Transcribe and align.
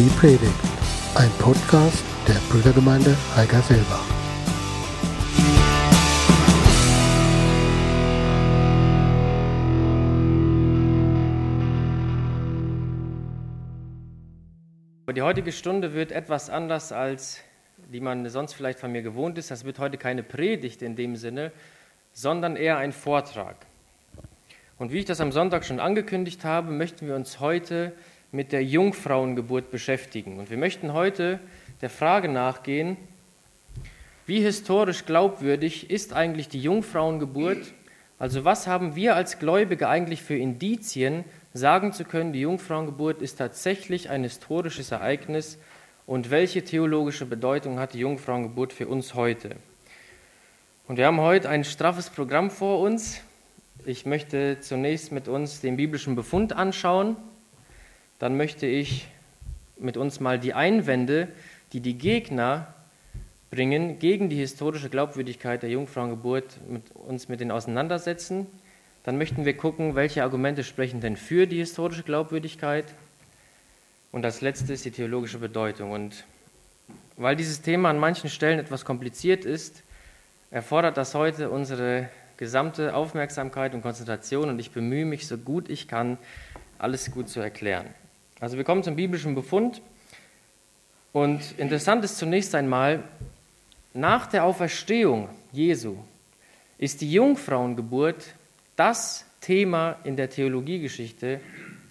Die 0.00 0.08
Predigt, 0.18 0.54
ein 1.14 1.28
Podcast 1.38 2.02
der 2.26 2.40
Brüdergemeinde 2.50 3.14
Heigerselbach. 3.36 4.08
Die 15.14 15.20
heutige 15.20 15.52
Stunde 15.52 15.92
wird 15.92 16.12
etwas 16.12 16.48
anders, 16.48 16.92
als 16.92 17.42
die 17.92 18.00
man 18.00 18.26
sonst 18.30 18.54
vielleicht 18.54 18.78
von 18.78 18.90
mir 18.92 19.02
gewohnt 19.02 19.36
ist. 19.36 19.50
Das 19.50 19.66
wird 19.66 19.78
heute 19.78 19.98
keine 19.98 20.22
Predigt 20.22 20.80
in 20.80 20.96
dem 20.96 21.14
Sinne, 21.16 21.52
sondern 22.14 22.56
eher 22.56 22.78
ein 22.78 22.92
Vortrag. 22.92 23.56
Und 24.78 24.92
wie 24.92 25.00
ich 25.00 25.04
das 25.04 25.20
am 25.20 25.30
Sonntag 25.30 25.66
schon 25.66 25.78
angekündigt 25.78 26.42
habe, 26.46 26.72
möchten 26.72 27.06
wir 27.06 27.16
uns 27.16 27.38
heute 27.38 27.92
mit 28.32 28.52
der 28.52 28.62
Jungfrauengeburt 28.64 29.70
beschäftigen. 29.70 30.38
Und 30.38 30.50
wir 30.50 30.58
möchten 30.58 30.92
heute 30.92 31.40
der 31.80 31.90
Frage 31.90 32.28
nachgehen, 32.28 32.96
wie 34.26 34.40
historisch 34.40 35.06
glaubwürdig 35.06 35.90
ist 35.90 36.12
eigentlich 36.12 36.48
die 36.48 36.60
Jungfrauengeburt? 36.60 37.74
Also 38.18 38.44
was 38.44 38.66
haben 38.66 38.94
wir 38.94 39.16
als 39.16 39.38
Gläubige 39.38 39.88
eigentlich 39.88 40.22
für 40.22 40.36
Indizien, 40.36 41.24
sagen 41.52 41.92
zu 41.92 42.04
können, 42.04 42.32
die 42.32 42.42
Jungfrauengeburt 42.42 43.22
ist 43.22 43.36
tatsächlich 43.36 44.08
ein 44.10 44.22
historisches 44.22 44.92
Ereignis 44.92 45.58
und 46.06 46.30
welche 46.30 46.62
theologische 46.62 47.26
Bedeutung 47.26 47.80
hat 47.80 47.94
die 47.94 48.00
Jungfrauengeburt 48.00 48.72
für 48.72 48.86
uns 48.86 49.14
heute? 49.14 49.56
Und 50.86 50.96
wir 50.96 51.06
haben 51.06 51.20
heute 51.20 51.48
ein 51.48 51.64
straffes 51.64 52.10
Programm 52.10 52.50
vor 52.50 52.80
uns. 52.80 53.20
Ich 53.84 54.06
möchte 54.06 54.58
zunächst 54.60 55.10
mit 55.10 55.26
uns 55.26 55.60
den 55.60 55.76
biblischen 55.76 56.14
Befund 56.14 56.52
anschauen 56.52 57.16
dann 58.20 58.36
möchte 58.36 58.66
ich 58.66 59.08
mit 59.78 59.96
uns 59.96 60.20
mal 60.20 60.38
die 60.38 60.52
Einwände, 60.54 61.28
die 61.72 61.80
die 61.80 61.96
Gegner 61.96 62.74
bringen 63.50 63.98
gegen 63.98 64.28
die 64.28 64.36
historische 64.36 64.90
Glaubwürdigkeit 64.90 65.62
der 65.62 65.70
Jungfrauengeburt, 65.70 66.60
mit 66.68 66.92
uns 66.92 67.28
mit 67.28 67.40
denen 67.40 67.50
auseinandersetzen. 67.50 68.46
Dann 69.04 69.16
möchten 69.16 69.46
wir 69.46 69.56
gucken, 69.56 69.94
welche 69.94 70.22
Argumente 70.22 70.64
sprechen 70.64 71.00
denn 71.00 71.16
für 71.16 71.46
die 71.46 71.56
historische 71.56 72.02
Glaubwürdigkeit. 72.02 72.84
Und 74.12 74.24
als 74.24 74.42
letztes 74.42 74.82
die 74.82 74.90
theologische 74.90 75.38
Bedeutung. 75.38 75.92
Und 75.92 76.24
weil 77.16 77.36
dieses 77.36 77.62
Thema 77.62 77.88
an 77.88 77.98
manchen 77.98 78.28
Stellen 78.28 78.58
etwas 78.58 78.84
kompliziert 78.84 79.46
ist, 79.46 79.82
erfordert 80.50 80.98
das 80.98 81.14
heute 81.14 81.48
unsere 81.48 82.10
gesamte 82.36 82.94
Aufmerksamkeit 82.94 83.72
und 83.74 83.80
Konzentration 83.80 84.50
und 84.50 84.58
ich 84.58 84.72
bemühe 84.72 85.06
mich 85.06 85.26
so 85.26 85.38
gut 85.38 85.70
ich 85.70 85.88
kann, 85.88 86.18
alles 86.78 87.10
gut 87.10 87.28
zu 87.28 87.40
erklären. 87.40 87.86
Also 88.40 88.56
wir 88.56 88.64
kommen 88.64 88.82
zum 88.82 88.96
biblischen 88.96 89.34
Befund. 89.34 89.82
Und 91.12 91.58
interessant 91.58 92.04
ist 92.04 92.16
zunächst 92.16 92.54
einmal, 92.54 93.04
nach 93.92 94.26
der 94.26 94.44
Auferstehung 94.44 95.28
Jesu 95.52 95.96
ist 96.78 97.02
die 97.02 97.12
Jungfrauengeburt 97.12 98.34
das 98.76 99.26
Thema 99.42 99.96
in 100.04 100.16
der 100.16 100.30
Theologiegeschichte, 100.30 101.40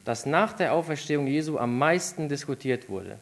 das 0.06 0.26
nach 0.26 0.54
der 0.54 0.74
Auferstehung 0.74 1.28
Jesu 1.28 1.60
am 1.60 1.78
meisten 1.78 2.30
diskutiert 2.30 2.90
wurde. 2.90 3.20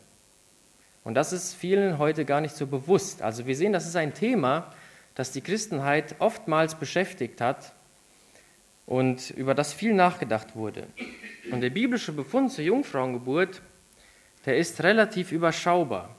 Und 1.03 1.16
das 1.16 1.34
ist 1.34 1.53
vielen 1.53 1.97
heute 1.97 2.23
gar 2.23 2.39
nicht 2.39 2.56
so 2.56 2.67
bewusst. 2.67 3.22
Also 3.22 3.45
wir 3.45 3.56
sehen, 3.56 3.73
das 3.73 3.88
ist 3.88 3.95
ein 3.95 4.14
Thema, 4.14 4.72
das 5.16 5.31
die 5.31 5.41
Christenheit 5.41 6.16
oftmals 6.19 6.75
beschäftigt 6.75 7.41
hat 7.41 7.73
und 8.88 9.30
über 9.32 9.54
das 9.54 9.74
viel 9.74 9.94
nachgedacht 9.94 10.56
wurde. 10.56 10.88
Und 11.52 11.62
der 11.62 11.70
biblische 11.70 12.14
Befund 12.14 12.52
zur 12.52 12.64
Jungfrauengeburt, 12.64 13.62
der 14.46 14.58
ist 14.58 14.81
relativ 14.81 15.31
überschaubar. 15.31 16.16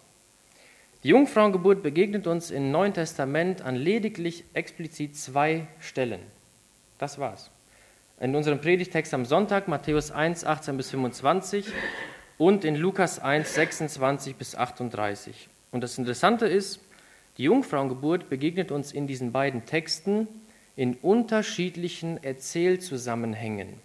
Die 1.02 1.08
Jungfrauengeburt 1.08 1.82
begegnet 1.82 2.26
uns 2.26 2.50
im 2.50 2.70
Neuen 2.70 2.92
Testament 2.92 3.62
an 3.62 3.74
lediglich 3.74 4.44
explizit 4.52 5.16
zwei 5.16 5.66
Stellen. 5.80 6.20
Das 6.98 7.18
war's. 7.18 7.50
In 8.20 8.34
unserem 8.34 8.60
Predigtext 8.60 9.14
am 9.14 9.24
Sonntag, 9.24 9.68
Matthäus 9.68 10.10
1, 10.10 10.44
18 10.44 10.76
bis 10.76 10.90
25 10.90 11.66
und 12.36 12.64
in 12.64 12.74
Lukas 12.76 13.18
1, 13.18 13.54
26 13.54 14.36
bis 14.36 14.56
38. 14.56 15.48
Und 15.70 15.82
das 15.82 15.96
Interessante 15.96 16.46
ist, 16.46 16.80
die 17.38 17.44
Jungfrauengeburt 17.44 18.28
begegnet 18.28 18.72
uns 18.72 18.92
in 18.92 19.06
diesen 19.06 19.30
beiden 19.32 19.64
Texten 19.64 20.26
in 20.78 20.94
unterschiedlichen 20.94 22.22
Erzählzusammenhängen. 22.22 23.80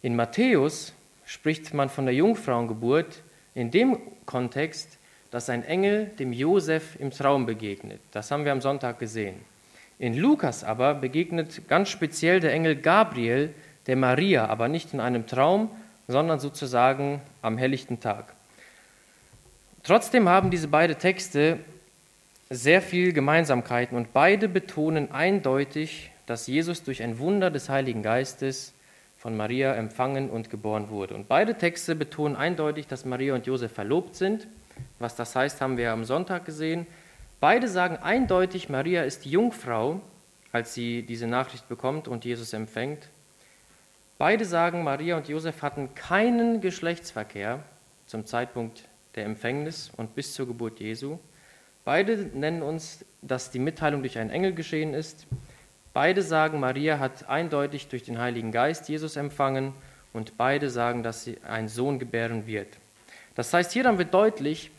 In 0.00 0.14
Matthäus 0.14 0.94
spricht 1.24 1.74
man 1.74 1.88
von 1.88 2.04
der 2.04 2.14
Jungfrauengeburt 2.14 3.24
in 3.56 3.72
dem 3.72 3.98
Kontext, 4.24 4.96
dass 5.32 5.50
ein 5.50 5.64
Engel 5.64 6.06
dem 6.20 6.32
Josef 6.32 6.94
im 7.00 7.10
Traum 7.10 7.46
begegnet. 7.46 8.00
Das 8.12 8.30
haben 8.30 8.44
wir 8.44 8.52
am 8.52 8.60
Sonntag 8.60 9.00
gesehen. 9.00 9.40
In 9.98 10.14
Lukas 10.14 10.62
aber 10.62 10.94
begegnet 10.94 11.66
ganz 11.66 11.88
speziell 11.88 12.38
der 12.38 12.52
Engel 12.52 12.76
Gabriel 12.76 13.52
der 13.88 13.96
Maria, 13.96 14.46
aber 14.46 14.68
nicht 14.68 14.94
in 14.94 15.00
einem 15.00 15.26
Traum, 15.26 15.68
sondern 16.06 16.38
sozusagen 16.38 17.20
am 17.42 17.58
helllichten 17.58 17.98
Tag. 17.98 18.36
Trotzdem 19.82 20.28
haben 20.28 20.52
diese 20.52 20.68
beiden 20.68 20.96
Texte 20.96 21.58
sehr 22.50 22.80
viel 22.80 23.12
Gemeinsamkeiten 23.12 23.96
und 23.96 24.12
beide 24.12 24.48
betonen 24.48 25.10
eindeutig, 25.12 26.12
dass 26.26 26.46
Jesus 26.46 26.82
durch 26.82 27.02
ein 27.02 27.18
Wunder 27.18 27.50
des 27.50 27.68
Heiligen 27.68 28.02
Geistes 28.02 28.74
von 29.16 29.36
Maria 29.36 29.74
empfangen 29.74 30.30
und 30.30 30.48
geboren 30.48 30.90
wurde. 30.90 31.14
Und 31.14 31.28
beide 31.28 31.56
Texte 31.56 31.94
betonen 31.94 32.36
eindeutig, 32.36 32.86
dass 32.86 33.04
Maria 33.04 33.34
und 33.34 33.46
Josef 33.46 33.72
verlobt 33.72 34.14
sind. 34.14 34.46
Was 34.98 35.16
das 35.16 35.34
heißt, 35.34 35.60
haben 35.60 35.76
wir 35.76 35.90
am 35.92 36.04
Sonntag 36.04 36.44
gesehen. 36.44 36.86
Beide 37.40 37.68
sagen 37.68 37.96
eindeutig, 37.96 38.68
Maria 38.68 39.02
ist 39.02 39.26
Jungfrau, 39.26 40.00
als 40.52 40.74
sie 40.74 41.02
diese 41.02 41.26
Nachricht 41.26 41.68
bekommt 41.68 42.08
und 42.08 42.24
Jesus 42.24 42.52
empfängt. 42.52 43.10
Beide 44.18 44.44
sagen, 44.44 44.82
Maria 44.82 45.16
und 45.16 45.28
Josef 45.28 45.62
hatten 45.62 45.94
keinen 45.94 46.60
Geschlechtsverkehr 46.60 47.62
zum 48.06 48.24
Zeitpunkt 48.24 48.88
der 49.14 49.24
Empfängnis 49.24 49.90
und 49.96 50.14
bis 50.14 50.34
zur 50.34 50.46
Geburt 50.46 50.80
Jesu. 50.80 51.18
Beide 51.88 52.16
nennen 52.34 52.60
uns, 52.60 53.02
dass 53.22 53.50
die 53.50 53.58
Mitteilung 53.58 54.02
durch 54.02 54.18
einen 54.18 54.28
Engel 54.28 54.52
geschehen 54.52 54.92
ist. 54.92 55.26
Beide 55.94 56.20
sagen, 56.20 56.60
Maria 56.60 56.98
hat 56.98 57.30
eindeutig 57.30 57.88
durch 57.88 58.02
den 58.02 58.18
Heiligen 58.18 58.52
Geist 58.52 58.90
Jesus 58.90 59.16
empfangen 59.16 59.72
und 60.12 60.36
beide 60.36 60.68
sagen, 60.68 61.02
dass 61.02 61.24
sie 61.24 61.38
einen 61.48 61.68
Sohn 61.68 61.98
gebären 61.98 62.46
wird. 62.46 62.76
Das 63.36 63.54
heißt, 63.54 63.72
hier 63.72 63.84
haben 63.84 63.96
wir 63.96 64.04
deutlich, 64.04 64.70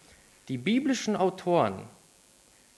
die 0.49 0.59
biblischen 0.59 1.15
Autoren 1.15 1.81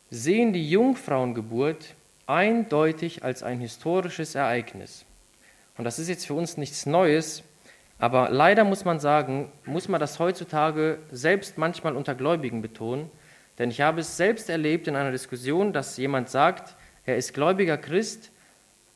sehen 0.09 0.53
die 0.53 0.69
Jungfrauengeburt 0.69 1.95
eindeutig 2.25 3.25
als 3.25 3.43
ein 3.43 3.59
historisches 3.59 4.35
Ereignis. 4.35 5.03
Und 5.77 5.83
das 5.83 5.99
ist 5.99 6.07
jetzt 6.07 6.25
für 6.25 6.35
uns 6.35 6.55
nichts 6.55 6.85
Neues, 6.85 7.43
aber 7.99 8.29
leider 8.29 8.63
muss 8.63 8.85
man 8.85 9.01
sagen, 9.01 9.51
muss 9.65 9.89
man 9.89 9.99
das 9.99 10.19
heutzutage 10.19 10.99
selbst 11.11 11.57
manchmal 11.57 11.97
unter 11.97 12.15
Gläubigen 12.15 12.61
betonen, 12.61 13.11
denn 13.57 13.69
ich 13.69 13.81
habe 13.81 14.01
es 14.01 14.17
selbst 14.17 14.49
erlebt 14.49 14.87
in 14.87 14.95
einer 14.95 15.11
Diskussion, 15.11 15.73
dass 15.73 15.97
jemand 15.97 16.29
sagt, 16.29 16.75
er 17.05 17.17
ist 17.17 17.33
gläubiger 17.33 17.77
Christ, 17.77 18.31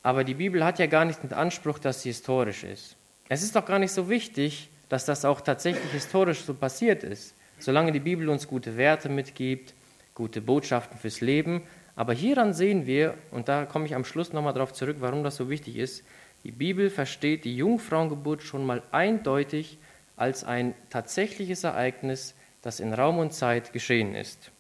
aber 0.03 0.23
die 0.23 0.35
Bibel 0.35 0.63
hat 0.63 0.79
ja 0.79 0.85
gar 0.85 1.05
nicht 1.05 1.23
den 1.23 1.33
Anspruch, 1.33 1.79
dass 1.79 2.01
sie 2.01 2.09
historisch 2.09 2.63
ist. 2.63 2.95
Es 3.27 3.41
ist 3.41 3.55
doch 3.55 3.65
gar 3.65 3.79
nicht 3.79 3.91
so 3.91 4.09
wichtig, 4.09 4.69
dass 4.89 5.05
das 5.05 5.25
auch 5.25 5.41
tatsächlich 5.41 5.91
historisch 5.91 6.41
so 6.41 6.53
passiert 6.53 7.03
ist, 7.03 7.35
solange 7.57 7.91
die 7.91 7.99
Bibel 7.99 8.29
uns 8.29 8.47
gute 8.47 8.77
Werte 8.77 9.09
mitgibt, 9.09 9.73
gute 10.13 10.41
Botschaften 10.41 10.97
fürs 10.97 11.21
Leben. 11.21 11.63
Aber 11.95 12.13
hieran 12.13 12.53
sehen 12.53 12.85
wir, 12.85 13.15
und 13.31 13.47
da 13.47 13.65
komme 13.65 13.85
ich 13.85 13.95
am 13.95 14.06
Schluss 14.06 14.31
nochmal 14.33 14.53
darauf 14.53 14.74
zurück, 14.74 14.97
warum 15.00 15.24
das 15.24 15.38
so 15.38 15.50
wichtig 15.50 15.77
ist, 15.77 16.03
die 16.44 16.51
Bibel 16.51 16.91
versteht 16.91 17.44
die 17.44 17.56
Jungfrauengeburt 17.56 18.44
schon 18.44 18.65
mal 18.65 18.83
eindeutig 18.91 19.80
als 20.15 20.44
ein 20.44 20.75
tatsächliches 20.91 21.63
Ereignis, 21.63 22.34
das 22.65 22.79
in 22.79 22.94
Raum 22.94 23.19
und 23.19 23.31
Zeit 23.31 23.73
geschehen 23.73 24.15
ist. 24.15 24.51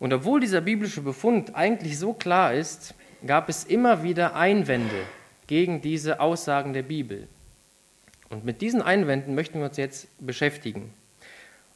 Und 0.00 0.12
obwohl 0.12 0.40
dieser 0.40 0.60
biblische 0.60 1.00
Befund 1.00 1.54
eigentlich 1.54 2.00
so 2.00 2.14
klar 2.14 2.52
ist, 2.52 2.96
gab 3.24 3.48
es 3.48 3.62
immer 3.62 4.02
wieder 4.02 4.34
Einwände 4.34 5.04
gegen 5.46 5.80
diese 5.80 6.18
Aussagen 6.18 6.72
der 6.72 6.82
Bibel. 6.82 7.28
Und 8.28 8.44
mit 8.44 8.60
diesen 8.60 8.82
Einwänden 8.82 9.36
möchten 9.36 9.60
wir 9.60 9.66
uns 9.66 9.76
jetzt 9.76 10.08
beschäftigen. 10.18 10.92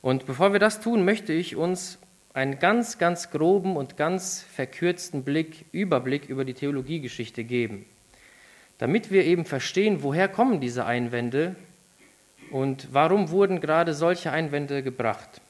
Und 0.03 0.27
bevor 0.27 0.53
wir 0.53 0.59
das 0.59 0.81
tun, 0.81 1.05
möchte 1.05 1.33
ich 1.33 1.55
uns 1.55 2.01
einen 2.35 2.59
ganz, 2.59 2.99
ganz 2.99 3.31
groben 3.31 3.77
und 3.77 3.97
ganz 3.97 4.43
verkürzten 4.43 5.23
Blick, 5.23 5.65
Überblick 5.71 6.29
über 6.29 6.45
die 6.45 6.55
Theologiegeschichte 6.55 7.45
geben, 7.45 7.87
damit 8.79 9.13
wir 9.13 9.25
eben 9.25 9.45
verstehen, 9.45 10.03
woher 10.03 10.27
kommen 10.27 10.61
diese 10.61 10.87
Einwände 10.87 11.55
und 12.51 12.89
warum 12.93 13.31
wurden 13.31 13.61
gerade 13.61 13.95
solche 13.95 14.33
Einwände 14.33 14.83
gebracht. 14.83 15.41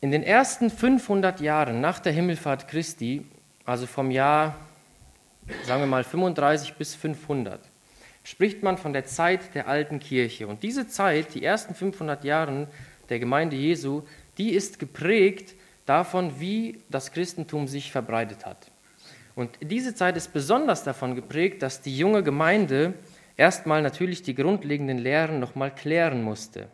In 0.00 0.10
den 0.10 0.22
ersten 0.22 0.70
500 0.70 1.40
Jahren 1.40 1.80
nach 1.80 1.98
der 1.98 2.12
Himmelfahrt 2.12 2.68
Christi, 2.68 3.24
also 3.64 3.86
vom 3.86 4.10
Jahr, 4.10 4.54
sagen 5.64 5.82
wir 5.82 5.86
mal 5.86 6.04
35 6.04 6.74
bis 6.74 6.94
500, 6.94 7.60
spricht 8.22 8.62
man 8.62 8.76
von 8.76 8.92
der 8.92 9.06
Zeit 9.06 9.54
der 9.54 9.68
alten 9.68 9.98
Kirche. 9.98 10.46
Und 10.46 10.62
diese 10.62 10.86
Zeit, 10.86 11.34
die 11.34 11.44
ersten 11.44 11.74
500 11.74 12.24
Jahre 12.24 12.68
der 13.08 13.18
Gemeinde 13.18 13.56
Jesu, 13.56 14.02
die 14.36 14.50
ist 14.50 14.78
geprägt 14.78 15.54
davon, 15.86 16.38
wie 16.40 16.82
das 16.90 17.12
Christentum 17.12 17.68
sich 17.68 17.90
verbreitet 17.90 18.44
hat. 18.44 18.70
Und 19.34 19.50
diese 19.60 19.94
Zeit 19.94 20.16
ist 20.16 20.32
besonders 20.32 20.82
davon 20.82 21.14
geprägt, 21.14 21.62
dass 21.62 21.82
die 21.82 21.96
junge 21.96 22.22
Gemeinde 22.22 22.94
erstmal 23.36 23.82
natürlich 23.82 24.22
die 24.22 24.34
grundlegenden 24.34 24.98
Lehren 24.98 25.40
nochmal 25.40 25.74
klären 25.74 26.22
musste. 26.22 26.68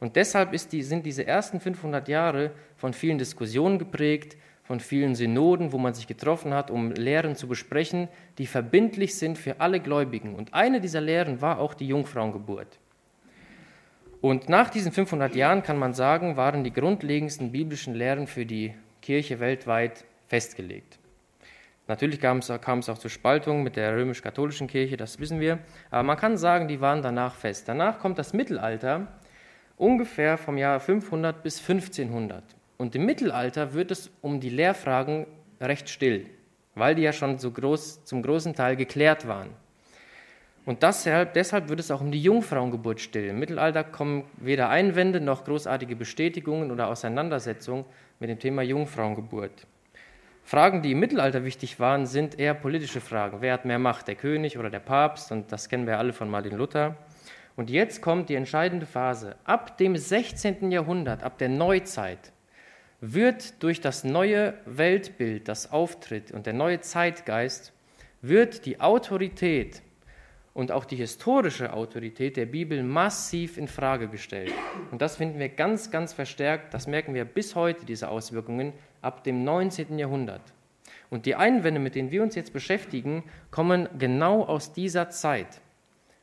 Und 0.00 0.16
deshalb 0.16 0.50
die, 0.70 0.82
sind 0.82 1.06
diese 1.06 1.26
ersten 1.26 1.60
500 1.60 2.08
Jahre 2.08 2.50
von 2.76 2.92
vielen 2.92 3.18
Diskussionen 3.18 3.78
geprägt, 3.78 4.36
von 4.64 4.80
vielen 4.80 5.14
Synoden, 5.14 5.72
wo 5.72 5.78
man 5.78 5.94
sich 5.94 6.06
getroffen 6.06 6.54
hat, 6.54 6.70
um 6.70 6.92
Lehren 6.92 7.36
zu 7.36 7.46
besprechen, 7.46 8.08
die 8.38 8.46
verbindlich 8.46 9.14
sind 9.16 9.38
für 9.38 9.60
alle 9.60 9.80
Gläubigen. 9.80 10.34
Und 10.34 10.54
eine 10.54 10.80
dieser 10.80 11.00
Lehren 11.00 11.40
war 11.40 11.58
auch 11.58 11.74
die 11.74 11.86
Jungfrauengeburt. 11.86 12.78
Und 14.20 14.48
nach 14.48 14.70
diesen 14.70 14.92
500 14.92 15.34
Jahren 15.34 15.62
kann 15.62 15.78
man 15.78 15.94
sagen, 15.94 16.36
waren 16.36 16.62
die 16.62 16.72
grundlegendsten 16.72 17.50
biblischen 17.50 17.94
Lehren 17.94 18.28
für 18.28 18.46
die 18.46 18.74
Kirche 19.02 19.40
weltweit 19.40 20.04
festgelegt. 20.28 20.98
Natürlich 21.88 22.20
kam 22.20 22.38
es, 22.38 22.50
auch 22.50 22.98
zur 22.98 23.10
Spaltung 23.10 23.62
mit 23.62 23.76
der 23.76 23.96
römisch-katholischen 23.96 24.68
Kirche, 24.68 24.96
das 24.96 25.18
wissen 25.18 25.40
wir. 25.40 25.58
Aber 25.90 26.04
man 26.04 26.16
kann 26.16 26.36
sagen, 26.36 26.68
die 26.68 26.80
waren 26.80 27.02
danach 27.02 27.34
fest. 27.34 27.68
Danach 27.68 27.98
kommt 27.98 28.18
das 28.18 28.32
Mittelalter, 28.32 29.08
ungefähr 29.76 30.38
vom 30.38 30.56
Jahr 30.56 30.78
500 30.78 31.42
bis 31.42 31.58
1500. 31.58 32.44
Und 32.78 32.94
im 32.94 33.04
Mittelalter 33.04 33.74
wird 33.74 33.90
es 33.90 34.10
um 34.22 34.40
die 34.40 34.48
Lehrfragen 34.48 35.26
recht 35.60 35.88
still, 35.88 36.26
weil 36.74 36.94
die 36.94 37.02
ja 37.02 37.12
schon 37.12 37.38
so 37.38 37.50
groß, 37.50 38.04
zum 38.04 38.22
großen 38.22 38.54
Teil 38.54 38.76
geklärt 38.76 39.26
waren. 39.26 39.50
Und 40.64 40.84
deshalb, 40.84 41.34
deshalb 41.34 41.68
wird 41.68 41.80
es 41.80 41.90
auch 41.90 42.00
um 42.00 42.12
die 42.12 42.22
Jungfrauengeburt 42.22 43.00
still. 43.00 43.28
Im 43.30 43.40
Mittelalter 43.40 43.82
kommen 43.82 44.24
weder 44.36 44.68
Einwände 44.68 45.20
noch 45.20 45.44
großartige 45.44 45.96
Bestätigungen 45.96 46.70
oder 46.70 46.86
Auseinandersetzungen 46.86 47.84
mit 48.20 48.30
dem 48.30 48.38
Thema 48.38 48.62
Jungfrauengeburt. 48.62 49.66
Fragen, 50.44 50.82
die 50.82 50.92
im 50.92 51.00
Mittelalter 51.00 51.44
wichtig 51.44 51.80
waren, 51.80 52.06
sind 52.06 52.38
eher 52.38 52.54
politische 52.54 53.00
Fragen. 53.00 53.40
Wer 53.40 53.54
hat 53.54 53.64
mehr 53.64 53.78
Macht, 53.78 54.08
der 54.08 54.16
König 54.16 54.58
oder 54.58 54.70
der 54.70 54.80
Papst? 54.80 55.32
Und 55.32 55.50
das 55.52 55.68
kennen 55.68 55.86
wir 55.86 55.98
alle 55.98 56.12
von 56.12 56.28
Martin 56.28 56.56
Luther. 56.56 56.96
Und 57.56 57.70
jetzt 57.70 58.02
kommt 58.02 58.28
die 58.28 58.34
entscheidende 58.34 58.86
Phase. 58.86 59.36
Ab 59.44 59.78
dem 59.78 59.96
16. 59.96 60.70
Jahrhundert, 60.70 61.22
ab 61.22 61.38
der 61.38 61.48
Neuzeit, 61.48 62.32
wird 63.00 63.62
durch 63.62 63.80
das 63.80 64.04
neue 64.04 64.54
Weltbild, 64.64 65.48
das 65.48 65.72
auftritt 65.72 66.30
und 66.32 66.46
der 66.46 66.52
neue 66.52 66.80
Zeitgeist, 66.80 67.72
wird 68.20 68.64
die 68.64 68.80
Autorität 68.80 69.82
und 70.54 70.70
auch 70.70 70.84
die 70.84 70.96
historische 70.96 71.72
Autorität 71.72 72.36
der 72.36 72.46
Bibel 72.46 72.82
massiv 72.82 73.56
in 73.58 73.68
Frage 73.68 74.08
gestellt. 74.08 74.52
Und 74.90 75.02
das 75.02 75.16
finden 75.16 75.38
wir 75.38 75.48
ganz, 75.48 75.90
ganz 75.90 76.12
verstärkt. 76.12 76.72
Das 76.74 76.86
merken 76.86 77.14
wir 77.14 77.24
bis 77.24 77.54
heute, 77.54 77.84
diese 77.86 78.08
Auswirkungen, 78.08 78.72
ab 79.02 79.24
dem 79.24 79.44
19. 79.44 79.98
Jahrhundert. 79.98 80.42
Und 81.10 81.26
die 81.26 81.34
Einwände, 81.34 81.80
mit 81.80 81.94
denen 81.94 82.10
wir 82.10 82.22
uns 82.22 82.34
jetzt 82.34 82.54
beschäftigen, 82.54 83.24
kommen 83.50 83.88
genau 83.98 84.44
aus 84.44 84.72
dieser 84.72 85.10
Zeit 85.10 85.60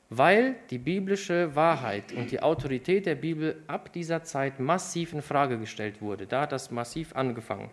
weil 0.10 0.56
die 0.72 0.80
biblische 0.80 1.56
Wahrheit 1.56 2.12
und 2.12 2.32
die 2.32 2.42
Autorität 2.42 3.06
der 3.06 3.16
Bibel 3.16 3.62
ab 3.68 3.94
dieser 3.94 4.24
Zeit 4.24 4.60
massiv 4.60 5.14
in 5.14 5.22
Frage 5.22 5.60
gestellt 5.60 6.02
wurde. 6.02 6.26
Da 6.26 6.42
hat 6.42 6.52
das 6.52 6.72
massiv 6.72 7.16
angefangen. 7.16 7.70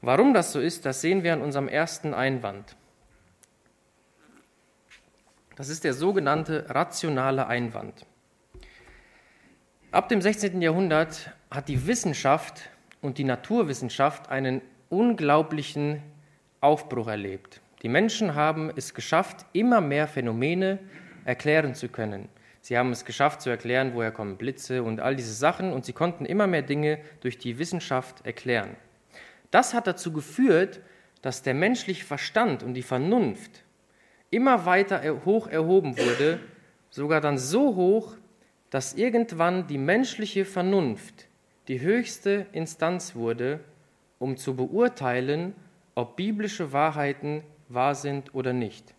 Warum 0.00 0.32
das 0.32 0.52
so 0.52 0.60
ist, 0.60 0.86
das 0.86 1.00
sehen 1.00 1.24
wir 1.24 1.32
an 1.32 1.42
unserem 1.42 1.68
ersten 1.68 2.14
Einwand. 2.14 2.76
Das 5.56 5.68
ist 5.68 5.84
der 5.84 5.92
sogenannte 5.92 6.66
rationale 6.70 7.48
Einwand. 7.48 8.06
Ab 9.90 10.08
dem 10.08 10.22
16. 10.22 10.62
Jahrhundert 10.62 11.32
hat 11.50 11.68
die 11.68 11.86
Wissenschaft 11.86 12.70
und 13.00 13.18
die 13.18 13.24
Naturwissenschaft 13.24 14.30
einen 14.30 14.62
unglaublichen 14.88 16.02
Aufbruch 16.60 17.08
erlebt. 17.08 17.60
Die 17.82 17.88
Menschen 17.88 18.34
haben 18.34 18.70
es 18.76 18.92
geschafft, 18.92 19.46
immer 19.52 19.80
mehr 19.80 20.06
Phänomene 20.06 20.78
erklären 21.24 21.74
zu 21.74 21.88
können. 21.88 22.28
Sie 22.60 22.76
haben 22.76 22.92
es 22.92 23.06
geschafft 23.06 23.40
zu 23.40 23.48
erklären, 23.48 23.92
woher 23.94 24.10
kommen 24.10 24.36
Blitze 24.36 24.82
und 24.82 25.00
all 25.00 25.16
diese 25.16 25.32
Sachen, 25.32 25.72
und 25.72 25.86
sie 25.86 25.94
konnten 25.94 26.26
immer 26.26 26.46
mehr 26.46 26.62
Dinge 26.62 26.98
durch 27.20 27.38
die 27.38 27.58
Wissenschaft 27.58 28.26
erklären. 28.26 28.76
Das 29.50 29.72
hat 29.72 29.86
dazu 29.86 30.12
geführt, 30.12 30.80
dass 31.22 31.42
der 31.42 31.54
menschliche 31.54 32.04
Verstand 32.04 32.62
und 32.62 32.74
die 32.74 32.82
Vernunft 32.82 33.64
immer 34.30 34.66
weiter 34.66 35.02
hoch 35.24 35.46
erhoben 35.48 35.96
wurde, 35.96 36.38
sogar 36.90 37.20
dann 37.20 37.38
so 37.38 37.74
hoch, 37.74 38.16
dass 38.68 38.94
irgendwann 38.94 39.66
die 39.66 39.78
menschliche 39.78 40.44
Vernunft 40.44 41.26
die 41.70 41.80
höchste 41.80 42.46
Instanz 42.50 43.14
wurde, 43.14 43.60
um 44.18 44.36
zu 44.36 44.56
beurteilen, 44.56 45.54
ob 45.94 46.16
biblische 46.16 46.72
Wahrheiten 46.72 47.44
wahr 47.68 47.94
sind 47.94 48.34
oder 48.34 48.52
nicht. 48.52 48.92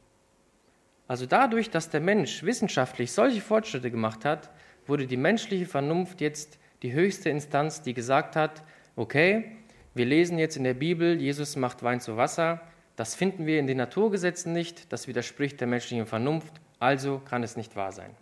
Also 1.06 1.26
dadurch, 1.26 1.70
dass 1.70 1.90
der 1.90 2.00
Mensch 2.00 2.44
wissenschaftlich 2.44 3.12
solche 3.12 3.42
Fortschritte 3.42 3.92
gemacht 3.92 4.24
hat, 4.24 4.52
wurde 4.88 5.06
die 5.06 5.18
menschliche 5.18 5.66
Vernunft 5.66 6.22
jetzt 6.22 6.60
die 6.82 6.94
höchste 6.94 7.30
Instanz, 7.30 7.82
die 7.82 7.94
gesagt 7.94 8.38
hat, 8.38 8.64
okay, 8.96 9.52
wir 9.94 10.06
lesen 10.06 10.40
jetzt 10.40 10.56
in 10.56 10.64
der 10.64 10.74
Bibel, 10.74 11.20
Jesus 11.20 11.58
macht 11.58 11.84
Wein 11.84 12.00
zu 12.00 12.16
Wasser, 12.16 12.62
das 12.96 13.16
finden 13.16 13.46
wir 13.46 13.60
in 13.60 13.68
den 13.68 13.80
Naturgesetzen 13.80 14.54
nicht, 14.54 14.94
das 14.94 15.10
widerspricht 15.10 15.60
der 15.60 15.68
menschlichen 15.68 16.06
Vernunft, 16.06 16.62
also 16.80 17.20
kann 17.20 17.44
es 17.44 17.58
nicht 17.58 17.76
wahr 17.76 17.92
sein. 17.92 18.16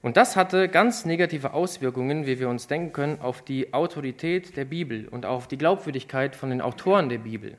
Und 0.00 0.16
das 0.16 0.36
hatte 0.36 0.68
ganz 0.68 1.04
negative 1.04 1.52
Auswirkungen, 1.52 2.26
wie 2.26 2.38
wir 2.38 2.48
uns 2.48 2.68
denken 2.68 2.92
können, 2.92 3.20
auf 3.20 3.42
die 3.42 3.74
Autorität 3.74 4.56
der 4.56 4.64
Bibel 4.64 5.08
und 5.08 5.26
auf 5.26 5.48
die 5.48 5.58
Glaubwürdigkeit 5.58 6.36
von 6.36 6.50
den 6.50 6.60
Autoren 6.60 7.08
der 7.08 7.18
Bibel. 7.18 7.58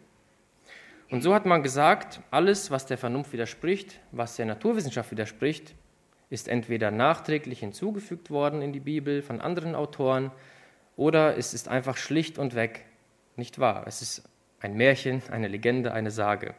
Und 1.09 1.21
so 1.21 1.33
hat 1.33 1.45
man 1.45 1.63
gesagt, 1.63 2.21
alles, 2.31 2.71
was 2.71 2.86
der 2.86 2.97
Vernunft 2.97 3.33
widerspricht, 3.33 4.00
was 4.12 4.36
der 4.36 4.45
Naturwissenschaft 4.45 5.12
widerspricht, 5.12 5.74
ist 6.30 6.47
entweder 6.47 6.91
nachträglich 6.91 7.59
hinzugefügt 7.59 8.30
worden 8.30 8.62
in 8.62 8.71
die 8.71 8.80
Bibel 8.80 9.21
von 9.21 9.42
anderen 9.42 9.75
Autoren 9.75 10.31
oder 10.95 11.38
es 11.38 11.53
ist 11.53 11.68
einfach 11.68 11.97
schlicht 11.97 12.38
und 12.38 12.56
weg 12.56 12.85
nicht 13.35 13.57
wahr. 13.57 13.85
Es 13.87 14.02
ist 14.02 14.23
ein 14.59 14.75
Märchen, 14.75 15.23
eine 15.31 15.47
Legende, 15.47 15.94
eine 15.94 16.11
Sage. 16.11 16.54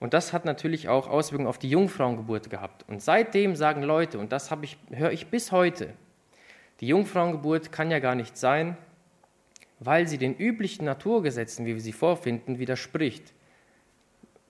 Und 0.00 0.14
das 0.14 0.32
hat 0.32 0.44
natürlich 0.44 0.88
auch 0.88 1.08
Auswirkungen 1.08 1.48
auf 1.48 1.58
die 1.58 1.70
Jungfrauengeburt 1.70 2.50
gehabt. 2.50 2.84
Und 2.88 3.02
seitdem 3.02 3.56
sagen 3.56 3.82
Leute, 3.82 4.18
und 4.18 4.32
das 4.32 4.50
ich, 4.62 4.76
höre 4.90 5.12
ich 5.12 5.26
bis 5.28 5.50
heute, 5.50 5.92
die 6.80 6.86
Jungfrauengeburt 6.86 7.72
kann 7.72 7.90
ja 7.90 7.98
gar 7.98 8.14
nicht 8.14 8.36
sein, 8.36 8.76
weil 9.80 10.06
sie 10.06 10.18
den 10.18 10.36
üblichen 10.36 10.84
Naturgesetzen, 10.84 11.66
wie 11.66 11.74
wir 11.74 11.80
sie 11.80 11.92
vorfinden, 11.92 12.58
widerspricht 12.58 13.32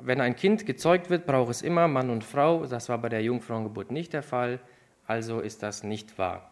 wenn 0.00 0.20
ein 0.20 0.36
Kind 0.36 0.66
gezeugt 0.66 1.10
wird, 1.10 1.26
braucht 1.26 1.50
es 1.50 1.62
immer 1.62 1.88
Mann 1.88 2.10
und 2.10 2.24
Frau. 2.24 2.64
Das 2.66 2.88
war 2.88 2.98
bei 2.98 3.08
der 3.08 3.22
Jungfrauengeburt 3.22 3.90
nicht 3.90 4.12
der 4.12 4.22
Fall, 4.22 4.60
also 5.06 5.40
ist 5.40 5.62
das 5.62 5.82
nicht 5.82 6.18
wahr. 6.18 6.50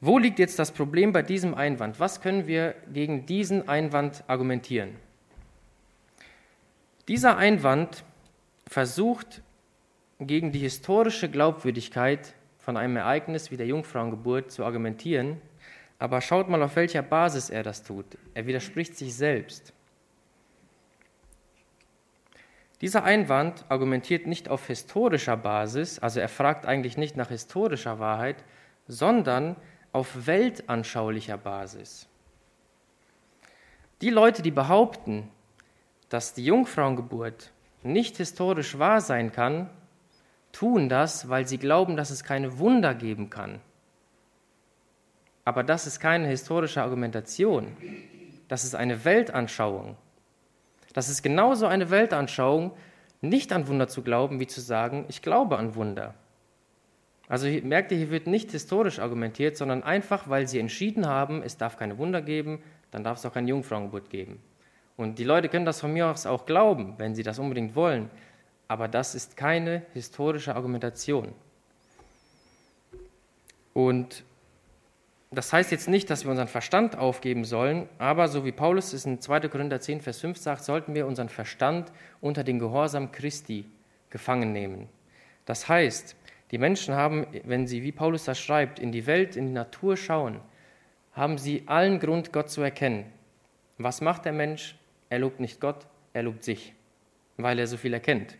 Wo 0.00 0.18
liegt 0.18 0.38
jetzt 0.38 0.58
das 0.58 0.70
Problem 0.70 1.12
bei 1.12 1.22
diesem 1.22 1.54
Einwand? 1.54 1.98
Was 1.98 2.20
können 2.20 2.46
wir 2.46 2.74
gegen 2.92 3.26
diesen 3.26 3.68
Einwand 3.68 4.22
argumentieren? 4.26 4.96
Dieser 7.08 7.36
Einwand 7.36 8.02
versucht 8.66 9.42
gegen 10.20 10.52
die 10.52 10.60
historische 10.60 11.30
Glaubwürdigkeit 11.30 12.34
von 12.58 12.78
einem 12.78 12.96
Ereignis 12.96 13.50
wie 13.50 13.58
der 13.58 13.66
Jungfrauengeburt 13.66 14.50
zu 14.50 14.64
argumentieren, 14.64 15.40
aber 15.98 16.22
schaut 16.22 16.48
mal, 16.48 16.62
auf 16.62 16.76
welcher 16.76 17.02
Basis 17.02 17.50
er 17.50 17.62
das 17.62 17.82
tut. 17.82 18.06
Er 18.32 18.46
widerspricht 18.46 18.96
sich 18.96 19.14
selbst. 19.14 19.74
Dieser 22.80 23.04
Einwand 23.04 23.64
argumentiert 23.68 24.26
nicht 24.26 24.48
auf 24.48 24.66
historischer 24.66 25.36
Basis, 25.36 25.98
also 25.98 26.20
er 26.20 26.28
fragt 26.28 26.66
eigentlich 26.66 26.96
nicht 26.96 27.16
nach 27.16 27.28
historischer 27.28 27.98
Wahrheit, 27.98 28.44
sondern 28.88 29.56
auf 29.92 30.26
weltanschaulicher 30.26 31.36
Basis. 31.36 32.08
Die 34.00 34.10
Leute, 34.10 34.42
die 34.42 34.50
behaupten, 34.50 35.30
dass 36.08 36.34
die 36.34 36.44
Jungfrauengeburt 36.44 37.52
nicht 37.82 38.16
historisch 38.16 38.78
wahr 38.78 39.00
sein 39.00 39.32
kann, 39.32 39.68
tun 40.52 40.88
das, 40.88 41.28
weil 41.28 41.46
sie 41.46 41.58
glauben, 41.58 41.96
dass 41.96 42.10
es 42.10 42.24
keine 42.24 42.58
Wunder 42.58 42.94
geben 42.94 43.30
kann. 43.30 43.60
Aber 45.44 45.62
das 45.62 45.86
ist 45.86 46.00
keine 46.00 46.28
historische 46.28 46.82
Argumentation, 46.82 47.76
das 48.48 48.64
ist 48.64 48.74
eine 48.74 49.04
Weltanschauung. 49.04 49.96
Das 50.94 51.08
ist 51.08 51.22
genauso 51.22 51.66
eine 51.66 51.90
Weltanschauung, 51.90 52.70
nicht 53.20 53.52
an 53.52 53.66
Wunder 53.68 53.88
zu 53.88 54.02
glauben, 54.02 54.38
wie 54.38 54.46
zu 54.46 54.60
sagen, 54.60 55.06
ich 55.08 55.22
glaube 55.22 55.58
an 55.58 55.74
Wunder. 55.74 56.14
Also 57.26 57.48
merkt 57.48 57.90
ihr, 57.90 57.98
hier 57.98 58.10
wird 58.10 58.26
nicht 58.26 58.52
historisch 58.52 58.98
argumentiert, 58.98 59.56
sondern 59.56 59.82
einfach, 59.82 60.28
weil 60.28 60.46
sie 60.46 60.58
entschieden 60.58 61.06
haben, 61.06 61.42
es 61.42 61.56
darf 61.56 61.76
keine 61.76 61.98
Wunder 61.98 62.20
geben, 62.22 62.62
dann 62.90 63.02
darf 63.02 63.18
es 63.18 63.26
auch 63.26 63.32
kein 63.32 63.48
Jungfrauengeburt 63.48 64.10
geben. 64.10 64.40
Und 64.96 65.18
die 65.18 65.24
Leute 65.24 65.48
können 65.48 65.64
das 65.64 65.80
von 65.80 65.92
mir 65.92 66.06
aus 66.06 66.26
auch 66.26 66.46
glauben, 66.46 66.94
wenn 66.98 67.14
sie 67.14 67.22
das 67.22 67.38
unbedingt 67.38 67.74
wollen. 67.74 68.10
Aber 68.68 68.88
das 68.88 69.14
ist 69.14 69.36
keine 69.36 69.82
historische 69.92 70.54
Argumentation. 70.54 71.32
Und 73.72 74.24
das 75.34 75.52
heißt 75.52 75.72
jetzt 75.72 75.88
nicht, 75.88 76.08
dass 76.10 76.24
wir 76.24 76.30
unseren 76.30 76.48
Verstand 76.48 76.96
aufgeben 76.96 77.44
sollen, 77.44 77.88
aber 77.98 78.28
so 78.28 78.44
wie 78.44 78.52
Paulus 78.52 78.92
es 78.92 79.04
in 79.04 79.20
2. 79.20 79.48
Korinther 79.48 79.80
10, 79.80 80.00
Vers 80.00 80.20
5 80.20 80.38
sagt, 80.38 80.64
sollten 80.64 80.94
wir 80.94 81.06
unseren 81.06 81.28
Verstand 81.28 81.90
unter 82.20 82.44
den 82.44 82.60
Gehorsam 82.60 83.10
Christi 83.10 83.64
gefangen 84.10 84.52
nehmen. 84.52 84.88
Das 85.44 85.68
heißt, 85.68 86.14
die 86.52 86.58
Menschen 86.58 86.94
haben, 86.94 87.26
wenn 87.42 87.66
sie, 87.66 87.82
wie 87.82 87.90
Paulus 87.90 88.24
das 88.24 88.38
schreibt, 88.38 88.78
in 88.78 88.92
die 88.92 89.06
Welt, 89.06 89.34
in 89.34 89.46
die 89.46 89.52
Natur 89.52 89.96
schauen, 89.96 90.40
haben 91.12 91.36
sie 91.36 91.64
allen 91.66 91.98
Grund, 91.98 92.32
Gott 92.32 92.48
zu 92.48 92.62
erkennen. 92.62 93.06
Was 93.78 94.00
macht 94.00 94.24
der 94.24 94.32
Mensch? 94.32 94.76
Er 95.08 95.18
lobt 95.18 95.40
nicht 95.40 95.60
Gott, 95.60 95.86
er 96.12 96.22
lobt 96.22 96.44
sich, 96.44 96.74
weil 97.36 97.58
er 97.58 97.66
so 97.66 97.76
viel 97.76 97.92
erkennt. 97.92 98.36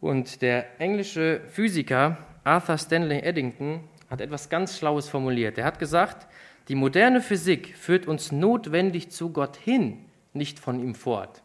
Und 0.00 0.42
der 0.42 0.80
englische 0.80 1.40
Physiker 1.48 2.18
Arthur 2.44 2.76
Stanley 2.76 3.20
Eddington 3.20 3.80
hat 4.10 4.20
etwas 4.20 4.50
ganz 4.50 4.78
Schlaues 4.78 5.08
formuliert. 5.08 5.56
Er 5.56 5.64
hat 5.64 5.78
gesagt, 5.78 6.26
die 6.68 6.74
moderne 6.74 7.20
Physik 7.20 7.76
führt 7.76 8.06
uns 8.06 8.30
notwendig 8.32 9.10
zu 9.10 9.30
Gott 9.30 9.56
hin, 9.56 10.04
nicht 10.32 10.58
von 10.58 10.78
ihm 10.80 10.94
fort. 10.94 11.42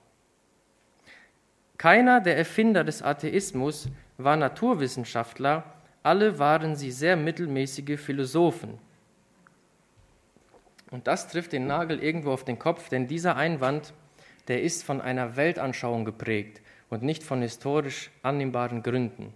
Keiner 1.77 2.19
der 2.19 2.37
Erfinder 2.37 2.83
des 2.83 3.01
Atheismus 3.01 3.87
war 4.17 4.35
Naturwissenschaftler, 4.35 5.63
alle 6.03 6.39
waren 6.39 6.75
sie 6.75 6.91
sehr 6.91 7.15
mittelmäßige 7.15 7.99
Philosophen. 7.99 8.77
Und 10.91 11.07
das 11.07 11.27
trifft 11.27 11.53
den 11.53 11.67
Nagel 11.67 12.01
irgendwo 12.01 12.31
auf 12.31 12.43
den 12.43 12.59
Kopf, 12.59 12.89
denn 12.89 13.07
dieser 13.07 13.35
Einwand, 13.35 13.93
der 14.47 14.63
ist 14.63 14.83
von 14.83 15.01
einer 15.01 15.35
Weltanschauung 15.35 16.05
geprägt 16.05 16.61
und 16.89 17.03
nicht 17.03 17.23
von 17.23 17.41
historisch 17.41 18.09
annehmbaren 18.23 18.81
Gründen. 18.81 19.33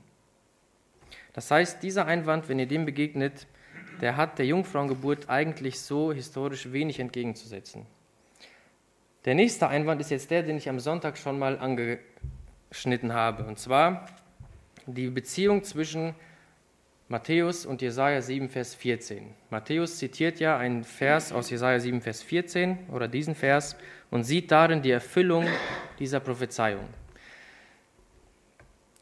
Das 1.33 1.51
heißt, 1.51 1.81
dieser 1.83 2.05
Einwand, 2.05 2.49
wenn 2.49 2.59
ihr 2.59 2.67
dem 2.67 2.85
begegnet, 2.85 3.47
der 4.01 4.17
hat 4.17 4.39
der 4.39 4.45
Jungfrauengeburt 4.45 5.29
eigentlich 5.29 5.79
so 5.79 6.11
historisch 6.11 6.71
wenig 6.71 6.99
entgegenzusetzen. 6.99 7.85
Der 9.25 9.35
nächste 9.35 9.67
Einwand 9.67 10.01
ist 10.01 10.11
jetzt 10.11 10.31
der, 10.31 10.43
den 10.43 10.57
ich 10.57 10.67
am 10.67 10.79
Sonntag 10.79 11.17
schon 11.17 11.39
mal 11.39 11.57
angeschnitten 11.57 13.13
habe, 13.13 13.45
und 13.45 13.59
zwar 13.59 14.07
die 14.85 15.09
Beziehung 15.09 15.63
zwischen 15.63 16.13
Matthäus 17.13 17.67
und 17.67 17.83
Jesaja 17.83 18.23
7, 18.23 18.49
Vers 18.49 18.73
14. 18.73 19.35
Matthäus 19.51 19.99
zitiert 19.99 20.39
ja 20.39 20.57
einen 20.57 20.83
Vers 20.83 21.31
aus 21.31 21.51
Jesaja 21.51 21.79
7, 21.79 22.01
Vers 22.01 22.23
14 22.23 22.89
oder 22.91 23.07
diesen 23.07 23.35
Vers 23.35 23.75
und 24.09 24.23
sieht 24.23 24.49
darin 24.49 24.81
die 24.81 24.89
Erfüllung 24.89 25.45
dieser 25.99 26.19
Prophezeiung. 26.19 26.87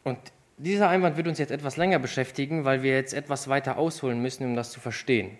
Und 0.03 0.17
dieser 0.57 0.89
Einwand 0.89 1.15
wird 1.15 1.29
uns 1.29 1.39
jetzt 1.39 1.53
etwas 1.53 1.77
länger 1.77 1.99
beschäftigen, 1.99 2.65
weil 2.65 2.83
wir 2.83 2.95
jetzt 2.95 3.13
etwas 3.13 3.47
weiter 3.47 3.77
ausholen 3.77 4.21
müssen, 4.21 4.43
um 4.43 4.57
das 4.57 4.73
zu 4.73 4.81
verstehen. 4.81 5.37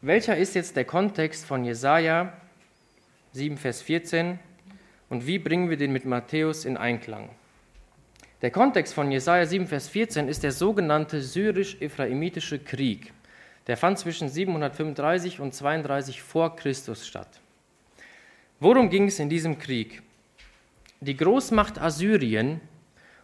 Welcher 0.00 0.36
ist 0.36 0.56
jetzt 0.56 0.74
der 0.74 0.86
Kontext 0.86 1.46
von 1.46 1.64
Jesaja 1.64 2.32
7, 3.30 3.58
Vers 3.58 3.80
14 3.82 4.40
und 5.08 5.24
wie 5.28 5.38
bringen 5.38 5.70
wir 5.70 5.76
den 5.76 5.92
mit 5.92 6.04
Matthäus 6.04 6.64
in 6.64 6.76
Einklang? 6.76 7.30
Der 8.42 8.50
Kontext 8.50 8.94
von 8.94 9.12
Jesaja 9.12 9.44
7, 9.44 9.66
Vers 9.66 9.90
14 9.90 10.26
ist 10.26 10.42
der 10.42 10.52
sogenannte 10.52 11.20
syrisch-ephraimitische 11.20 12.58
Krieg. 12.58 13.12
Der 13.66 13.76
fand 13.76 13.98
zwischen 13.98 14.30
735 14.30 15.40
und 15.40 15.52
32 15.52 16.22
vor 16.22 16.56
Christus 16.56 17.06
statt. 17.06 17.28
Worum 18.58 18.88
ging 18.88 19.08
es 19.08 19.18
in 19.18 19.28
diesem 19.28 19.58
Krieg? 19.58 20.02
Die 21.00 21.18
Großmacht 21.18 21.78
Assyrien 21.78 22.62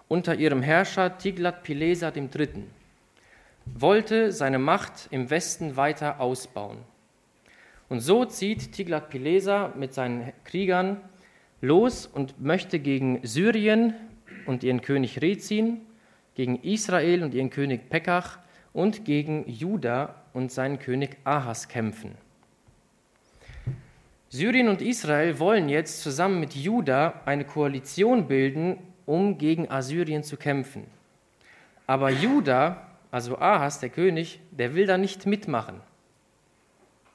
unter 0.07 0.35
ihrem 0.35 0.61
Herrscher 0.61 1.17
Tiglat-Pileser 1.17 2.15
III. 2.15 2.65
wollte 3.65 4.33
seine 4.33 4.59
Macht 4.59 5.09
im 5.11 5.31
Westen 5.31 5.77
weiter 5.77 6.21
ausbauen. 6.21 6.77
Und 7.89 8.01
so 8.01 8.27
zieht 8.27 8.73
Tiglat-Pileser 8.73 9.73
mit 9.77 9.95
seinen 9.95 10.35
Kriegern 10.45 11.01
los 11.63 12.07
und 12.07 12.39
möchte 12.39 12.79
gegen 12.79 13.21
Syrien 13.23 13.95
und 14.47 14.65
ihren 14.65 14.81
König 14.81 15.21
Rezin, 15.23 15.81
gegen 16.35 16.63
Israel 16.63 17.23
und 17.23 17.35
ihren 17.35 17.51
König 17.51 17.89
Pekach 17.89 18.39
und 18.73 19.05
gegen 19.05 19.49
Juda 19.49 20.15
und 20.35 20.53
seinen 20.53 20.79
König 20.79 21.17
Ahas 21.25 21.69
kämpfen. 21.69 22.15
Syrien 24.29 24.69
und 24.69 24.83
Israel 24.83 25.39
wollen 25.39 25.69
jetzt 25.69 26.03
zusammen 26.03 26.41
mit 26.41 26.55
Juda 26.55 27.23
eine 27.25 27.45
Koalition 27.45 28.29
bilden, 28.29 28.77
um 29.07 29.39
gegen 29.39 29.71
Assyrien 29.71 30.25
zu 30.25 30.37
kämpfen. 30.37 30.85
Aber 31.87 32.11
Juda, 32.11 32.87
also 33.11 33.39
Ahas, 33.39 33.81
der 33.81 33.89
König, 33.89 34.41
der 34.51 34.75
will 34.75 34.87
da 34.87 34.99
nicht 34.99 35.25
mitmachen. 35.25 35.81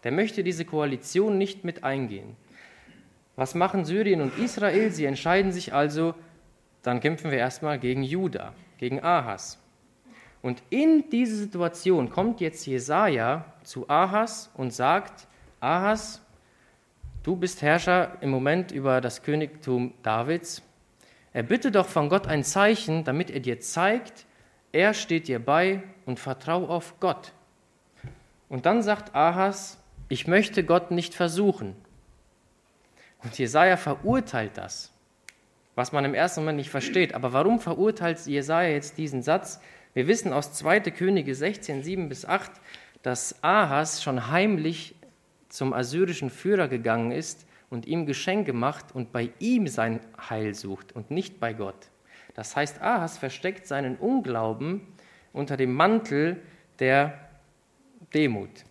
Der 0.04 0.12
möchte 0.12 0.44
diese 0.44 0.66
Koalition 0.66 1.38
nicht 1.38 1.64
mit 1.64 1.84
eingehen. 1.84 2.36
Was 3.36 3.54
machen 3.54 3.86
Syrien 3.86 4.22
und 4.22 4.38
Israel? 4.40 4.92
Sie 4.92 5.06
entscheiden 5.06 5.52
sich 5.52 5.74
also, 5.74 6.16
dann 6.84 7.00
kämpfen 7.00 7.32
wir 7.32 7.38
erstmal 7.38 7.80
gegen 7.80 8.04
Juda, 8.04 8.54
gegen 8.78 9.04
Ahas. 9.04 9.60
Und 10.42 10.64
in 10.70 11.10
diese 11.10 11.36
Situation 11.36 12.10
kommt 12.10 12.42
jetzt 12.42 12.66
Jesaja 12.66 13.46
zu 13.64 13.88
Ahas 13.90 14.50
und 14.56 14.74
sagt: 14.74 15.28
Ahas, 15.60 16.22
du 17.24 17.36
bist 17.36 17.62
Herrscher 17.62 18.18
im 18.22 18.32
Moment 18.32 18.72
über 18.72 19.02
das 19.02 19.22
Königtum 19.22 19.94
Davids. 20.02 20.64
Erbitte 21.34 21.72
doch 21.72 21.88
von 21.88 22.10
Gott 22.10 22.28
ein 22.28 22.44
Zeichen, 22.44 23.04
damit 23.04 23.30
er 23.30 23.40
dir 23.40 23.60
zeigt, 23.60 24.26
er 24.74 24.94
steht 24.94 25.28
dir 25.28 25.40
bei 25.44 25.84
und 26.06 26.20
vertrau 26.20 26.68
auf 26.68 27.00
Gott. 27.00 27.34
Und 28.50 28.66
dann 28.66 28.84
sagt 28.84 29.16
Ahas, 29.16 29.78
ich 30.10 30.28
möchte 30.28 30.66
Gott 30.66 30.92
nicht 30.92 31.14
versuchen. 31.14 31.76
Und 33.24 33.38
Jesaja 33.38 33.78
verurteilt 33.78 34.58
das, 34.58 34.92
was 35.82 35.92
man 35.92 36.06
im 36.06 36.14
ersten 36.14 36.42
Moment 36.42 36.58
nicht 36.58 36.70
versteht. 36.70 37.16
Aber 37.16 37.34
warum 37.34 37.60
verurteilt 37.60 38.24
Jesaja 38.28 38.70
jetzt 38.70 39.00
diesen 39.00 39.24
Satz? 39.24 39.60
Wir 39.96 40.08
wissen 40.08 40.32
aus 40.32 40.54
2. 40.54 40.80
Könige 40.92 41.34
16, 41.34 41.82
7 41.82 42.08
bis 42.08 42.24
8, 42.24 42.52
dass 43.02 43.44
Ahas 43.44 44.04
schon 44.04 44.28
heimlich 44.28 44.94
zum 45.50 45.74
assyrischen 45.74 46.30
Führer 46.30 46.68
gegangen 46.68 47.12
ist 47.12 47.48
und 47.72 47.88
ihm 47.88 48.06
Geschenke 48.06 48.54
macht 48.54 48.94
und 48.94 49.12
bei 49.12 49.32
ihm 49.40 49.66
sein 49.66 50.02
Heil 50.30 50.54
sucht 50.54 50.96
und 50.96 51.10
nicht 51.10 51.40
bei 51.40 51.54
Gott. 51.54 51.90
Das 52.36 52.56
heißt, 52.56 52.80
Ahas 52.80 53.18
versteckt 53.18 53.66
seinen 53.66 53.96
Unglauben 53.96 54.86
unter 55.34 55.58
dem 55.58 55.74
Mantel 55.74 56.38
der 56.78 57.18
Demut. 58.14 58.66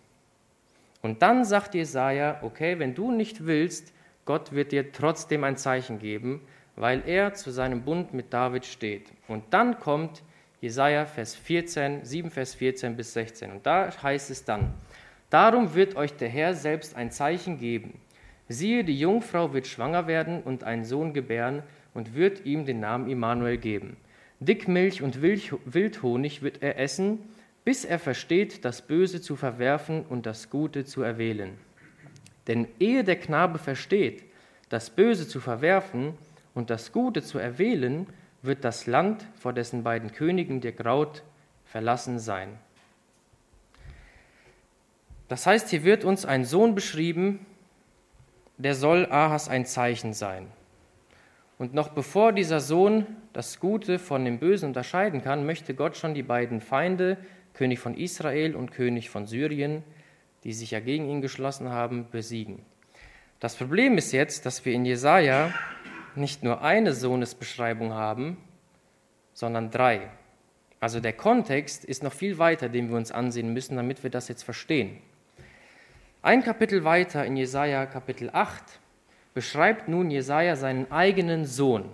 Und 1.03 1.23
dann 1.23 1.45
sagt 1.45 1.75
Jesaja: 1.75 2.39
Okay, 2.43 2.79
wenn 2.79 2.95
du 2.95 3.11
nicht 3.11 3.47
willst, 3.47 3.93
Gott 4.27 4.53
wird 4.53 4.71
dir 4.71 4.93
trotzdem 4.93 5.43
ein 5.43 5.57
Zeichen 5.57 5.99
geben, 5.99 6.43
weil 6.81 7.03
er 7.07 7.35
zu 7.35 7.51
seinem 7.51 7.83
Bund 7.83 8.15
mit 8.15 8.33
David 8.33 8.65
steht. 8.65 9.13
Und 9.29 9.45
dann 9.51 9.79
kommt 9.79 10.23
Jesaja 10.63 11.05
Vers 11.05 11.37
14, 11.37 12.07
7 12.07 12.31
Vers 12.31 12.55
14 12.55 12.97
bis 12.97 13.13
16. 13.13 13.53
Und 13.53 13.67
da 13.67 13.91
heißt 14.03 14.31
es 14.31 14.45
dann: 14.45 14.73
Darum 15.29 15.75
wird 15.75 15.95
euch 15.97 16.15
der 16.15 16.31
Herr 16.31 16.55
selbst 16.55 16.97
ein 16.97 17.11
Zeichen 17.11 17.59
geben. 17.59 18.01
Siehe, 18.49 18.83
die 18.83 18.99
Jungfrau 18.99 19.53
wird 19.53 19.67
schwanger 19.67 20.07
werden 20.07 20.43
und 20.43 20.65
einen 20.65 20.87
Sohn 20.87 21.13
gebären 21.13 21.63
und 21.93 22.15
wird 22.15 22.47
ihm 22.47 22.65
den 22.65 22.81
Namen 22.81 23.11
Immanuel 23.11 23.59
geben. 23.59 23.99
Dickmilch 24.41 25.03
und 25.03 25.21
Wildhonig 25.21 26.41
wird 26.41 26.63
er 26.63 26.79
essen, 26.79 27.19
bis 27.63 27.85
er 27.85 27.99
versteht, 27.99 28.65
das 28.65 28.81
Böse 28.81 29.21
zu 29.21 29.37
verwerfen 29.37 30.07
und 30.09 30.25
das 30.25 30.49
Gute 30.49 30.87
zu 30.87 31.03
erwählen. 31.03 31.59
Denn 32.47 32.67
ehe 32.79 33.05
der 33.05 33.17
Knabe 33.17 33.59
versteht, 33.59 34.25
das 34.71 34.89
Böse 34.89 35.29
zu 35.29 35.41
verwerfen 35.41 36.15
und 36.55 36.71
das 36.71 36.93
Gute 36.93 37.23
zu 37.23 37.39
erwählen, 37.39 38.07
wird 38.43 38.65
das 38.65 38.87
Land, 38.87 39.27
vor 39.35 39.53
dessen 39.53 39.83
beiden 39.83 40.13
Königen 40.13 40.61
dir 40.61 40.73
graut, 40.73 41.23
verlassen 41.65 42.19
sein. 42.19 42.59
Das 45.29 45.47
heißt, 45.47 45.69
hier 45.69 45.85
wird 45.85 46.05
uns 46.05 46.25
ein 46.25 46.45
Sohn 46.45 46.75
beschrieben, 46.75 47.47
der 48.59 48.75
soll 48.75 49.07
Ahas 49.07 49.49
ein 49.49 49.65
Zeichen 49.65 50.13
sein. 50.13 50.49
Und 51.59 51.75
noch 51.75 51.91
bevor 51.91 52.33
dieser 52.33 52.61
Sohn 52.61 53.07
das 53.33 53.61
Gute 53.61 53.99
von 53.99 54.25
dem 54.25 54.39
Bösen 54.39 54.67
unterscheiden 54.67 55.23
kann, 55.23 55.47
möchte 55.47 55.75
Gott 55.75 55.97
schon 55.97 56.15
die 56.15 56.23
beiden 56.23 56.61
Feinde, 56.61 57.19
König 57.55 57.79
von 57.79 57.95
Israel 57.95 58.57
und 58.57 58.71
König 58.71 59.11
von 59.11 59.27
Syrien, 59.27 59.85
die 60.43 60.53
sich 60.53 60.71
ja 60.71 60.81
gegen 60.81 61.09
ihn 61.09 61.21
geschlossen 61.21 61.69
haben, 61.69 62.07
besiegen. 62.11 62.63
Das 63.41 63.57
Problem 63.57 63.99
ist 63.99 64.13
jetzt, 64.13 64.47
dass 64.47 64.65
wir 64.65 64.73
in 64.73 64.85
Jesaja 64.85 65.53
nicht 66.17 66.43
nur 66.43 66.63
eine 66.63 66.93
Sohnesbeschreibung 66.93 67.93
haben, 67.93 68.37
sondern 69.33 69.71
drei. 69.71 70.11
Also 70.81 71.01
der 71.01 71.13
Kontext 71.13 71.85
ist 71.85 72.03
noch 72.03 72.13
viel 72.13 72.39
weiter, 72.39 72.69
den 72.69 72.89
wir 72.89 72.97
uns 72.97 73.13
ansehen 73.13 73.53
müssen, 73.53 73.77
damit 73.77 74.03
wir 74.03 74.11
das 74.11 74.29
jetzt 74.29 74.43
verstehen. 74.43 74.99
Ein 76.23 76.43
Kapitel 76.43 76.85
weiter 76.85 77.25
in 77.25 77.37
Jesaja 77.37 77.87
Kapitel 77.87 78.31
8 78.31 78.63
beschreibt 79.35 79.89
nun 79.89 80.11
Jesaja 80.11 80.57
seinen 80.57 80.91
eigenen 80.91 81.45
Sohn. 81.45 81.85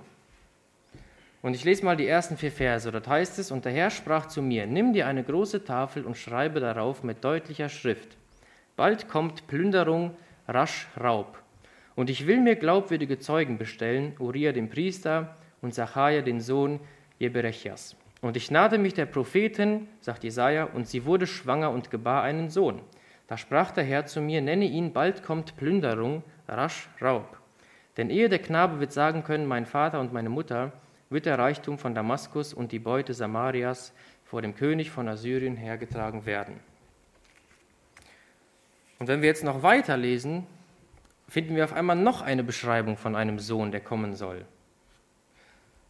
Und 1.42 1.54
ich 1.54 1.64
lese 1.64 1.85
mal 1.85 1.96
die 1.96 2.08
ersten 2.08 2.37
vier 2.37 2.50
Verse. 2.50 2.90
Dort 2.90 3.06
heißt 3.06 3.38
es, 3.38 3.52
und 3.52 3.64
der 3.64 3.73
Herr 3.73 3.90
sprach 3.90 4.26
zu 4.26 4.42
mir, 4.42 4.66
nimm 4.66 4.92
dir 4.92 5.06
eine 5.06 5.23
große 5.23 5.64
Tafel 5.64 6.04
und 6.04 6.16
schreibe 6.16 6.58
darauf 6.58 7.04
mit 7.04 7.23
deutlicher 7.23 7.68
Schrift. 7.68 8.16
Bald 8.75 9.08
kommt 9.08 9.46
Plünderung, 9.46 10.16
rasch 10.49 10.88
Raub. 11.00 11.38
Und 11.97 12.11
ich 12.11 12.26
will 12.26 12.41
mir 12.41 12.55
glaubwürdige 12.57 13.19
Zeugen 13.19 13.59
bestellen, 13.59 14.15
Uriah 14.19 14.53
den 14.53 14.69
Priester 14.69 15.35
und 15.62 15.75
Zachariah 15.75 16.21
den 16.21 16.41
Sohn 16.41 16.79
Jeberechias. 17.19 17.97
Und 18.21 18.37
ich 18.37 18.50
nahte 18.50 18.79
mich 18.79 18.95
der 18.95 19.07
Prophetin, 19.07 19.88
sagt 20.00 20.23
Jesaja, 20.23 20.65
und 20.65 20.87
sie 20.87 21.05
wurde 21.05 21.26
schwanger 21.26 21.71
und 21.71 21.91
gebar 21.91 22.23
einen 22.23 22.50
Sohn. 22.50 22.81
Da 23.26 23.37
sprach 23.37 23.73
der 23.73 23.85
Herr 23.85 24.07
zu 24.07 24.21
mir, 24.21 24.41
nenne 24.43 24.67
ihn, 24.67 24.93
bald 24.93 25.23
kommt 25.23 25.57
Plünderung, 25.57 26.23
rasch 26.47 26.88
Raub. 27.00 27.38
Denn 27.97 28.11
ehe 28.11 28.29
der 28.29 28.38
Knabe 28.38 28.79
wird 28.79 28.93
sagen 28.93 29.25
können, 29.25 29.47
mein 29.47 29.67
Vater 29.67 29.99
und 30.00 30.12
meine 30.12 30.29
Mutter, 30.29 30.73
wird 31.09 31.26
der 31.26 31.38
Reichtum 31.38 31.79
von 31.79 31.95
Damaskus 31.95 32.53
und 32.53 32.73
die 32.73 32.79
Beute 32.79 33.15
Samarias 33.15 33.93
vor 34.25 34.43
dem 34.43 34.55
König 34.55 34.91
von 34.91 35.09
Assyrien 35.09 35.57
hergetragen 35.57 36.26
werden. 36.26 36.61
Und 38.99 39.09
wenn 39.09 39.23
wir 39.23 39.29
jetzt 39.29 39.45
noch 39.45 39.62
weiterlesen, 39.62 40.47
finden 41.28 41.56
wir 41.56 41.64
auf 41.64 41.73
einmal 41.73 41.97
noch 41.97 42.23
eine 42.23 42.45
Beschreibung 42.45 42.97
von 42.97 43.16
einem 43.16 43.38
Sohn, 43.38 43.71
der 43.71 43.80
kommen 43.80 44.14
soll. 44.14 44.45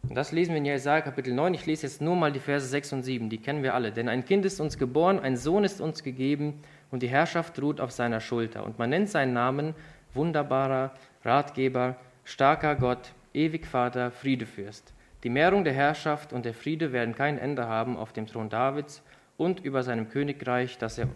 Und 0.03 0.15
das 0.15 0.31
lesen 0.31 0.51
wir 0.51 0.57
in 0.57 0.65
Jesaja 0.65 1.01
Kapitel 1.01 1.33
9. 1.33 1.53
Ich 1.53 1.65
lese 1.65 1.85
jetzt 1.85 2.01
nur 2.01 2.15
mal 2.15 2.31
die 2.31 2.39
Verse 2.39 2.65
6 2.65 2.93
und 2.93 3.03
7, 3.03 3.29
die 3.29 3.39
kennen 3.39 3.61
wir 3.61 3.73
alle. 3.73 3.91
Denn 3.91 4.07
ein 4.07 4.23
Kind 4.23 4.45
ist 4.45 4.59
uns 4.61 4.77
geboren, 4.77 5.19
ein 5.19 5.35
Sohn 5.35 5.63
ist 5.63 5.81
uns 5.81 6.01
gegeben 6.01 6.61
und 6.91 7.03
die 7.03 7.09
Herrschaft 7.09 7.61
ruht 7.61 7.81
auf 7.81 7.91
seiner 7.91 8.21
Schulter. 8.21 8.63
Und 8.63 8.79
man 8.79 8.89
nennt 8.89 9.09
seinen 9.09 9.33
Namen 9.33 9.75
wunderbarer 10.13 10.93
Ratgeber, 11.25 11.97
starker 12.23 12.75
Gott, 12.75 13.11
ewig 13.33 13.65
Vater, 13.65 14.11
Friedefürst. 14.11 14.93
Die 15.23 15.29
Mehrung 15.29 15.63
der 15.63 15.73
Herrschaft 15.73 16.31
und 16.31 16.45
der 16.45 16.53
Friede 16.53 16.93
werden 16.93 17.15
kein 17.15 17.37
Ende 17.37 17.67
haben 17.67 17.97
auf 17.97 18.13
dem 18.13 18.27
Thron 18.27 18.49
Davids 18.49 19.03
und 19.35 19.59
über 19.59 19.83
seinem 19.83 20.09
Königreich, 20.09 20.77
dass 20.77 20.97
er, 20.97 21.07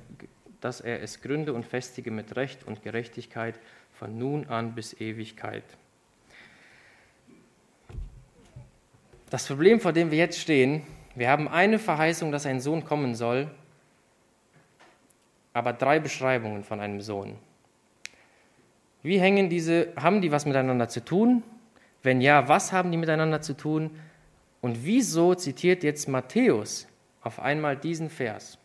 dass 0.61 0.79
er 0.79 1.01
es 1.01 1.21
gründe 1.21 1.53
und 1.53 1.65
festige 1.65 2.11
mit 2.11 2.35
Recht 2.35 2.65
und 2.65 2.83
Gerechtigkeit 2.83 3.59
von 3.93 4.17
nun 4.17 4.47
an 4.47 4.73
bis 4.73 4.93
Ewigkeit. 4.99 5.63
Das 9.29 9.47
Problem, 9.47 9.79
vor 9.79 9.91
dem 9.91 10.11
wir 10.11 10.17
jetzt 10.17 10.39
stehen, 10.39 10.83
wir 11.15 11.29
haben 11.29 11.47
eine 11.47 11.79
Verheißung, 11.79 12.31
dass 12.31 12.45
ein 12.45 12.61
Sohn 12.61 12.85
kommen 12.85 13.15
soll, 13.15 13.49
aber 15.53 15.73
drei 15.73 15.99
Beschreibungen 15.99 16.63
von 16.63 16.79
einem 16.79 17.01
Sohn. 17.01 17.37
Wie 19.03 19.19
hängen 19.19 19.49
diese, 19.49 19.93
haben 19.95 20.21
die 20.21 20.31
was 20.31 20.45
miteinander 20.45 20.87
zu 20.87 21.03
tun? 21.03 21.43
Wenn 22.03 22.21
ja, 22.21 22.47
was 22.47 22.71
haben 22.71 22.91
die 22.91 22.97
miteinander 22.97 23.41
zu 23.41 23.53
tun? 23.53 23.91
Und 24.61 24.85
wieso 24.85 25.33
zitiert 25.33 25.83
jetzt 25.83 26.07
Matthäus 26.07 26.87
auf 27.21 27.39
einmal 27.39 27.75
diesen 27.75 28.09
Vers? 28.09 28.57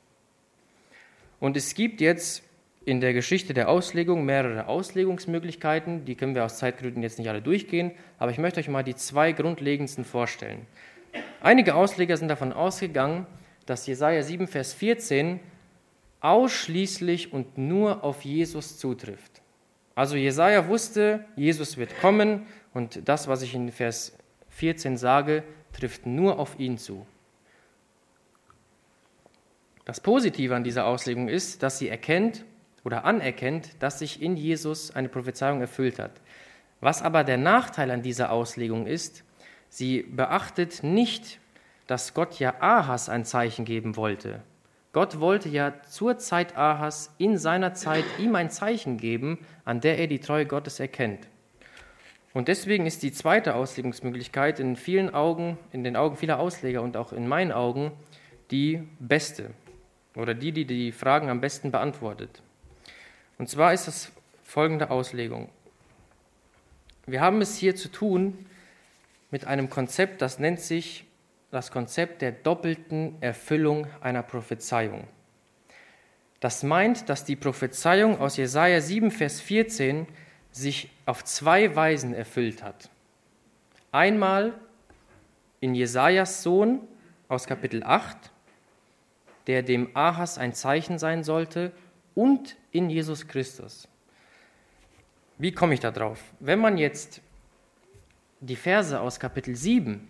Und 1.41 1.57
es 1.57 1.75
gibt 1.75 2.01
jetzt 2.01 2.43
in 2.87 3.01
der 3.01 3.13
Geschichte 3.13 3.53
der 3.53 3.69
Auslegung 3.69 4.25
mehrere 4.25 4.69
Auslegungsmöglichkeiten. 4.69 6.05
Die 6.05 6.15
können 6.15 6.35
wir 6.35 6.45
aus 6.45 6.59
Zeitgründen 6.59 7.03
jetzt 7.03 7.19
nicht 7.19 7.29
alle 7.29 7.43
durchgehen, 7.43 7.91
aber 8.19 8.31
ich 8.31 8.39
möchte 8.39 8.61
euch 8.61 8.69
mal 8.69 8.85
die 8.85 8.95
zwei 8.95 9.33
grundlegendsten 9.33 10.05
vorstellen. 10.05 10.67
Einige 11.41 11.75
Ausleger 11.75 12.17
sind 12.17 12.29
davon 12.29 12.53
ausgegangen, 12.53 13.27
dass 13.67 13.87
Jesaja 13.87 14.23
7, 14.23 14.47
Vers 14.47 14.73
14 14.75 15.41
ausschließlich 16.21 17.33
und 17.33 17.59
nur 17.59 18.05
auf 18.05 18.23
Jesus 18.23 18.79
zutrifft. 18.79 19.43
Also 19.97 20.17
Jesaja 20.17 20.69
wusste, 20.69 21.25
Jesus 21.37 21.77
wird 21.77 21.99
kommen 22.01 22.47
und 22.73 23.09
das, 23.09 23.29
was 23.29 23.43
ich 23.43 23.55
in 23.55 23.73
Vers 23.73 24.17
14 24.51 24.97
sage, 24.97 25.43
trifft 25.73 26.07
nur 26.07 26.39
auf 26.39 26.59
ihn 26.59 26.79
zu. 26.79 27.07
Das 29.87 30.01
Positive 30.01 30.55
an 30.57 30.65
dieser 30.65 30.85
Auslegung 30.85 31.29
ist, 31.29 31.63
dass 31.63 31.79
sie 31.79 31.89
erkennt 31.89 32.45
oder 32.85 33.05
anerkennt, 33.05 33.71
dass 33.79 34.01
sich 34.01 34.21
in 34.21 34.37
Jesus 34.37 34.91
eine 34.91 35.09
Prophezeiung 35.09 35.61
erfüllt 35.61 36.01
hat. 36.01 36.21
Was 36.81 37.03
aber 37.03 37.23
der 37.23 37.37
Nachteil 37.37 37.93
an 37.93 38.03
dieser 38.03 38.33
Auslegung 38.33 38.89
ist, 38.89 39.23
sie 39.69 40.03
beachtet 40.03 40.83
nicht, 40.83 41.39
dass 41.87 42.15
Gott 42.15 42.41
ja 42.41 42.55
Ahas 42.59 43.09
ein 43.09 43.25
Zeichen 43.25 43.65
geben 43.65 43.95
wollte. 43.97 44.43
Gott 44.93 45.21
wollte 45.21 45.49
ja 45.49 45.81
zur 45.89 46.19
Zeit 46.19 46.57
Ahas 46.57 47.15
in 47.19 47.39
seiner 47.39 47.73
Zeit 47.75 48.05
ihm 48.19 48.35
ein 48.35 48.51
Zeichen 48.51 48.97
geben, 48.97 49.39
an 49.65 49.81
der 49.81 50.01
er 50.01 50.09
die 50.09 50.19
Treue 50.19 50.47
Gottes 50.47 50.81
erkennt. 50.81 51.29
Und 52.35 52.49
deswegen 52.49 52.87
ist 52.87 53.05
die 53.05 53.13
zweite 53.13 53.55
Auslegungsmöglichkeit 53.55 54.59
in 54.59 54.75
vielen 54.75 55.15
Augen, 55.15 55.59
in 55.71 55.85
den 55.85 55.95
Augen 55.95 56.17
vieler 56.17 56.41
Ausleger 56.41 56.83
und 56.83 56.97
auch 56.97 57.13
in 57.13 57.29
meinen 57.29 57.53
Augen 57.53 57.93
die 58.51 58.83
beste 58.99 59.55
oder 60.17 60.35
die, 60.35 60.51
die 60.51 60.65
die 60.65 60.93
Fragen 60.93 61.29
am 61.29 61.41
besten 61.41 61.71
beantwortet. 61.71 62.43
Und 63.39 63.49
zwar 63.49 63.73
ist 63.73 63.87
das 63.87 64.11
folgende 64.43 64.91
Auslegung. 64.91 65.49
Wir 67.07 67.21
haben 67.21 67.41
es 67.41 67.57
hier 67.57 67.77
zu 67.77 67.89
tun 67.89 68.47
mit 69.31 69.45
einem 69.45 69.71
Konzept, 69.71 70.23
das 70.23 70.39
nennt 70.39 70.61
sich 70.61 71.05
das 71.51 71.71
Konzept 71.71 72.23
der 72.23 72.33
doppelten 72.33 73.21
Erfüllung 73.21 73.87
einer 74.01 74.23
Prophezeiung. 74.23 75.07
Das 76.41 76.63
meint, 76.63 77.09
dass 77.09 77.25
die 77.25 77.37
Prophezeiung 77.37 78.19
aus 78.19 78.37
Jesaja 78.37 78.81
7, 78.81 79.11
Vers 79.11 79.41
14 79.41 80.07
sich 80.51 80.91
auf 81.05 81.25
zwei 81.25 81.75
Weisen 81.77 82.15
erfüllt 82.15 82.63
hat. 82.63 82.91
Einmal 83.93 84.55
in 85.61 85.75
Jesajas 85.75 86.43
Sohn 86.43 86.81
aus 87.29 87.47
Kapitel 87.47 87.83
8, 87.83 88.31
der 89.47 89.63
dem 89.63 89.91
Ahas 89.95 90.39
ein 90.39 90.55
Zeichen 90.55 90.99
sein 90.99 91.25
sollte, 91.25 91.73
und 92.15 92.57
in 92.73 92.89
Jesus 92.89 93.29
Christus. 93.29 93.87
Wie 95.39 95.53
komme 95.53 95.75
ich 95.75 95.81
da 95.81 95.91
drauf? 95.91 96.19
Wenn 96.41 96.59
man 96.59 96.79
jetzt 96.79 97.21
die 98.41 98.57
Verse 98.57 98.99
aus 98.99 99.21
Kapitel 99.21 99.55
7 99.55 100.09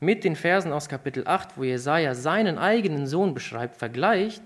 mit 0.00 0.24
den 0.24 0.34
Versen 0.34 0.72
aus 0.72 0.88
Kapitel 0.88 1.26
8, 1.26 1.58
wo 1.58 1.64
Jesaja 1.64 2.14
seinen 2.14 2.58
eigenen 2.58 3.06
Sohn 3.06 3.34
beschreibt, 3.34 3.76
vergleicht, 3.76 4.42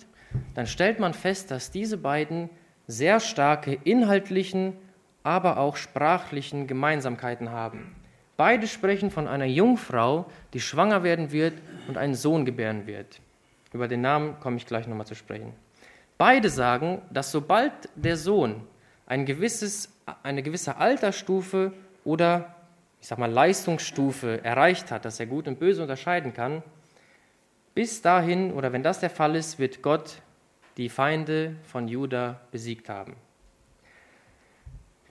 dann 0.55 0.67
stellt 0.67 0.99
man 0.99 1.15
fest, 1.15 1.53
dass 1.53 1.71
diese 1.71 1.97
beiden 1.97 2.51
sehr 2.89 3.21
starke 3.21 3.79
inhaltlichen, 3.85 4.75
aber 5.23 5.59
auch 5.59 5.77
sprachlichen 5.77 6.67
Gemeinsamkeiten 6.67 7.51
haben. 7.51 7.95
Beide 8.37 8.67
sprechen 8.67 9.11
von 9.11 9.29
einer 9.29 9.47
Jungfrau, 9.47 10.27
die 10.53 10.61
schwanger 10.61 11.05
werden 11.05 11.33
wird 11.33 11.55
und 11.89 11.97
einen 11.97 12.15
Sohn 12.15 12.45
gebären 12.45 12.87
wird. 12.87 13.21
Über 13.73 13.89
den 13.89 14.01
Namen 14.01 14.39
komme 14.41 14.57
ich 14.57 14.67
gleich 14.67 14.87
nochmal 14.87 15.07
zu 15.07 15.15
sprechen. 15.15 15.53
Beide 16.19 16.49
sagen, 16.49 17.03
dass 17.11 17.31
sobald 17.31 17.73
der 17.95 18.17
Sohn 18.17 18.63
ein 19.07 19.27
gewisses, 19.27 19.93
eine 20.23 20.43
gewisse 20.43 20.77
Altersstufe 20.77 21.73
oder 22.05 22.55
ich 23.01 23.09
sag 23.09 23.19
mal, 23.19 23.31
Leistungsstufe 23.31 24.43
erreicht 24.43 24.91
hat, 24.91 25.05
dass 25.05 25.21
er 25.21 25.27
Gut 25.27 25.47
und 25.47 25.59
Böse 25.59 25.83
unterscheiden 25.83 26.33
kann, 26.33 26.63
bis 27.75 28.01
dahin, 28.01 28.53
oder 28.53 28.73
wenn 28.73 28.83
das 28.83 29.01
der 29.01 29.11
Fall 29.11 29.37
ist, 29.37 29.59
wird 29.59 29.83
Gott 29.83 30.23
die 30.77 30.89
Feinde 30.89 31.57
von 31.65 31.89
Juda 31.89 32.41
besiegt 32.51 32.89
haben. 32.89 33.15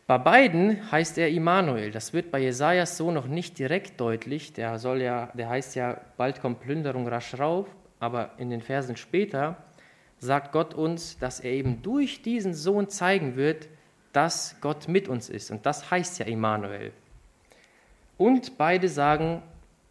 Bei 0.08 0.18
beiden 0.18 0.92
heißt 0.92 1.18
er 1.18 1.30
Immanuel. 1.30 1.92
Das 1.92 2.14
wird 2.14 2.32
bei 2.32 2.40
Jesajas 2.40 2.98
so 2.98 3.12
noch 3.12 3.28
nicht 3.28 3.58
direkt 3.58 4.00
deutlich. 4.00 4.54
Der, 4.54 4.78
soll 4.78 5.02
ja, 5.02 5.32
der 5.34 5.50
heißt 5.50 5.76
ja, 5.76 6.00
bald 6.18 6.42
kommt 6.42 6.62
Plünderung 6.62 7.08
rasch 7.08 7.38
rauf. 7.40 7.68
Aber 8.06 8.30
in 8.38 8.52
den 8.52 8.62
Versen 8.62 8.98
später 8.98 9.58
sagt 10.20 10.52
Gott 10.52 10.76
uns, 10.76 11.18
dass 11.18 11.40
er 11.40 11.54
eben 11.54 11.82
durch 11.82 12.22
diesen 12.22 12.54
Sohn 12.54 12.88
zeigen 12.88 13.36
wird, 13.36 13.68
dass 14.14 14.58
Gott 14.62 14.88
mit 14.88 15.08
uns 15.08 15.28
ist. 15.28 15.50
Und 15.50 15.66
das 15.66 15.90
heißt 15.90 16.20
ja 16.20 16.28
Immanuel. 16.28 16.92
Und 18.20 18.60
beide 18.60 18.90
sagen, 18.90 19.42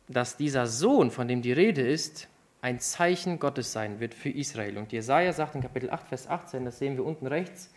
dass 0.07 0.37
dieser 0.37 0.69
Sohn, 0.69 1.11
von 1.11 1.27
dem 1.27 1.43
die 1.43 1.51
Rede 1.51 1.83
ist, 1.83 2.29
ein 2.63 2.79
Zeichen 2.79 3.41
Gottes 3.41 3.73
sein 3.73 3.99
wird 3.99 4.15
für 4.15 4.31
Israel. 4.31 4.79
Und 4.79 4.93
Jesaja 4.93 5.33
sagt 5.33 5.57
in 5.57 5.63
Kapitel 5.63 5.91
8, 5.91 6.07
Vers 6.07 6.29
18, 6.29 6.65
das 6.65 6.79
sehen 6.79 6.97
wir 6.97 7.05
unten 7.05 7.27
rechts, 7.27 7.75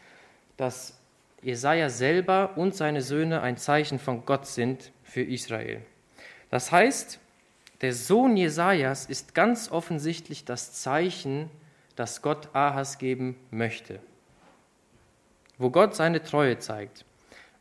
dass 0.55 0.99
Jesaja 1.41 1.89
selber 1.89 2.55
und 2.57 2.75
seine 2.75 3.01
Söhne 3.01 3.41
ein 3.41 3.57
Zeichen 3.57 3.97
von 3.97 4.23
Gott 4.23 4.45
sind 4.45 4.91
für 5.01 5.23
Israel. 5.23 5.81
Das 6.51 6.71
heißt, 6.71 7.19
der 7.81 7.93
Sohn 7.93 8.37
Jesajas 8.37 9.05
ist 9.05 9.35
ganz 9.35 9.71
offensichtlich 9.71 10.45
das 10.45 10.73
Zeichen, 10.73 11.49
das 11.95 12.21
Gott 12.21 12.49
Ahas 12.53 12.97
geben 12.97 13.35
möchte, 13.51 13.99
wo 15.57 15.69
Gott 15.69 15.95
seine 15.95 16.23
Treue 16.23 16.57
zeigt. 16.57 17.05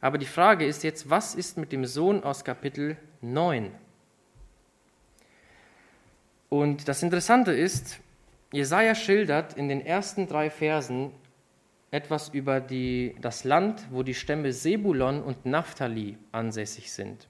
Aber 0.01 0.19
die 0.19 0.27
Frage 0.27 0.67
ist 0.67 0.85
jetzt, 0.85 1.11
was 1.11 1.35
ist 1.35 1.59
mit 1.59 1.73
dem 1.73 1.85
Sohn 1.85 2.23
aus 2.23 2.45
Kapitel 2.45 2.97
9? 3.23 3.73
Und 6.49 6.89
das 6.89 7.03
Interessante 7.03 7.53
ist, 7.53 7.99
Jesaja 8.53 8.95
schildert 8.95 9.55
in 9.55 9.69
den 9.69 9.85
ersten 9.85 10.29
drei 10.29 10.49
Versen 10.51 11.11
etwas 11.91 12.29
über 12.29 12.61
die, 12.61 13.17
das 13.21 13.45
Land, 13.45 13.87
wo 13.91 14.03
die 14.03 14.15
Stämme 14.15 14.53
Sebulon 14.53 15.23
und 15.23 15.47
Naphtali 15.47 16.19
ansässig 16.33 16.93
sind. 16.93 17.27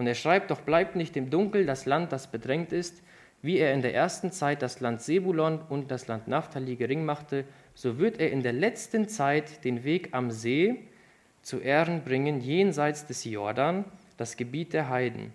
Und 0.00 0.06
er 0.06 0.14
schreibt, 0.14 0.50
doch 0.50 0.62
bleibt 0.62 0.96
nicht 0.96 1.14
im 1.18 1.28
Dunkel 1.28 1.66
das 1.66 1.84
Land, 1.84 2.10
das 2.10 2.28
bedrängt 2.28 2.72
ist, 2.72 3.02
wie 3.42 3.58
er 3.58 3.74
in 3.74 3.82
der 3.82 3.94
ersten 3.94 4.32
Zeit 4.32 4.62
das 4.62 4.80
Land 4.80 5.02
Sebulon 5.02 5.60
und 5.68 5.90
das 5.90 6.08
Land 6.08 6.26
Naphtali 6.26 6.76
gering 6.76 7.04
machte, 7.04 7.44
so 7.74 7.98
wird 7.98 8.18
er 8.18 8.30
in 8.30 8.42
der 8.42 8.54
letzten 8.54 9.10
Zeit 9.10 9.62
den 9.62 9.84
Weg 9.84 10.08
am 10.12 10.30
See 10.30 10.84
zu 11.42 11.60
Ehren 11.60 12.02
bringen, 12.02 12.40
jenseits 12.40 13.04
des 13.04 13.24
Jordan, 13.24 13.84
das 14.16 14.38
Gebiet 14.38 14.72
der 14.72 14.88
Heiden. 14.88 15.34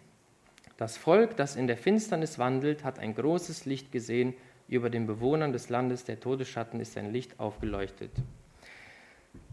Das 0.77 0.97
Volk, 0.97 1.37
das 1.37 1.55
in 1.55 1.67
der 1.67 1.77
Finsternis 1.77 2.39
wandelt, 2.39 2.83
hat 2.83 2.97
ein 2.97 3.13
großes 3.13 3.67
Licht 3.67 3.91
gesehen, 3.91 4.33
über 4.67 4.89
den 4.89 5.05
Bewohnern 5.05 5.53
des 5.53 5.69
Landes 5.69 6.05
der 6.05 6.19
Todesschatten 6.19 6.79
ist 6.79 6.97
ein 6.97 7.13
Licht 7.13 7.39
aufgeleuchtet. 7.39 8.09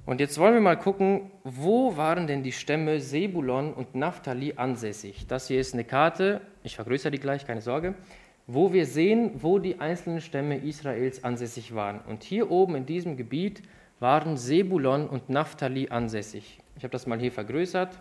Und 0.05 0.19
jetzt 0.19 0.37
wollen 0.39 0.55
wir 0.55 0.61
mal 0.61 0.77
gucken, 0.77 1.31
wo 1.45 1.97
waren 1.97 2.27
denn 2.27 2.43
die 2.43 2.51
Stämme 2.51 2.99
Sebulon 2.99 3.73
und 3.73 3.95
Naphtali 3.95 4.55
ansässig? 4.57 5.27
Das 5.29 5.47
hier 5.47 5.61
ist 5.61 5.75
eine 5.75 5.85
Karte, 5.85 6.41
ich 6.65 6.75
vergrößere 6.75 7.13
die 7.13 7.21
gleich, 7.21 7.47
keine 7.47 7.61
Sorge, 7.61 7.95
wo 8.49 8.73
wir 8.73 8.85
sehen, 8.85 9.31
wo 9.35 9.61
die 9.61 9.79
einzelnen 9.79 10.21
Stämme 10.21 10.57
Israels 10.57 11.23
ansässig 11.23 11.75
waren. 11.77 12.01
Und 12.01 12.25
hier 12.25 12.51
oben 12.51 12.75
in 12.75 12.85
diesem 12.85 13.17
Gebiet 13.17 13.63
waren 14.01 14.37
Sebulon 14.37 15.09
und 15.09 15.29
Naphtali 15.29 15.89
ansässig. 15.89 16.59
Ich 16.77 16.83
habe 16.83 16.91
das 16.91 17.07
mal 17.07 17.21
hier 17.21 17.31
vergrößert. 17.31 17.97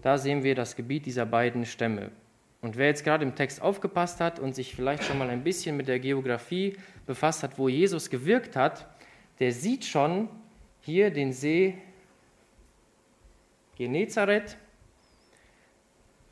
Da 0.00 0.16
sehen 0.16 0.44
wir 0.44 0.54
das 0.54 0.76
Gebiet 0.76 1.06
dieser 1.06 1.26
beiden 1.26 1.66
Stämme. 1.66 2.12
Und 2.60 2.76
wer 2.76 2.86
jetzt 2.86 3.02
gerade 3.02 3.24
im 3.24 3.34
Text 3.34 3.60
aufgepasst 3.60 4.20
hat 4.20 4.38
und 4.38 4.54
sich 4.54 4.76
vielleicht 4.76 5.02
schon 5.02 5.18
mal 5.18 5.28
ein 5.28 5.42
bisschen 5.42 5.76
mit 5.76 5.88
der 5.88 5.98
Geografie 5.98 6.76
befasst 7.04 7.42
hat, 7.42 7.58
wo 7.58 7.68
Jesus 7.68 8.10
gewirkt 8.10 8.54
hat, 8.54 8.86
der 9.40 9.50
sieht 9.50 9.84
schon, 9.84 10.28
hier 10.84 11.10
den 11.10 11.32
See 11.32 11.78
Genezareth. 13.76 14.56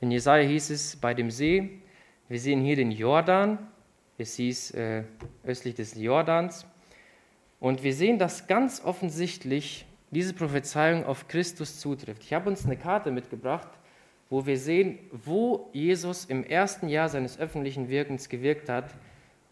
In 0.00 0.10
Jesaja 0.10 0.46
hieß 0.46 0.70
es 0.70 0.96
bei 0.96 1.14
dem 1.14 1.30
See. 1.30 1.80
Wir 2.28 2.38
sehen 2.38 2.60
hier 2.60 2.76
den 2.76 2.90
Jordan. 2.90 3.58
Es 4.18 4.36
hieß 4.36 4.72
äh, 4.72 5.04
östlich 5.44 5.74
des 5.74 5.94
Jordans. 5.94 6.66
Und 7.60 7.82
wir 7.82 7.94
sehen, 7.94 8.18
dass 8.18 8.46
ganz 8.46 8.84
offensichtlich 8.84 9.86
diese 10.10 10.34
Prophezeiung 10.34 11.04
auf 11.04 11.28
Christus 11.28 11.80
zutrifft. 11.80 12.22
Ich 12.22 12.34
habe 12.34 12.50
uns 12.50 12.66
eine 12.66 12.76
Karte 12.76 13.10
mitgebracht, 13.10 13.68
wo 14.28 14.44
wir 14.44 14.58
sehen, 14.58 14.98
wo 15.12 15.70
Jesus 15.72 16.26
im 16.26 16.44
ersten 16.44 16.88
Jahr 16.88 17.08
seines 17.08 17.38
öffentlichen 17.38 17.88
Wirkens 17.88 18.28
gewirkt 18.28 18.68
hat. 18.68 18.94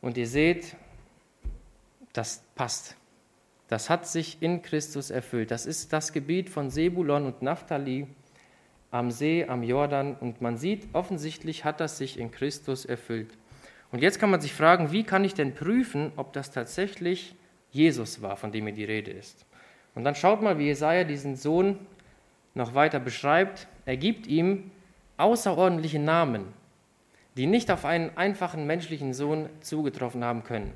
Und 0.02 0.18
ihr 0.18 0.26
seht, 0.26 0.76
das 2.12 2.42
passt. 2.54 2.96
Das 3.70 3.88
hat 3.88 4.04
sich 4.04 4.38
in 4.40 4.62
Christus 4.62 5.10
erfüllt. 5.10 5.52
Das 5.52 5.64
ist 5.64 5.92
das 5.92 6.12
Gebiet 6.12 6.50
von 6.50 6.70
Sebulon 6.70 7.24
und 7.24 7.40
Naphtali 7.40 8.08
am 8.90 9.12
See, 9.12 9.46
am 9.46 9.62
Jordan. 9.62 10.16
Und 10.16 10.40
man 10.40 10.56
sieht, 10.56 10.88
offensichtlich 10.92 11.64
hat 11.64 11.78
das 11.78 11.96
sich 11.96 12.18
in 12.18 12.32
Christus 12.32 12.84
erfüllt. 12.84 13.38
Und 13.92 14.02
jetzt 14.02 14.18
kann 14.18 14.28
man 14.28 14.40
sich 14.40 14.54
fragen, 14.54 14.90
wie 14.90 15.04
kann 15.04 15.24
ich 15.24 15.34
denn 15.34 15.54
prüfen, 15.54 16.10
ob 16.16 16.32
das 16.32 16.50
tatsächlich 16.50 17.36
Jesus 17.70 18.20
war, 18.20 18.36
von 18.36 18.50
dem 18.50 18.66
hier 18.66 18.74
die 18.74 18.84
Rede 18.84 19.12
ist. 19.12 19.46
Und 19.94 20.02
dann 20.02 20.16
schaut 20.16 20.42
mal, 20.42 20.58
wie 20.58 20.66
Jesaja 20.66 21.04
diesen 21.04 21.36
Sohn 21.36 21.78
noch 22.54 22.74
weiter 22.74 22.98
beschreibt. 22.98 23.68
Er 23.86 23.96
gibt 23.96 24.26
ihm 24.26 24.72
außerordentliche 25.16 26.00
Namen, 26.00 26.46
die 27.36 27.46
nicht 27.46 27.70
auf 27.70 27.84
einen 27.84 28.16
einfachen 28.16 28.66
menschlichen 28.66 29.14
Sohn 29.14 29.48
zugetroffen 29.60 30.24
haben 30.24 30.42
können. 30.42 30.72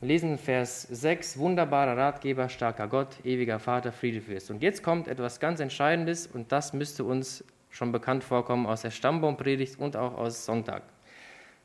Wir 0.00 0.08
lesen 0.08 0.36
Vers 0.36 0.82
6, 0.82 1.38
wunderbarer 1.38 1.96
Ratgeber, 1.96 2.50
starker 2.50 2.86
Gott, 2.86 3.16
ewiger 3.24 3.58
Vater, 3.58 3.92
Friedefürst. 3.92 4.50
Und 4.50 4.62
jetzt 4.62 4.82
kommt 4.82 5.08
etwas 5.08 5.40
ganz 5.40 5.58
Entscheidendes 5.58 6.26
und 6.26 6.52
das 6.52 6.74
müsste 6.74 7.02
uns 7.02 7.42
schon 7.70 7.92
bekannt 7.92 8.22
vorkommen 8.22 8.66
aus 8.66 8.82
der 8.82 8.90
Stammbaumpredigt 8.90 9.78
und 9.78 9.96
auch 9.96 10.18
aus 10.18 10.44
Sonntag. 10.44 10.82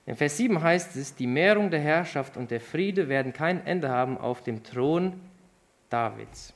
In 0.06 0.15
Vers 0.15 0.38
7 0.38 0.63
heißt 0.63 0.96
es, 0.96 1.13
die 1.13 1.28
Mehrung 1.28 1.72
der 1.72 1.82
Herrschaft 1.82 2.38
und 2.38 2.52
der 2.52 2.62
Friede 2.62 3.10
werden 3.10 3.34
kein 3.34 3.65
Ende 3.65 3.89
haben 3.89 4.17
auf 4.17 4.41
dem 4.41 4.63
Thron 4.63 5.20
Davids 5.89 6.54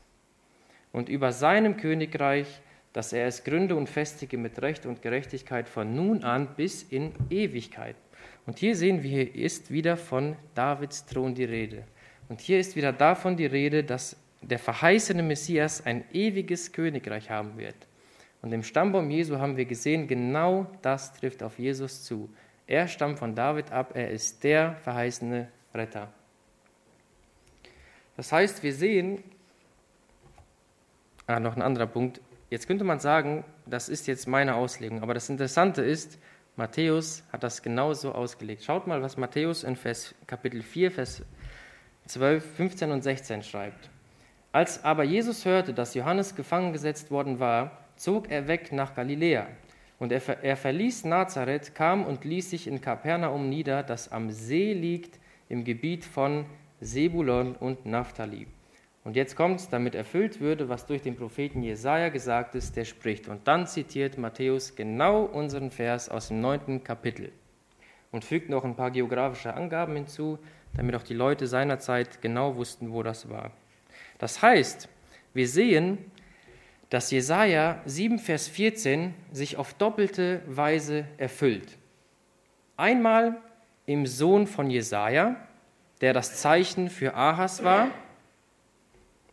und 0.94 1.10
über 1.10 1.34
seinem 1.34 1.76
Königreich, 1.76 2.62
dass 2.94 3.12
er 3.12 3.28
es 3.28 3.44
gründe 3.44 3.76
und 3.76 3.90
festige 3.90 4.38
mit 4.38 4.62
Recht 4.62 4.86
und 4.86 5.02
Gerechtigkeit 5.02 5.68
von 5.68 5.94
nun 5.94 6.24
an 6.24 6.56
bis 6.56 6.84
in 6.84 7.12
Ewigkeit. 7.30 7.98
Und 8.46 8.60
hier 8.60 8.76
sehen 8.76 9.02
wir, 9.02 9.10
hier 9.10 9.36
ist 9.36 9.72
wieder 9.72 9.98
von 9.98 10.36
Davids 10.54 11.06
Thron 11.06 11.34
die 11.34 11.46
Rede. 11.46 11.84
Und 12.30 12.42
hier 12.42 12.60
ist 12.60 12.76
wieder 12.76 12.94
davon 12.94 13.38
die 13.38 13.46
Rede, 13.46 13.84
dass 13.84 14.18
der 14.42 14.60
verheißene 14.60 15.24
Messias 15.24 15.86
ein 15.86 16.04
ewiges 16.14 16.72
Königreich 16.72 17.30
haben 17.30 17.58
wird. 17.58 17.76
Und 18.42 18.52
im 18.52 18.62
Stammbaum 18.62 19.10
Jesu 19.10 19.40
haben 19.40 19.58
wir 19.58 19.66
gesehen, 19.66 20.08
genau 20.08 20.68
das 20.84 21.14
trifft 21.14 21.42
auf 21.42 21.58
Jesus 21.58 22.04
zu. 22.04 22.30
Er 22.68 22.88
stammt 22.88 23.18
von 23.18 23.34
David 23.34 23.72
ab, 23.72 23.92
er 23.96 24.12
ist 24.12 24.44
der 24.44 24.76
verheißene 24.76 25.48
Retter. 25.74 26.12
Das 28.18 28.32
heißt, 28.32 28.62
wir 28.62 28.74
sehen, 28.74 29.24
ah, 31.28 31.40
noch 31.40 31.56
ein 31.56 31.62
anderer 31.62 31.88
Punkt, 31.88 32.22
jetzt 32.50 32.68
könnte 32.68 32.84
man 32.84 33.00
sagen, 33.00 33.44
das 33.66 33.90
ist 33.90 34.08
jetzt 34.08 34.28
meine 34.28 34.56
Auslegung, 34.56 35.02
aber 35.02 35.14
das 35.14 35.30
Interessante 35.30 35.82
ist, 35.82 36.20
Matthäus 36.58 37.24
hat 37.32 37.44
das 37.44 37.62
genauso 37.62 38.14
ausgelegt. 38.14 38.64
Schaut 38.64 38.88
mal, 38.88 39.02
was 39.02 39.18
Matthäus 39.18 39.64
in 39.64 39.76
Vers, 39.76 40.16
Kapitel 40.26 40.62
4, 40.62 40.92
Vers 40.92 41.22
12, 42.08 42.56
15 42.56 42.92
und 42.92 43.02
16 43.04 43.44
schreibt. 43.44 43.90
Als 44.52 44.84
aber 44.84 45.04
Jesus 45.04 45.44
hörte, 45.44 45.74
dass 45.74 45.96
Johannes 45.96 46.36
gefangen 46.36 46.72
gesetzt 46.72 47.12
worden 47.12 47.40
war, 47.40 47.86
zog 47.98 48.32
er 48.32 48.48
weg 48.48 48.72
nach 48.72 48.96
Galiläa. 48.96 49.48
Und 50.00 50.12
er, 50.14 50.22
er 50.44 50.56
verließ 50.56 51.04
Nazareth, 51.06 51.76
kam 51.76 52.06
und 52.06 52.24
ließ 52.24 52.52
sich 52.52 52.68
in 52.68 52.80
Kapernaum 52.80 53.50
nieder, 53.50 53.84
das 53.84 54.12
am 54.12 54.32
See 54.32 54.74
liegt, 54.74 55.20
im 55.50 55.66
Gebiet 55.66 56.06
von 56.06 56.46
Sebulon 56.80 57.56
und 57.56 57.86
Naphtali 57.86 58.48
und 59.06 59.16
jetzt 59.16 59.36
kommt 59.36 59.60
es, 59.60 59.70
damit 59.70 59.94
erfüllt 59.94 60.42
würde, 60.42 60.68
was 60.68 60.88
durch 60.88 61.04
den 61.04 61.16
Propheten 61.16 61.62
Jesaja 61.62 62.10
gesagt 62.10 62.56
ist, 62.56 62.76
der 62.76 62.86
spricht. 62.86 63.28
Und 63.28 63.48
dann 63.48 63.68
zitiert 63.68 64.18
Matthäus 64.18 64.76
genau 64.76 65.22
unseren 65.26 65.70
Vers 65.70 66.10
aus 66.10 66.30
dem 66.30 66.42
neunten 66.42 66.84
Kapitel 66.84 67.32
und 68.12 68.26
fügt 68.26 68.50
noch 68.50 68.66
ein 68.66 68.76
paar 68.76 68.90
geografische 68.90 69.54
Angaben 69.54 69.96
hinzu, 69.96 70.40
damit 70.76 70.96
auch 70.96 71.04
die 71.04 71.14
Leute 71.14 71.46
seinerzeit 71.46 72.20
genau 72.24 72.56
wussten, 72.56 72.92
wo 72.92 73.04
das 73.04 73.30
war. 73.30 73.52
Das 74.18 74.42
heißt, 74.42 74.90
wir 75.36 75.48
sehen, 75.48 76.00
dass 76.90 77.12
Jesaja 77.12 77.84
7, 77.86 78.18
Vers 78.18 78.48
14 78.48 79.14
sich 79.32 79.58
auf 79.58 79.76
doppelte 79.76 80.42
Weise 80.48 81.06
erfüllt. 81.18 81.78
Einmal 82.76 83.38
im 83.86 84.08
Sohn 84.08 84.48
von 84.48 84.72
Jesaja, 84.72 85.36
der 86.02 86.14
das 86.14 86.38
Zeichen 86.38 86.90
für 86.90 87.14
Ahas 87.14 87.64
war 87.64 87.90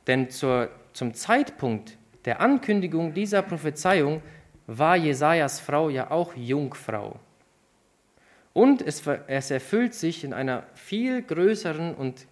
denn 0.07 0.31
zur, 0.31 0.71
zum 0.93 1.15
Zeitpunkt 1.15 1.97
der 2.25 2.41
Ankündigung 2.41 3.15
dieser 3.15 3.43
Prophezeiung 3.43 4.23
war 4.67 4.97
Jesajas 4.97 5.61
Frau 5.61 5.89
ja 5.89 6.11
auch 6.11 6.35
Jungfrau. 6.37 7.19
Und 8.53 8.83
es, 8.83 9.03
es 9.27 9.51
erfüllt 9.51 9.95
sich 9.95 10.25
in 10.25 10.33
einer 10.33 10.65
viel 10.75 11.23
größeren 11.23 11.95
und, 11.95 12.27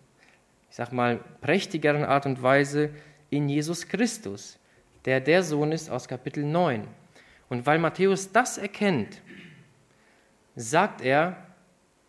ich 0.69 0.77
sag 0.77 0.93
mal, 0.93 1.21
prächtigeren 1.41 2.05
Art 2.05 2.27
und 2.27 2.43
Weise 2.43 2.91
in 3.31 3.49
Jesus 3.49 3.89
Christus, 3.89 4.59
der 5.05 5.21
der 5.21 5.43
Sohn 5.43 5.73
ist 5.73 5.91
aus 5.91 6.07
Kapitel 6.07 6.45
9. 6.45 6.87
Und 7.49 7.67
weil 7.67 7.79
Matthäus 7.79 8.31
das 8.31 8.59
erkennt, 8.59 9.23
sagt 10.55 11.01
er, 11.01 11.37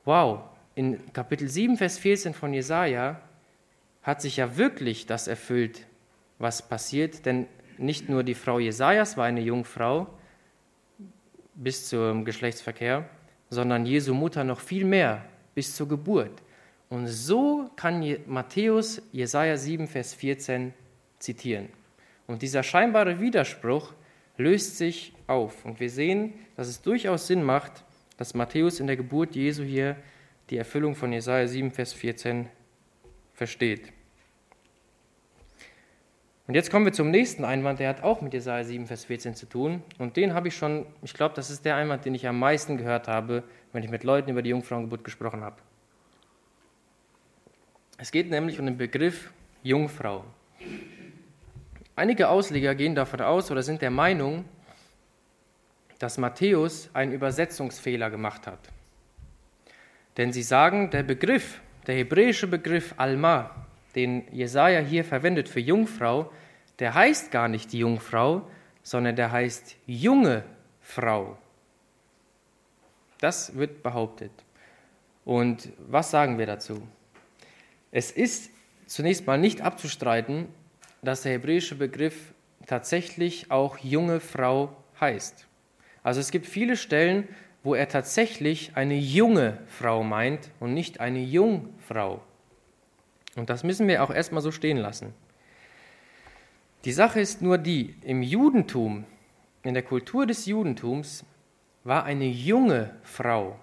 wow, 0.04 0.42
in 0.76 1.12
Kapitel 1.14 1.48
7, 1.48 1.78
Vers 1.78 1.98
14 1.98 2.34
von 2.34 2.54
Jesaja 2.54 3.22
hat 4.04 4.22
sich 4.22 4.38
ja 4.38 4.58
wirklich 4.58 5.06
das 5.06 5.28
erfüllt, 5.28 5.86
was 6.40 6.68
passiert, 6.68 7.26
denn 7.26 7.48
nicht 7.78 8.10
nur 8.10 8.24
die 8.24 8.34
Frau 8.36 8.60
Jesajas 8.60 9.18
war 9.18 9.26
eine 9.26 9.42
Jungfrau 9.42 10.08
bis 11.56 11.90
zum 11.90 12.26
Geschlechtsverkehr, 12.26 13.08
sondern 13.50 13.86
Jesu 13.86 14.14
Mutter 14.14 14.44
noch 14.44 14.60
viel 14.60 14.86
mehr 14.86 15.26
bis 15.54 15.76
zur 15.76 15.88
Geburt. 15.88 16.42
Und 16.90 17.08
so 17.08 17.70
kann 17.76 18.18
Matthäus 18.28 19.02
Jesaja 19.12 19.58
7, 19.58 19.88
Vers 19.88 20.14
14 20.14 20.74
zitieren. 21.20 21.70
Und 22.28 22.42
dieser 22.42 22.64
scheinbare 22.64 23.20
Widerspruch 23.20 23.94
löst 24.38 24.78
sich 24.78 25.14
auf. 25.28 25.66
Und 25.66 25.80
wir 25.80 25.90
sehen, 25.90 26.34
dass 26.56 26.68
es 26.68 26.82
durchaus 26.82 27.28
Sinn 27.28 27.44
macht, 27.44 27.84
dass 28.18 28.34
Matthäus 28.34 28.80
in 28.80 28.88
der 28.88 28.98
Geburt 28.98 29.36
Jesu 29.36 29.64
hier 29.64 29.96
die 30.50 30.58
Erfüllung 30.58 30.96
von 30.96 31.14
Jesaja 31.14 31.48
7, 31.48 31.72
Vers 31.72 31.94
14 31.94 32.48
versteht. 33.42 33.92
Und 36.46 36.54
jetzt 36.54 36.70
kommen 36.70 36.86
wir 36.86 36.94
zum 36.94 37.10
nächsten 37.10 37.44
Einwand, 37.44 37.80
der 37.80 37.90
hat 37.90 38.04
auch 38.04 38.22
mit 38.22 38.36
Jesaja 38.36 38.64
7, 38.64 38.86
Vers 38.86 39.06
14 39.06 39.34
zu 39.34 39.48
tun. 39.48 39.82
Und 39.98 40.16
den 40.16 40.36
habe 40.36 40.50
ich 40.50 40.56
schon, 40.56 40.86
ich 41.02 41.16
glaube, 41.16 41.34
das 41.34 41.50
ist 41.50 41.66
der 41.66 41.76
Einwand, 41.76 42.06
den 42.06 42.14
ich 42.14 42.28
am 42.28 42.38
meisten 42.38 42.78
gehört 42.78 43.08
habe, 43.08 43.44
wenn 43.74 43.82
ich 43.82 43.90
mit 43.90 44.04
Leuten 44.04 44.30
über 44.30 44.44
die 44.44 44.52
Jungfrauengeburt 44.52 45.04
gesprochen 45.04 45.42
habe. 45.42 45.56
Es 47.98 48.12
geht 48.12 48.30
nämlich 48.30 48.60
um 48.60 48.68
den 48.68 48.78
Begriff 48.78 49.34
Jungfrau. 49.64 50.24
Einige 51.96 52.30
Ausleger 52.30 52.76
gehen 52.76 52.94
davon 52.94 53.22
aus 53.22 53.50
oder 53.50 53.64
sind 53.64 53.82
der 53.82 53.90
Meinung, 53.90 54.46
dass 55.98 56.20
Matthäus 56.20 56.92
einen 56.94 57.12
Übersetzungsfehler 57.12 58.12
gemacht 58.12 58.46
hat. 58.46 58.60
Denn 60.18 60.32
sie 60.32 60.44
sagen, 60.44 60.92
der 60.92 61.02
Begriff, 61.02 61.60
der 61.88 61.96
hebräische 61.96 62.48
Begriff 62.48 62.94
Alma, 62.98 63.66
den 63.96 64.24
Jesaja 64.32 64.80
hier 64.80 65.04
verwendet 65.04 65.50
für 65.50 65.60
Jungfrau, 65.60 66.32
der 66.80 66.94
heißt 66.94 67.32
gar 67.32 67.48
nicht 67.48 67.74
die 67.74 67.80
Jungfrau, 67.80 68.50
sondern 68.84 69.16
der 69.16 69.32
heißt 69.32 69.76
junge 69.86 70.44
Frau. 70.82 71.38
Das 73.20 73.56
wird 73.56 73.84
behauptet. 73.84 74.32
Und 75.26 75.70
was 75.78 76.10
sagen 76.12 76.38
wir 76.40 76.48
dazu? 76.48 76.82
Es 77.92 78.12
ist 78.12 78.52
zunächst 78.88 79.28
mal 79.28 79.38
nicht 79.38 79.62
abzustreiten, 79.62 80.48
dass 81.02 81.22
der 81.22 81.34
hebräische 81.34 81.76
Begriff 81.76 82.34
tatsächlich 82.66 83.52
auch 83.52 83.78
junge 83.78 84.20
Frau 84.20 84.76
heißt. 85.00 85.48
Also 86.04 86.20
es 86.20 86.32
gibt 86.32 86.48
viele 86.48 86.78
Stellen, 86.78 87.28
wo 87.64 87.76
er 87.76 87.88
tatsächlich 87.88 88.72
eine 88.76 88.96
junge 88.96 89.58
Frau 89.68 90.04
meint 90.04 90.50
und 90.60 90.74
nicht 90.74 91.00
eine 91.00 91.20
Jungfrau. 91.20 92.22
Und 93.36 93.50
das 93.50 93.64
müssen 93.64 93.88
wir 93.88 94.04
auch 94.04 94.12
erstmal 94.12 94.42
so 94.42 94.52
stehen 94.52 94.78
lassen. 94.78 95.14
Die 96.86 96.92
Sache 96.92 97.20
ist 97.20 97.42
nur 97.42 97.58
die, 97.58 97.96
im 98.02 98.24
Judentum, 98.24 99.06
in 99.64 99.74
der 99.74 99.84
Kultur 99.84 100.26
des 100.26 100.48
Judentums, 100.48 101.24
war 101.84 102.04
eine 102.04 102.26
junge 102.26 102.96
Frau, 103.04 103.60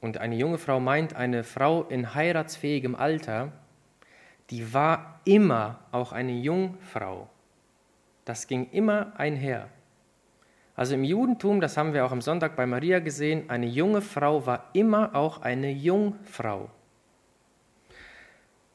und 0.00 0.18
eine 0.18 0.36
junge 0.36 0.58
Frau 0.58 0.80
meint 0.80 1.16
eine 1.16 1.44
Frau 1.44 1.82
in 1.84 2.14
heiratsfähigem 2.14 2.94
Alter, 2.94 3.52
die 4.50 4.72
war 4.72 5.20
immer 5.24 5.80
auch 5.90 6.12
eine 6.12 6.32
Jungfrau. 6.32 7.28
Das 8.24 8.46
ging 8.46 8.68
immer 8.70 9.12
einher. 9.18 9.68
Also 10.78 10.94
im 10.94 11.02
Judentum, 11.02 11.60
das 11.60 11.76
haben 11.76 11.92
wir 11.92 12.06
auch 12.06 12.12
am 12.12 12.20
Sonntag 12.20 12.54
bei 12.54 12.64
Maria 12.64 13.00
gesehen, 13.00 13.50
eine 13.50 13.66
junge 13.66 14.00
Frau 14.00 14.46
war 14.46 14.70
immer 14.74 15.16
auch 15.16 15.42
eine 15.42 15.72
Jungfrau. 15.72 16.70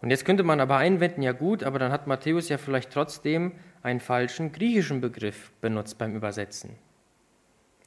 Und 0.02 0.10
jetzt 0.10 0.26
könnte 0.26 0.44
man 0.44 0.60
aber 0.60 0.76
einwenden, 0.76 1.22
ja 1.22 1.32
gut, 1.32 1.64
aber 1.64 1.80
dann 1.80 1.94
hat 1.94 2.06
Matthäus 2.06 2.50
ja 2.50 2.58
vielleicht 2.58 2.92
trotzdem 2.92 3.54
einen 3.84 4.02
falschen 4.02 4.52
griechischen 4.52 5.00
Begriff 5.00 5.54
benutzt 5.62 5.98
beim 5.98 6.14
Übersetzen. 6.14 6.72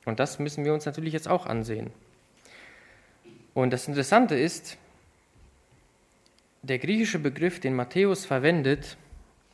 Und 0.06 0.18
das 0.18 0.38
müssen 0.38 0.64
wir 0.64 0.72
uns 0.72 0.86
natürlich 0.86 1.12
jetzt 1.12 1.28
auch 1.28 1.44
ansehen. 1.44 1.90
Und 3.52 3.70
das 3.70 3.86
Interessante 3.86 4.34
ist, 4.34 4.78
der 6.62 6.78
griechische 6.78 7.18
Begriff, 7.18 7.60
den 7.60 7.76
Matthäus 7.76 8.24
verwendet, 8.24 8.96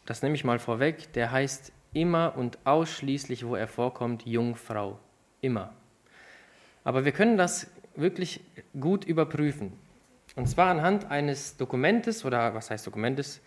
das 0.07 0.23
nehme 0.23 0.37
ich 0.37 0.45
mal 0.45 0.61
vorweg, 0.61 1.13
der 1.15 1.33
heißt 1.33 1.73
immer 1.93 2.35
und 2.37 2.59
ausschließlich, 2.65 3.47
wo 3.47 3.57
er 3.57 3.69
vorkommt, 3.69 4.27
Jungfrau. 4.27 4.99
Immer. 5.41 5.73
Aber 6.85 7.05
wir 7.05 7.13
können 7.13 7.37
das 7.37 7.69
wirklich 7.95 8.41
gut 8.79 9.05
überprüfen. 9.05 9.73
Und 10.35 10.49
zwar 10.49 10.69
anhand 10.71 11.11
eines 11.11 11.57
Dokumentes, 11.57 12.25
oder 12.25 12.55
was 12.55 12.71
heißt 12.71 12.87
Dokumentes? 12.87 13.41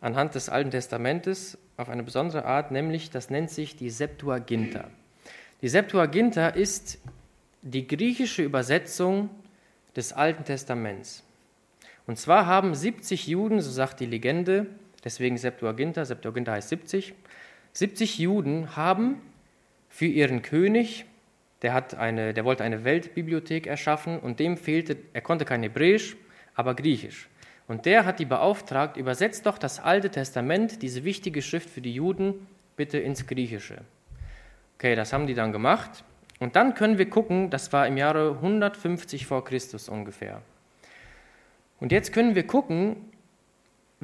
Anhand 0.00 0.34
des 0.34 0.48
Alten 0.48 0.70
Testamentes 0.70 1.56
auf 1.76 1.88
eine 1.88 2.02
besondere 2.02 2.44
Art, 2.44 2.70
nämlich 2.70 3.10
das 3.10 3.30
nennt 3.30 3.50
sich 3.50 3.76
die 3.76 3.90
Septuaginta. 3.90 4.88
Die 5.62 5.68
Septuaginta 5.68 6.48
ist 6.48 6.98
die 7.62 7.86
griechische 7.86 8.42
Übersetzung 8.42 9.30
des 9.96 10.12
Alten 10.12 10.44
Testaments. 10.44 11.22
Und 12.06 12.18
zwar 12.18 12.46
haben 12.46 12.74
70 12.74 13.26
Juden, 13.28 13.60
so 13.60 13.70
sagt 13.70 14.00
die 14.00 14.06
Legende, 14.06 14.66
deswegen 15.04 15.38
Septuaginta, 15.38 16.04
Septuaginta 16.04 16.52
heißt 16.52 16.68
70, 16.68 17.14
70 17.74 18.18
Juden 18.18 18.76
haben 18.76 19.20
für 19.88 20.06
ihren 20.06 20.42
König, 20.42 21.04
der, 21.62 21.74
hat 21.74 21.94
eine, 21.94 22.32
der 22.32 22.44
wollte 22.44 22.64
eine 22.64 22.84
Weltbibliothek 22.84 23.66
erschaffen 23.66 24.18
und 24.18 24.38
dem 24.40 24.56
fehlte, 24.56 24.96
er 25.12 25.20
konnte 25.20 25.44
kein 25.44 25.62
Hebräisch, 25.62 26.16
aber 26.54 26.74
Griechisch. 26.74 27.28
Und 27.66 27.86
der 27.86 28.04
hat 28.04 28.18
die 28.18 28.26
beauftragt, 28.26 28.96
übersetzt 28.96 29.46
doch 29.46 29.58
das 29.58 29.80
Alte 29.80 30.10
Testament, 30.10 30.82
diese 30.82 31.04
wichtige 31.04 31.42
Schrift 31.42 31.68
für 31.68 31.80
die 31.80 31.94
Juden, 31.94 32.46
bitte 32.76 32.98
ins 32.98 33.26
Griechische. 33.26 33.78
Okay, 34.76 34.94
das 34.94 35.12
haben 35.12 35.26
die 35.26 35.34
dann 35.34 35.52
gemacht. 35.52 36.04
Und 36.40 36.56
dann 36.56 36.74
können 36.74 36.98
wir 36.98 37.08
gucken, 37.08 37.50
das 37.50 37.72
war 37.72 37.86
im 37.86 37.96
Jahre 37.96 38.32
150 38.32 39.26
vor 39.26 39.44
Christus 39.44 39.88
ungefähr. 39.88 40.42
Und 41.80 41.90
jetzt 41.90 42.12
können 42.12 42.34
wir 42.34 42.46
gucken, 42.46 42.96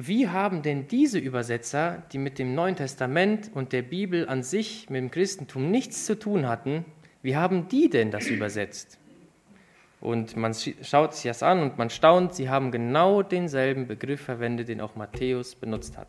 wie 0.07 0.29
haben 0.29 0.61
denn 0.61 0.87
diese 0.87 1.19
Übersetzer, 1.19 2.03
die 2.11 2.17
mit 2.17 2.39
dem 2.39 2.55
Neuen 2.55 2.75
Testament 2.75 3.51
und 3.53 3.73
der 3.73 3.81
Bibel 3.81 4.27
an 4.27 4.43
sich, 4.43 4.89
mit 4.89 5.01
dem 5.01 5.11
Christentum 5.11 5.69
nichts 5.69 6.05
zu 6.05 6.17
tun 6.17 6.47
hatten, 6.47 6.85
wie 7.21 7.35
haben 7.35 7.67
die 7.67 7.89
denn 7.89 8.09
das 8.09 8.27
übersetzt? 8.27 8.97
Und 9.99 10.35
man 10.35 10.53
schaut 10.53 11.13
sich 11.13 11.25
das 11.25 11.43
an 11.43 11.61
und 11.61 11.77
man 11.77 11.91
staunt, 11.91 12.33
sie 12.33 12.49
haben 12.49 12.71
genau 12.71 13.21
denselben 13.21 13.85
Begriff 13.85 14.21
verwendet, 14.21 14.67
den 14.69 14.81
auch 14.81 14.95
Matthäus 14.95 15.53
benutzt 15.53 15.97
hat. 15.97 16.07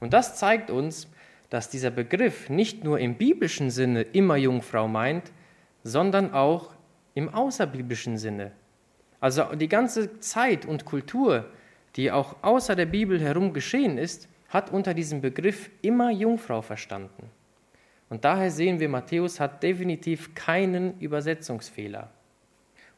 Und 0.00 0.12
das 0.12 0.36
zeigt 0.36 0.70
uns, 0.70 1.08
dass 1.48 1.70
dieser 1.70 1.90
Begriff 1.90 2.50
nicht 2.50 2.82
nur 2.82 2.98
im 2.98 3.14
biblischen 3.14 3.70
Sinne 3.70 4.02
immer 4.02 4.36
Jungfrau 4.36 4.88
meint, 4.88 5.30
sondern 5.84 6.32
auch 6.32 6.74
im 7.14 7.28
außerbiblischen 7.28 8.18
Sinne. 8.18 8.52
Also 9.20 9.44
die 9.54 9.68
ganze 9.68 10.18
Zeit 10.18 10.66
und 10.66 10.84
Kultur, 10.84 11.46
die 11.96 12.10
auch 12.10 12.36
außer 12.42 12.76
der 12.76 12.86
Bibel 12.86 13.20
herum 13.20 13.52
geschehen 13.52 13.98
ist, 13.98 14.28
hat 14.48 14.70
unter 14.70 14.94
diesem 14.94 15.20
Begriff 15.20 15.70
immer 15.82 16.10
Jungfrau 16.10 16.62
verstanden. 16.62 17.30
Und 18.08 18.24
daher 18.24 18.50
sehen 18.50 18.80
wir, 18.80 18.88
Matthäus 18.88 19.38
hat 19.38 19.62
definitiv 19.62 20.34
keinen 20.34 20.98
Übersetzungsfehler. 20.98 22.10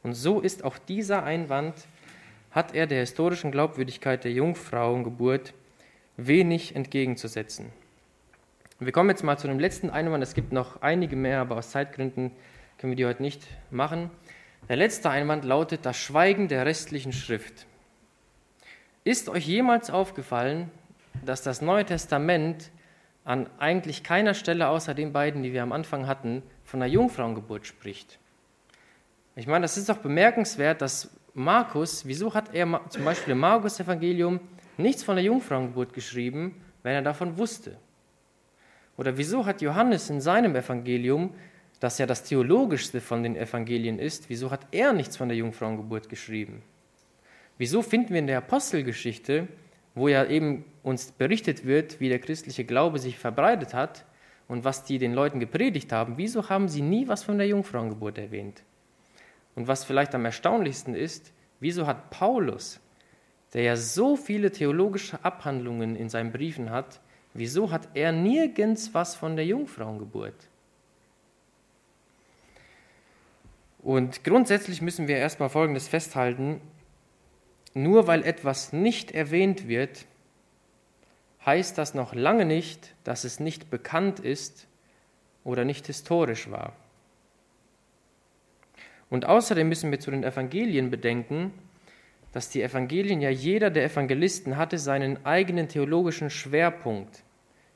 Und 0.02 0.14
so 0.14 0.40
ist 0.40 0.64
auch 0.64 0.78
dieser 0.78 1.22
Einwand, 1.22 1.74
hat 2.50 2.74
er 2.74 2.87
der 2.87 3.00
historischen 3.00 3.52
Glaubwürdigkeit 3.52 4.24
der 4.24 4.33
Jungfrauengeburt 4.33 5.55
wenig 6.16 6.74
entgegenzusetzen. 6.74 7.70
Wir 8.78 8.92
kommen 8.92 9.11
jetzt 9.11 9.22
mal 9.22 9.38
zu 9.38 9.46
dem 9.46 9.61
letzten 9.61 9.90
Einwand. 9.90 10.22
Es 10.22 10.35
gibt 10.35 10.52
noch 10.52 10.83
einige 10.83 11.14
mehr, 11.14 11.40
aber 11.40 11.57
aus 11.57 11.70
Zeitgründen 11.70 12.33
können 12.78 12.92
wir 12.92 12.96
die 12.96 13.07
heute 13.07 13.22
nicht 13.22 13.46
machen. 13.70 14.11
Der 14.68 14.76
letzte 14.76 15.11
Einwand 15.11 15.44
lautet 15.44 15.87
das 15.87 15.96
Schweigen 15.96 16.48
der 16.48 16.66
restlichen 16.66 17.12
Schrift. 17.12 17.66
Ist 19.04 19.28
euch 19.28 19.48
jemals 19.48 19.90
aufgefallen, 19.90 20.70
dass 21.24 21.42
das 21.42 21.60
Neue 21.60 21.84
Testament 21.84 22.70
an 23.24 23.48
eigentlich 23.58 24.04
keiner 24.04 24.32
Stelle 24.34 24.68
außer 24.68 24.94
den 24.94 25.12
beiden, 25.12 25.42
die 25.42 25.52
wir 25.52 25.64
am 25.64 25.72
Anfang 25.72 26.06
hatten, 26.06 26.42
von 26.64 26.78
der 26.78 26.88
Jungfrauengeburt 26.88 27.66
spricht? 27.66 28.20
Ich 29.34 29.48
meine, 29.48 29.62
das 29.62 29.76
ist 29.76 29.88
doch 29.88 29.98
bemerkenswert, 29.98 30.80
dass 30.82 31.10
Markus, 31.34 32.06
wieso 32.06 32.32
hat 32.32 32.54
er 32.54 32.80
zum 32.90 33.04
Beispiel 33.04 33.32
im 33.32 33.40
Markus-Evangelium 33.40 34.38
nichts 34.76 35.02
von 35.02 35.16
der 35.16 35.24
Jungfrauengeburt 35.24 35.92
geschrieben, 35.92 36.62
wenn 36.84 36.94
er 36.94 37.02
davon 37.02 37.38
wusste? 37.38 37.76
Oder 38.96 39.16
wieso 39.16 39.46
hat 39.46 39.62
Johannes 39.62 40.10
in 40.10 40.20
seinem 40.20 40.54
Evangelium, 40.54 41.34
das 41.80 41.98
ja 41.98 42.06
das 42.06 42.22
theologischste 42.22 43.00
von 43.00 43.24
den 43.24 43.34
Evangelien 43.34 43.98
ist, 43.98 44.28
wieso 44.28 44.52
hat 44.52 44.66
er 44.70 44.92
nichts 44.92 45.16
von 45.16 45.28
der 45.28 45.36
Jungfrauengeburt 45.36 46.08
geschrieben? 46.08 46.62
Wieso 47.62 47.81
finden 47.81 48.09
wir 48.09 48.18
in 48.18 48.27
der 48.27 48.38
Apostelgeschichte, 48.38 49.46
wo 49.94 50.09
ja 50.09 50.25
eben 50.25 50.64
uns 50.83 51.12
berichtet 51.12 51.64
wird, 51.64 52.01
wie 52.01 52.09
der 52.09 52.18
christliche 52.18 52.64
Glaube 52.64 52.98
sich 52.98 53.20
verbreitet 53.20 53.72
hat 53.72 54.05
und 54.48 54.64
was 54.64 54.83
die 54.83 54.98
den 54.98 55.12
Leuten 55.12 55.38
gepredigt 55.38 55.92
haben, 55.92 56.14
wieso 56.16 56.48
haben 56.48 56.68
sie 56.68 56.83
nie 56.83 57.07
was 57.07 57.22
von 57.22 57.38
der 57.38 57.46
Jungfrauengeburt 57.46 58.18
erwähnt? 58.18 58.64
Und 59.55 59.68
was 59.68 59.85
vielleicht 59.85 60.12
am 60.16 60.25
erstaunlichsten 60.25 60.96
ist, 60.96 61.33
wieso 61.61 61.87
hat 61.87 62.11
Paulus, 62.11 62.81
der 63.55 63.62
ja 63.62 63.77
so 63.77 64.16
viele 64.16 64.51
theologische 64.51 65.25
Abhandlungen 65.25 65.94
in 65.94 66.09
seinen 66.09 66.33
Briefen 66.33 66.70
hat, 66.70 66.98
wieso 67.33 67.70
hat 67.70 67.90
er 67.94 68.11
nirgends 68.11 68.92
was 68.92 69.14
von 69.14 69.37
der 69.37 69.46
Jungfrauengeburt? 69.46 70.48
Und 73.85 74.25
grundsätzlich 74.25 74.83
müssen 74.83 75.07
wir 75.07 75.18
erstmal 75.18 75.48
Folgendes 75.48 75.87
festhalten. 75.87 76.61
Nur 77.74 78.06
weil 78.06 78.24
etwas 78.24 78.72
nicht 78.72 79.12
erwähnt 79.12 79.68
wird, 79.68 80.06
heißt 81.44 81.76
das 81.78 81.94
noch 81.94 82.14
lange 82.14 82.44
nicht, 82.44 82.94
dass 83.04 83.24
es 83.24 83.40
nicht 83.40 83.70
bekannt 83.70 84.20
ist 84.20 84.66
oder 85.44 85.64
nicht 85.64 85.87
historisch 85.87 86.50
war. 86.50 86.74
Und 89.11 89.26
außerdem 89.26 89.68
müssen 89.68 89.90
wir 89.90 90.00
zu 90.00 90.11
den 90.11 90.24
Evangelien 90.24 90.90
bedenken, 90.90 91.52
dass 92.32 92.48
die 92.48 92.62
Evangelien 92.62 93.20
ja 93.20 93.28
jeder 93.28 93.70
der 93.70 93.85
Evangelisten 93.85 94.56
hatte 94.56 94.78
seinen 94.78 95.24
eigenen 95.26 95.68
theologischen 95.68 96.30
Schwerpunkt, 96.30 97.22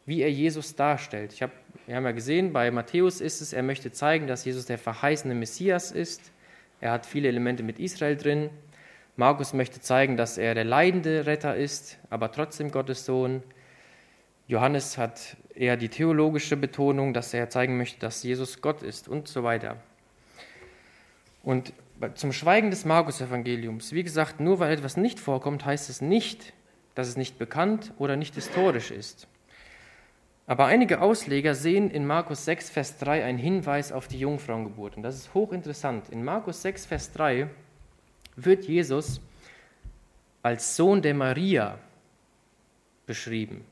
wie 0.07 0.23
er 0.23 0.33
Jesus 0.33 0.77
darstellt. 0.77 1.35
Ich 1.35 1.43
hab, 1.43 1.51
wir 1.87 1.97
haben 1.97 2.05
ja 2.05 2.13
gesehen, 2.13 2.53
bei 2.55 2.71
Matthäus 2.71 3.21
ist 3.21 3.43
es, 3.43 3.53
er 3.53 3.63
möchte 3.63 3.93
zeigen, 3.93 4.27
dass 4.27 4.47
Jesus 4.47 4.65
der 4.65 4.79
verheißene 4.79 5.35
Messias 5.35 5.93
ist. 5.93 6.33
Er 6.81 6.93
hat 6.93 7.05
viele 7.05 7.29
Elemente 7.29 7.63
mit 7.63 7.79
Israel 7.79 8.17
drin. 8.17 8.49
Markus 9.17 9.55
möchte 9.55 9.81
zeigen, 9.81 10.19
dass 10.19 10.37
er 10.37 10.55
der 10.55 10.65
leidende 10.65 11.25
Retter 11.25 11.57
ist, 11.57 11.99
aber 12.11 12.31
trotzdem 12.31 12.71
Gottes 12.71 13.07
Sohn. 13.07 13.43
Johannes 14.47 14.99
hat 14.99 15.39
eher 15.55 15.79
die 15.79 15.89
theologische 15.89 16.57
Betonung, 16.57 17.15
dass 17.15 17.33
er 17.33 17.49
zeigen 17.49 17.79
möchte, 17.79 17.99
dass 17.99 18.23
Jesus 18.23 18.61
Gott 18.61 18.83
ist 18.83 19.09
und 19.09 19.27
so 19.27 19.43
weiter. 19.43 19.79
Und 21.43 21.73
zum 22.15 22.33
Schweigen 22.33 22.71
des 22.71 22.85
Markus-Evangeliums, 22.85 23.93
wie 23.93 24.03
gesagt, 24.03 24.39
nur 24.39 24.59
weil 24.59 24.73
etwas 24.73 24.99
nicht 24.99 25.19
vorkommt, 25.19 25.65
heißt 25.65 25.89
es 25.89 26.03
nicht, 26.03 26.53
dass 26.95 27.09
es 27.09 27.17
nicht 27.17 27.39
bekannt 27.39 27.95
oder 27.97 28.17
nicht 28.17 28.35
historisch 28.35 28.91
ist. 28.91 29.29
Aber 30.47 30.67
einige 30.67 31.01
Ausleger 31.01 31.55
sehen 31.55 31.91
in 31.91 32.07
Markus 32.07 32.45
6, 32.45 32.69
Vers 32.69 32.99
3 32.99 33.25
einen 33.25 33.39
Hinweis 33.39 33.93
auf 33.93 34.09
die 34.09 34.19
Jungfrauengeburt. 34.19 34.99
Und 34.99 35.03
das 35.03 35.17
ist 35.17 35.33
hochinteressant. 35.33 36.11
In 36.11 36.23
Markus 36.23 36.61
6, 36.61 36.85
Vers 36.85 37.13
3 37.13 37.49
wird 38.37 38.65
Jesus 38.65 39.21
als 40.43 40.77
Sohn 40.77 41.03
der 41.03 41.15
Maria 41.15 41.79
beschrieben. 43.07 43.65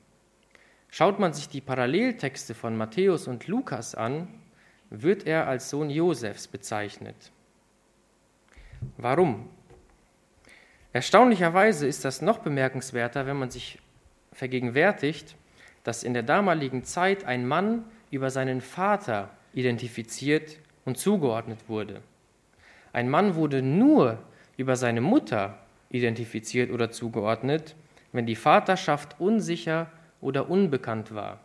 Schaut 0.91 1.19
man 1.19 1.33
sich 1.33 1.49
die 1.49 1.61
Paralleltexte 1.61 2.55
von 2.55 2.77
Matthäus 2.77 3.29
und 3.29 3.47
Lukas 3.47 3.95
an, 3.95 4.29
wird 4.91 5.27
er 5.27 5.47
als 5.47 5.71
Sohn 5.71 5.91
Josefs 5.91 6.47
bezeichnet. 6.47 7.33
Warum? 8.97 9.49
Erstaunlicherweise 10.93 11.87
ist 11.87 12.05
das 12.05 12.23
noch 12.23 12.39
bemerkenswerter, 12.39 13.27
wenn 13.27 13.37
man 13.37 13.51
sich 13.51 13.81
vergegenwärtigt, 14.33 15.37
dass 15.83 16.05
in 16.05 16.15
der 16.15 16.23
damaligen 16.23 16.85
Zeit 16.85 17.25
ein 17.25 17.47
Mann 17.47 17.85
über 18.11 18.31
seinen 18.31 18.61
Vater 18.61 19.31
identifiziert 19.53 20.59
und 20.85 20.99
zugeordnet 20.99 21.69
wurde. 21.69 22.01
Ein 22.93 23.11
Mann 23.11 23.35
wurde 23.35 23.63
nur 23.63 24.19
über 24.57 24.77
seine 24.77 25.01
Mutter 25.01 25.59
identifiziert 25.91 26.71
oder 26.71 26.91
zugeordnet, 26.91 27.75
wenn 28.13 28.27
die 28.27 28.37
Vaterschaft 28.37 29.21
unsicher 29.21 29.91
oder 30.21 30.49
unbekannt 30.49 31.15
war. 31.15 31.41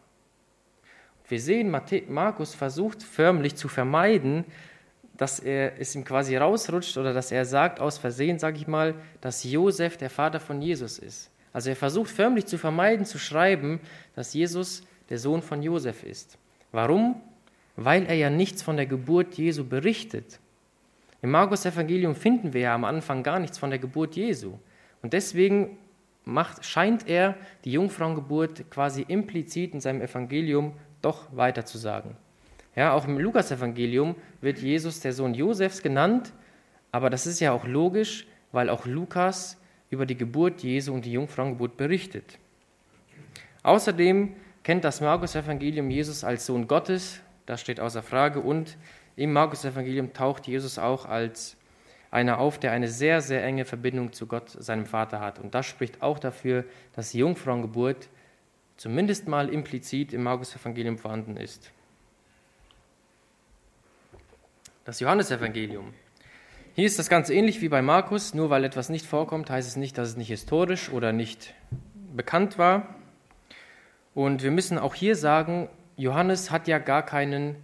Wir 1.28 1.40
sehen, 1.40 1.76
Markus 2.08 2.56
versucht 2.56 3.04
förmlich 3.04 3.56
zu 3.56 3.68
vermeiden, 3.68 4.46
dass 5.16 5.40
er 5.40 5.80
es 5.80 5.96
ihm 5.96 6.04
quasi 6.06 6.38
rausrutscht 6.38 6.98
oder 6.98 7.14
dass 7.14 7.32
er 7.32 7.46
sagt 7.46 7.80
aus 7.80 7.98
Versehen, 7.98 8.40
sage 8.40 8.58
ich 8.58 8.68
mal, 8.68 8.96
dass 9.22 9.44
Josef 9.44 9.98
der 9.98 10.10
Vater 10.10 10.40
von 10.40 10.62
Jesus 10.62 10.98
ist. 10.98 11.30
Also 11.52 11.70
er 11.70 11.76
versucht 11.76 12.10
förmlich 12.10 12.46
zu 12.46 12.58
vermeiden, 12.58 13.06
zu 13.06 13.20
schreiben, 13.20 13.80
dass 14.16 14.34
Jesus 14.34 14.84
der 15.10 15.20
Sohn 15.20 15.42
von 15.42 15.62
Josef 15.62 16.04
ist. 16.04 16.38
Warum? 16.72 17.22
Weil 17.76 18.06
er 18.06 18.16
ja 18.16 18.30
nichts 18.30 18.62
von 18.62 18.78
der 18.78 18.86
Geburt 18.86 19.36
Jesu 19.36 19.66
berichtet. 19.66 20.40
Im 21.22 21.32
Markus 21.32 21.66
Evangelium 21.66 22.16
finden 22.16 22.54
wir 22.54 22.62
ja 22.62 22.76
am 22.76 22.86
Anfang 22.86 23.24
gar 23.24 23.40
nichts 23.40 23.58
von 23.58 23.70
der 23.70 23.80
Geburt 23.80 24.16
Jesu. 24.16 24.58
Und 25.02 25.14
deswegen 25.14 25.78
macht, 26.24 26.66
scheint 26.66 27.08
er 27.08 27.36
die 27.66 27.72
Jungfrauengeburt 27.72 28.70
quasi 28.72 29.02
implizit 29.08 29.74
in 29.74 29.82
seinem 29.82 30.02
Evangelium 30.02 30.74
doch 31.02 31.36
weiter 31.36 31.66
zu 31.66 31.78
sagen. 31.78 32.16
Ja, 32.76 32.94
auch 32.94 33.06
im 33.08 33.18
Lukas-Evangelium 33.18 34.16
wird 34.42 34.60
Jesus 34.60 35.00
der 35.02 35.14
Sohn 35.14 35.34
Josefs 35.34 35.82
genannt, 35.82 36.32
aber 36.92 37.10
das 37.10 37.28
ist 37.28 37.40
ja 37.40 37.52
auch 37.52 37.66
logisch, 37.66 38.28
weil 38.52 38.70
auch 38.70 38.86
Lukas 38.86 39.58
über 39.90 40.06
die 40.06 40.18
Geburt 40.18 40.62
Jesu 40.62 40.94
und 40.94 41.06
die 41.06 41.12
Jungfrauengeburt 41.12 41.78
berichtet. 41.78 42.38
Außerdem 43.64 44.34
kennt 44.64 44.84
das 44.84 45.02
Markus-Evangelium 45.02 45.90
Jesus 45.90 46.24
als 46.24 46.46
Sohn 46.46 46.68
Gottes, 46.68 47.22
das 47.46 47.60
steht 47.60 47.80
außer 47.80 48.04
Frage, 48.04 48.40
und 48.40 48.78
im 49.20 49.34
Markus-Evangelium 49.34 50.14
taucht 50.14 50.48
Jesus 50.48 50.80
auch 50.80 51.06
als 51.06 51.58
einer 52.10 52.40
auf, 52.40 52.58
der 52.58 52.72
eine 52.72 52.88
sehr, 52.88 53.22
sehr 53.22 53.44
enge 53.44 53.66
Verbindung 53.66 54.14
zu 54.14 54.26
Gott, 54.26 54.50
seinem 54.50 54.86
Vater 54.86 55.20
hat. 55.20 55.40
Und 55.40 55.54
das 55.54 55.66
spricht 55.66 56.02
auch 56.02 56.20
dafür, 56.20 56.64
dass 56.96 57.12
die 57.12 57.20
Jungfrauengeburt 57.20 58.10
zumindest 58.78 59.28
mal 59.28 59.50
implizit 59.50 60.14
im 60.14 60.24
Markus-Evangelium 60.24 60.98
vorhanden 60.98 61.38
ist. 61.38 61.72
Das 64.86 65.02
Johannesevangelium. 65.02 65.94
Hier 66.74 66.86
ist 66.86 66.98
das 66.98 67.10
Ganze 67.10 67.34
ähnlich 67.34 67.60
wie 67.62 67.68
bei 67.68 67.82
Markus, 67.82 68.34
nur 68.34 68.50
weil 68.50 68.64
etwas 68.64 68.88
nicht 68.88 69.06
vorkommt, 69.06 69.50
heißt 69.50 69.68
es 69.68 69.76
nicht, 69.76 69.98
dass 69.98 70.08
es 70.08 70.18
nicht 70.18 70.30
historisch 70.30 70.90
oder 70.90 71.12
nicht 71.12 71.54
bekannt 72.16 72.58
war. 72.58 72.96
Und 74.16 74.44
wir 74.44 74.52
müssen 74.52 74.80
auch 74.80 74.96
hier 74.96 75.16
sagen, 75.16 75.68
Johannes 75.98 76.52
hat 76.52 76.70
ja 76.70 76.80
gar 76.80 77.06
keinen, 77.06 77.58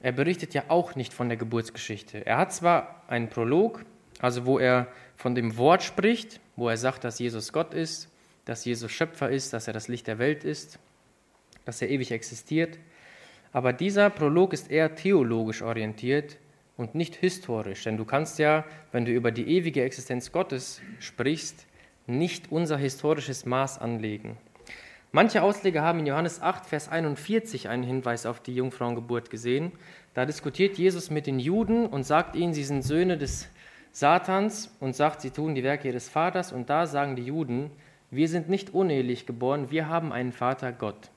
er 0.00 0.12
berichtet 0.12 0.54
ja 0.54 0.64
auch 0.68 0.94
nicht 0.94 1.12
von 1.12 1.28
der 1.28 1.36
Geburtsgeschichte. 1.36 2.24
Er 2.24 2.38
hat 2.38 2.52
zwar 2.52 3.02
einen 3.08 3.28
Prolog, 3.28 3.84
also 4.20 4.46
wo 4.46 4.58
er 4.58 4.86
von 5.16 5.34
dem 5.34 5.56
Wort 5.56 5.82
spricht, 5.82 6.40
wo 6.56 6.68
er 6.68 6.76
sagt, 6.76 7.04
dass 7.04 7.18
Jesus 7.18 7.52
Gott 7.52 7.74
ist, 7.74 8.08
dass 8.44 8.64
Jesus 8.64 8.90
Schöpfer 8.92 9.28
ist, 9.28 9.52
dass 9.52 9.66
er 9.66 9.72
das 9.72 9.88
Licht 9.88 10.06
der 10.06 10.18
Welt 10.18 10.44
ist, 10.44 10.78
dass 11.64 11.82
er 11.82 11.90
ewig 11.90 12.12
existiert. 12.12 12.78
Aber 13.52 13.72
dieser 13.72 14.10
Prolog 14.10 14.52
ist 14.52 14.70
eher 14.70 14.94
theologisch 14.94 15.62
orientiert 15.62 16.36
und 16.76 16.94
nicht 16.94 17.16
historisch. 17.16 17.84
Denn 17.84 17.96
du 17.96 18.04
kannst 18.04 18.38
ja, 18.38 18.64
wenn 18.92 19.04
du 19.04 19.12
über 19.12 19.32
die 19.32 19.48
ewige 19.48 19.82
Existenz 19.82 20.32
Gottes 20.32 20.80
sprichst, 21.00 21.66
nicht 22.06 22.50
unser 22.50 22.78
historisches 22.78 23.44
Maß 23.44 23.78
anlegen. 23.78 24.38
Manche 25.10 25.42
Ausleger 25.42 25.82
haben 25.82 26.00
in 26.00 26.06
Johannes 26.06 26.42
8, 26.42 26.66
Vers 26.66 26.90
41 26.90 27.70
einen 27.70 27.82
Hinweis 27.82 28.26
auf 28.26 28.40
die 28.40 28.54
Jungfrauengeburt 28.54 29.30
gesehen. 29.30 29.72
Da 30.12 30.26
diskutiert 30.26 30.76
Jesus 30.76 31.08
mit 31.08 31.26
den 31.26 31.40
Juden 31.40 31.86
und 31.86 32.04
sagt 32.04 32.36
ihnen, 32.36 32.52
sie 32.52 32.64
sind 32.64 32.82
Söhne 32.82 33.16
des 33.16 33.48
Satans 33.90 34.76
und 34.80 34.94
sagt, 34.94 35.22
sie 35.22 35.30
tun 35.30 35.54
die 35.54 35.64
Werke 35.64 35.88
ihres 35.88 36.10
Vaters. 36.10 36.52
Und 36.52 36.68
da 36.68 36.86
sagen 36.86 37.16
die 37.16 37.24
Juden, 37.24 37.70
wir 38.10 38.28
sind 38.28 38.50
nicht 38.50 38.74
unehelich 38.74 39.24
geboren, 39.24 39.70
wir 39.70 39.88
haben 39.88 40.12
einen 40.12 40.32
Vater 40.32 40.72
Gott. 40.72 41.10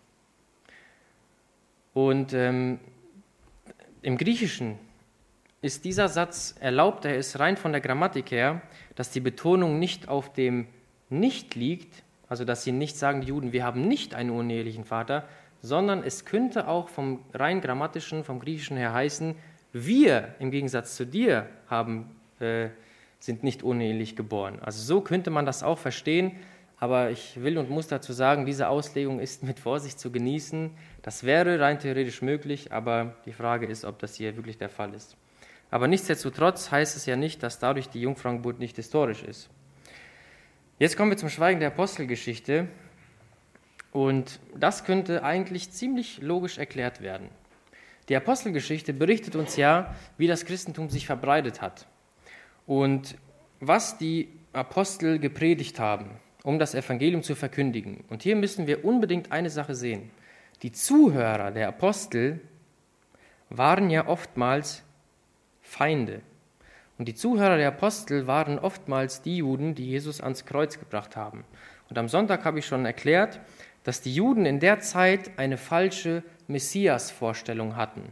Und 1.93 2.31
ähm, 2.31 2.79
im 4.01 4.17
Griechischen 4.17 4.79
ist 5.61 5.83
dieser 5.83 6.07
Satz 6.07 6.55
erlaubt, 6.61 7.03
er 7.03 7.17
ist 7.17 7.39
rein 7.39 7.57
von 7.57 7.73
der 7.73 7.81
Grammatik 7.81 8.31
her, 8.31 8.61
dass 8.95 9.11
die 9.11 9.19
Betonung 9.19 9.79
nicht 9.79 10.07
auf 10.07 10.31
dem 10.31 10.67
Nicht 11.09 11.55
liegt, 11.55 12.03
also 12.31 12.45
dass 12.45 12.63
sie 12.63 12.71
nicht 12.71 12.97
sagen, 12.97 13.19
die 13.19 13.27
Juden, 13.27 13.51
wir 13.51 13.65
haben 13.65 13.89
nicht 13.89 14.15
einen 14.15 14.29
unehelichen 14.29 14.85
Vater, 14.85 15.25
sondern 15.61 16.01
es 16.01 16.23
könnte 16.23 16.69
auch 16.69 16.87
vom 16.87 17.25
rein 17.33 17.59
grammatischen, 17.59 18.23
vom 18.23 18.39
Griechischen 18.39 18.77
her 18.77 18.93
heißen, 18.93 19.35
wir 19.73 20.33
im 20.39 20.49
Gegensatz 20.49 20.95
zu 20.95 21.05
dir 21.05 21.47
haben, 21.67 22.09
äh, 22.39 22.69
sind 23.19 23.43
nicht 23.43 23.63
unehelich 23.63 24.15
geboren. 24.15 24.59
Also 24.61 24.81
so 24.81 25.01
könnte 25.01 25.29
man 25.29 25.45
das 25.45 25.61
auch 25.61 25.77
verstehen, 25.77 26.37
aber 26.77 27.11
ich 27.11 27.43
will 27.43 27.57
und 27.57 27.69
muss 27.69 27.87
dazu 27.87 28.13
sagen, 28.13 28.45
diese 28.45 28.69
Auslegung 28.69 29.19
ist 29.19 29.43
mit 29.43 29.59
Vorsicht 29.59 29.99
zu 29.99 30.09
genießen. 30.09 30.71
Das 31.01 31.25
wäre 31.25 31.59
rein 31.59 31.79
theoretisch 31.79 32.21
möglich, 32.21 32.71
aber 32.71 33.15
die 33.25 33.33
Frage 33.33 33.65
ist, 33.65 33.83
ob 33.83 33.99
das 33.99 34.15
hier 34.15 34.37
wirklich 34.37 34.57
der 34.57 34.69
Fall 34.69 34.93
ist. 34.93 35.17
Aber 35.69 35.89
nichtsdestotrotz 35.89 36.71
heißt 36.71 36.95
es 36.95 37.05
ja 37.05 37.17
nicht, 37.17 37.43
dass 37.43 37.59
dadurch 37.59 37.89
die 37.89 37.99
Jungfrauengeburt 37.99 38.59
nicht 38.59 38.77
historisch 38.77 39.21
ist. 39.21 39.49
Jetzt 40.81 40.97
kommen 40.97 41.11
wir 41.11 41.17
zum 41.17 41.29
Schweigen 41.29 41.59
der 41.59 41.69
Apostelgeschichte. 41.69 42.67
Und 43.91 44.39
das 44.57 44.83
könnte 44.83 45.23
eigentlich 45.23 45.69
ziemlich 45.69 46.19
logisch 46.23 46.57
erklärt 46.57 47.01
werden. 47.01 47.29
Die 48.09 48.15
Apostelgeschichte 48.15 48.91
berichtet 48.91 49.35
uns 49.35 49.57
ja, 49.57 49.93
wie 50.17 50.25
das 50.25 50.43
Christentum 50.43 50.89
sich 50.89 51.05
verbreitet 51.05 51.61
hat 51.61 51.85
und 52.65 53.15
was 53.59 53.99
die 53.99 54.29
Apostel 54.53 55.19
gepredigt 55.19 55.79
haben, 55.79 56.19
um 56.41 56.57
das 56.57 56.73
Evangelium 56.73 57.21
zu 57.21 57.35
verkündigen. 57.35 58.03
Und 58.09 58.23
hier 58.23 58.35
müssen 58.35 58.65
wir 58.65 58.83
unbedingt 58.83 59.31
eine 59.31 59.51
Sache 59.51 59.75
sehen. 59.75 60.09
Die 60.63 60.71
Zuhörer 60.71 61.51
der 61.51 61.67
Apostel 61.67 62.41
waren 63.51 63.91
ja 63.91 64.07
oftmals 64.07 64.81
Feinde. 65.61 66.21
Und 67.01 67.07
die 67.07 67.15
Zuhörer 67.15 67.57
der 67.57 67.69
Apostel 67.69 68.27
waren 68.27 68.59
oftmals 68.59 69.23
die 69.23 69.37
Juden, 69.37 69.73
die 69.73 69.87
Jesus 69.87 70.21
ans 70.21 70.45
Kreuz 70.45 70.77
gebracht 70.77 71.15
haben. 71.15 71.45
Und 71.89 71.97
am 71.97 72.07
Sonntag 72.07 72.45
habe 72.45 72.59
ich 72.59 72.67
schon 72.67 72.85
erklärt, 72.85 73.39
dass 73.83 74.01
die 74.01 74.13
Juden 74.13 74.45
in 74.45 74.59
der 74.59 74.81
Zeit 74.81 75.31
eine 75.37 75.57
falsche 75.57 76.21
Messias-Vorstellung 76.47 77.75
hatten. 77.75 78.03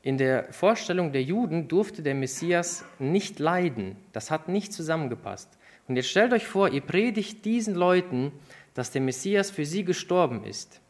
In 0.00 0.16
der 0.16 0.44
Vorstellung 0.52 1.10
der 1.10 1.24
Juden 1.24 1.66
durfte 1.66 2.04
der 2.04 2.14
Messias 2.14 2.84
nicht 3.00 3.40
leiden. 3.40 3.96
Das 4.12 4.30
hat 4.30 4.46
nicht 4.46 4.72
zusammengepasst. 4.72 5.58
Und 5.88 5.96
jetzt 5.96 6.08
stellt 6.08 6.32
euch 6.32 6.46
vor, 6.46 6.68
ihr 6.68 6.82
predigt 6.82 7.44
diesen 7.44 7.74
Leuten, 7.74 8.30
dass 8.74 8.92
der 8.92 9.02
Messias 9.02 9.50
für 9.50 9.66
sie 9.66 9.84
gestorben 9.84 10.44
ist. 10.44 10.80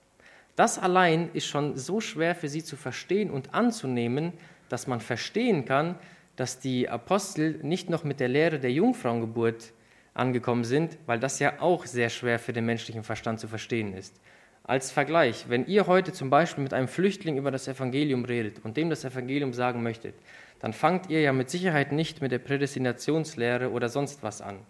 Das 0.56 0.78
allein 0.78 1.30
ist 1.32 1.46
schon 1.46 1.74
so 1.78 2.02
schwer 2.02 2.34
für 2.34 2.50
sie 2.50 2.62
zu 2.62 2.76
verstehen 2.76 3.30
und 3.30 3.54
anzunehmen, 3.54 4.34
dass 4.68 4.86
man 4.86 5.00
verstehen 5.00 5.64
kann, 5.64 5.96
dass 6.36 6.60
die 6.60 6.88
Apostel 6.88 7.60
nicht 7.62 7.90
noch 7.90 8.04
mit 8.04 8.20
der 8.20 8.28
Lehre 8.28 8.58
der 8.58 8.72
Jungfrauengeburt 8.72 9.72
angekommen 10.14 10.64
sind, 10.64 10.98
weil 11.06 11.18
das 11.18 11.38
ja 11.38 11.60
auch 11.60 11.86
sehr 11.86 12.10
schwer 12.10 12.38
für 12.38 12.52
den 12.52 12.66
menschlichen 12.66 13.02
Verstand 13.02 13.40
zu 13.40 13.48
verstehen 13.48 13.94
ist. 13.94 14.20
Als 14.64 14.90
Vergleich, 14.92 15.46
wenn 15.48 15.66
ihr 15.66 15.86
heute 15.86 16.12
zum 16.12 16.30
Beispiel 16.30 16.62
mit 16.62 16.72
einem 16.72 16.86
Flüchtling 16.86 17.36
über 17.36 17.50
das 17.50 17.66
Evangelium 17.66 18.24
redet 18.24 18.64
und 18.64 18.76
dem 18.76 18.90
das 18.90 19.04
Evangelium 19.04 19.52
sagen 19.52 19.82
möchtet, 19.82 20.14
dann 20.60 20.72
fangt 20.72 21.10
ihr 21.10 21.20
ja 21.20 21.32
mit 21.32 21.50
Sicherheit 21.50 21.90
nicht 21.90 22.22
mit 22.22 22.30
der 22.30 22.38
Prädestinationslehre 22.38 23.72
oder 23.72 23.88
sonst 23.88 24.22
was 24.22 24.40
an. 24.40 24.60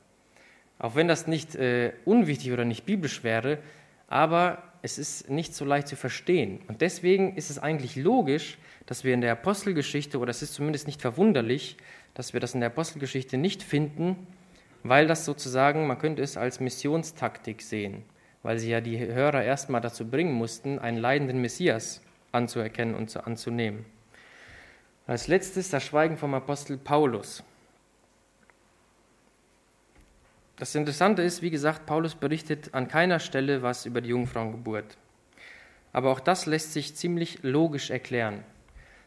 Auch 0.78 0.94
wenn 0.96 1.08
das 1.08 1.26
nicht 1.26 1.54
äh, 1.54 1.92
unwichtig 2.06 2.52
oder 2.52 2.64
nicht 2.64 2.86
biblisch 2.86 3.22
wäre, 3.22 3.58
aber 4.12 4.62
es 4.82 4.98
ist 4.98 5.30
nicht 5.30 5.54
so 5.54 5.64
leicht 5.64 5.88
zu 5.88 5.96
verstehen. 5.96 6.60
Und 6.68 6.82
deswegen 6.82 7.34
ist 7.36 7.50
es 7.50 7.58
eigentlich 7.58 7.96
logisch, 7.96 8.58
dass 8.84 9.04
wir 9.04 9.14
in 9.14 9.22
der 9.22 9.32
Apostelgeschichte, 9.32 10.18
oder 10.18 10.30
es 10.30 10.42
ist 10.42 10.54
zumindest 10.54 10.86
nicht 10.86 11.00
verwunderlich, 11.00 11.78
dass 12.14 12.34
wir 12.34 12.40
das 12.40 12.52
in 12.52 12.60
der 12.60 12.68
Apostelgeschichte 12.68 13.38
nicht 13.38 13.62
finden, 13.62 14.26
weil 14.82 15.06
das 15.06 15.24
sozusagen, 15.24 15.86
man 15.86 15.98
könnte 15.98 16.22
es 16.22 16.36
als 16.36 16.60
Missionstaktik 16.60 17.62
sehen, 17.62 18.02
weil 18.42 18.58
sie 18.58 18.70
ja 18.70 18.82
die 18.82 18.98
Hörer 18.98 19.42
erstmal 19.42 19.80
dazu 19.80 20.06
bringen 20.06 20.34
mussten, 20.34 20.78
einen 20.78 20.98
leidenden 20.98 21.40
Messias 21.40 22.02
anzuerkennen 22.32 22.94
und 22.94 23.16
anzunehmen. 23.16 23.86
Als 25.06 25.26
letztes 25.26 25.70
das 25.70 25.84
Schweigen 25.84 26.18
vom 26.18 26.34
Apostel 26.34 26.76
Paulus. 26.76 27.42
Das 30.62 30.76
Interessante 30.76 31.22
ist, 31.22 31.42
wie 31.42 31.50
gesagt, 31.50 31.86
Paulus 31.86 32.14
berichtet 32.14 32.72
an 32.72 32.86
keiner 32.86 33.18
Stelle 33.18 33.62
was 33.62 33.84
über 33.84 34.00
die 34.00 34.10
Jungfrauengeburt. 34.10 34.96
Aber 35.92 36.12
auch 36.12 36.20
das 36.20 36.46
lässt 36.46 36.72
sich 36.72 36.94
ziemlich 36.94 37.42
logisch 37.42 37.90
erklären. 37.90 38.44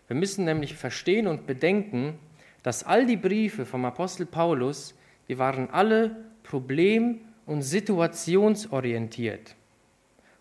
Wir 0.10 0.18
müssen 0.18 0.44
nämlich 0.44 0.76
verstehen 0.76 1.28
und 1.28 1.48
bedenken, 1.48 2.20
dass 2.62 2.84
all 2.84 3.06
die 3.06 3.16
Briefe 3.16 3.66
vom 3.66 3.86
Apostel 3.86 4.26
Paulus, 4.26 4.96
die 5.30 5.38
waren 5.38 5.70
alle 5.70 6.18
problem- 6.44 7.22
und 7.46 7.62
situationsorientiert. 7.62 9.56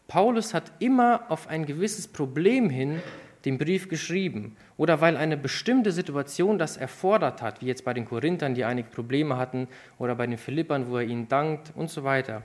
Paulus 0.08 0.52
hat 0.52 0.72
immer 0.80 1.30
auf 1.30 1.46
ein 1.46 1.64
gewisses 1.64 2.08
Problem 2.08 2.68
hin 2.68 3.00
den 3.44 3.58
Brief 3.58 3.88
geschrieben 3.88 4.56
oder 4.76 5.00
weil 5.00 5.16
eine 5.16 5.36
bestimmte 5.36 5.92
Situation 5.92 6.58
das 6.58 6.76
erfordert 6.76 7.42
hat, 7.42 7.60
wie 7.60 7.66
jetzt 7.66 7.84
bei 7.84 7.92
den 7.92 8.06
Korinthern, 8.06 8.54
die 8.54 8.64
einige 8.64 8.88
Probleme 8.88 9.36
hatten, 9.36 9.68
oder 9.98 10.14
bei 10.14 10.26
den 10.26 10.38
Philippern, 10.38 10.88
wo 10.88 10.98
er 10.98 11.04
ihnen 11.04 11.28
dankt 11.28 11.72
und 11.74 11.90
so 11.90 12.04
weiter. 12.04 12.42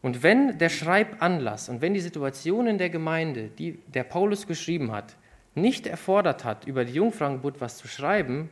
Und 0.00 0.22
wenn 0.22 0.58
der 0.58 0.68
Schreibanlass 0.68 1.68
und 1.68 1.82
wenn 1.82 1.94
die 1.94 2.00
Situation 2.00 2.66
in 2.66 2.78
der 2.78 2.90
Gemeinde, 2.90 3.48
die 3.48 3.78
der 3.88 4.04
Paulus 4.04 4.46
geschrieben 4.46 4.92
hat, 4.92 5.16
nicht 5.54 5.86
erfordert 5.86 6.44
hat, 6.44 6.66
über 6.66 6.84
die 6.84 6.94
Jungfrauengeburt 6.94 7.60
was 7.60 7.78
zu 7.78 7.88
schreiben, 7.88 8.48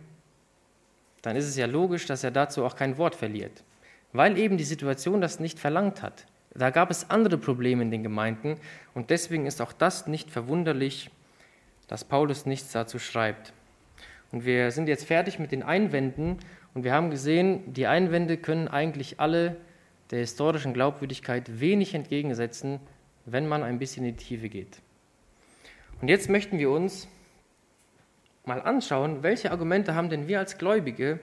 dann 1.23 1.37
ist 1.37 1.47
es 1.47 1.57
ja 1.57 1.67
logisch, 1.67 2.07
dass 2.07 2.25
er 2.25 2.31
dazu 2.31 2.65
auch 2.65 2.77
kein 2.77 2.99
Wort 2.99 3.15
verliert, 3.15 3.65
weil 4.13 4.37
eben 4.39 4.59
die 4.59 4.65
Situation 4.65 5.21
das 5.21 5.41
nicht 5.41 5.59
verlangt 5.59 6.03
hat. 6.03 6.27
Da 6.55 6.71
gab 6.71 6.91
es 6.91 7.11
andere 7.11 7.39
Probleme 7.39 7.83
in 7.83 7.91
den 7.91 8.03
Gemeinden 8.03 8.57
und 8.95 9.11
deswegen 9.11 9.47
ist 9.47 9.61
auch 9.61 9.73
das 9.73 10.07
nicht 10.07 10.31
verwunderlich, 10.31 11.11
dass 11.89 12.05
Paulus 12.05 12.47
nichts 12.47 12.73
dazu 12.73 12.99
schreibt. 12.99 13.53
Und 14.33 14.45
wir 14.45 14.71
sind 14.71 14.89
jetzt 14.89 15.05
fertig 15.05 15.39
mit 15.39 15.53
den 15.53 15.63
Einwänden 15.63 16.39
und 16.75 16.85
wir 16.85 16.93
haben 16.93 17.11
gesehen, 17.11 17.73
die 17.73 17.87
Einwände 17.87 18.37
können 18.37 18.69
eigentlich 18.69 19.21
alle 19.21 19.57
der 20.11 20.21
historischen 20.21 20.75
Glaubwürdigkeit 20.75 21.61
wenig 21.61 21.95
entgegensetzen, 21.95 22.81
wenn 23.25 23.49
man 23.49 23.63
ein 23.63 23.79
bisschen 23.79 24.05
in 24.05 24.17
die 24.17 24.25
Tiefe 24.25 24.49
geht. 24.49 24.81
Und 26.01 26.09
jetzt 26.09 26.29
möchten 26.29 26.59
wir 26.59 26.71
uns 26.71 27.09
mal 28.45 28.61
anschauen, 28.61 29.23
welche 29.23 29.51
Argumente 29.51 29.95
haben 29.95 30.11
denn 30.11 30.29
wir 30.29 30.39
als 30.39 30.59
Gläubige 30.59 31.19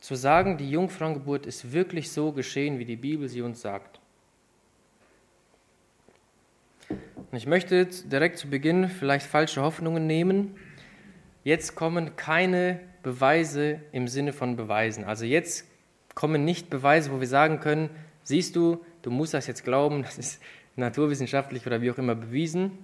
zu 0.00 0.14
sagen, 0.14 0.56
die 0.56 0.70
Jungfrauengeburt 0.70 1.46
ist 1.46 1.72
wirklich 1.72 2.10
so 2.10 2.32
geschehen, 2.32 2.78
wie 2.78 2.84
die 2.84 2.96
Bibel 2.96 3.28
sie 3.28 3.42
uns 3.42 3.60
sagt. 3.60 4.00
Und 7.30 7.38
ich 7.38 7.46
möchte 7.46 7.86
direkt 7.86 8.38
zu 8.38 8.48
Beginn 8.48 8.88
vielleicht 8.88 9.26
falsche 9.26 9.62
Hoffnungen 9.62 10.06
nehmen. 10.06 10.56
Jetzt 11.44 11.74
kommen 11.74 12.16
keine 12.16 12.80
Beweise 13.02 13.80
im 13.92 14.08
Sinne 14.08 14.32
von 14.32 14.56
Beweisen. 14.56 15.04
Also 15.04 15.24
jetzt 15.24 15.66
kommen 16.14 16.44
nicht 16.44 16.70
Beweise, 16.70 17.12
wo 17.12 17.20
wir 17.20 17.26
sagen 17.26 17.60
können, 17.60 17.90
siehst 18.22 18.56
du, 18.56 18.84
du 19.02 19.10
musst 19.10 19.34
das 19.34 19.46
jetzt 19.46 19.64
glauben, 19.64 20.02
das 20.02 20.18
ist 20.18 20.42
naturwissenschaftlich 20.76 21.66
oder 21.66 21.80
wie 21.80 21.90
auch 21.90 21.98
immer 21.98 22.14
bewiesen. 22.14 22.78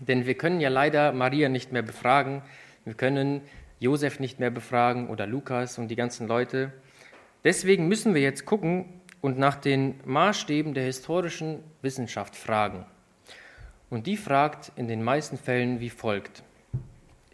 Denn 0.00 0.26
wir 0.26 0.34
können 0.34 0.60
ja 0.60 0.68
leider 0.68 1.12
Maria 1.12 1.48
nicht 1.48 1.72
mehr 1.72 1.82
befragen, 1.82 2.42
wir 2.84 2.94
können 2.94 3.42
Josef 3.78 4.20
nicht 4.20 4.40
mehr 4.40 4.50
befragen 4.50 5.08
oder 5.08 5.26
Lukas 5.26 5.78
und 5.78 5.88
die 5.88 5.96
ganzen 5.96 6.26
Leute. 6.28 6.72
Deswegen 7.44 7.88
müssen 7.88 8.14
wir 8.14 8.22
jetzt 8.22 8.46
gucken 8.46 8.86
und 9.20 9.38
nach 9.38 9.56
den 9.56 10.00
Maßstäben 10.04 10.74
der 10.74 10.84
historischen 10.84 11.62
Wissenschaft 11.82 12.36
fragen. 12.36 12.86
Und 13.90 14.06
die 14.06 14.16
fragt 14.16 14.72
in 14.76 14.88
den 14.88 15.02
meisten 15.02 15.36
Fällen 15.36 15.80
wie 15.80 15.90
folgt. 15.90 16.42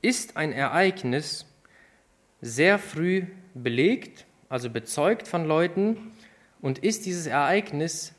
Ist 0.03 0.37
ein 0.37 0.53
Ereignis 0.53 1.47
sehr 2.41 2.79
früh 2.79 3.25
belegt, 3.55 4.25
also 4.49 4.71
bezeugt 4.71 5.29
von 5.29 5.45
Leuten, 5.45 6.13
und 6.63 6.79
ist 6.79 7.07
dieses 7.07 7.27
Ereignis 7.27 8.15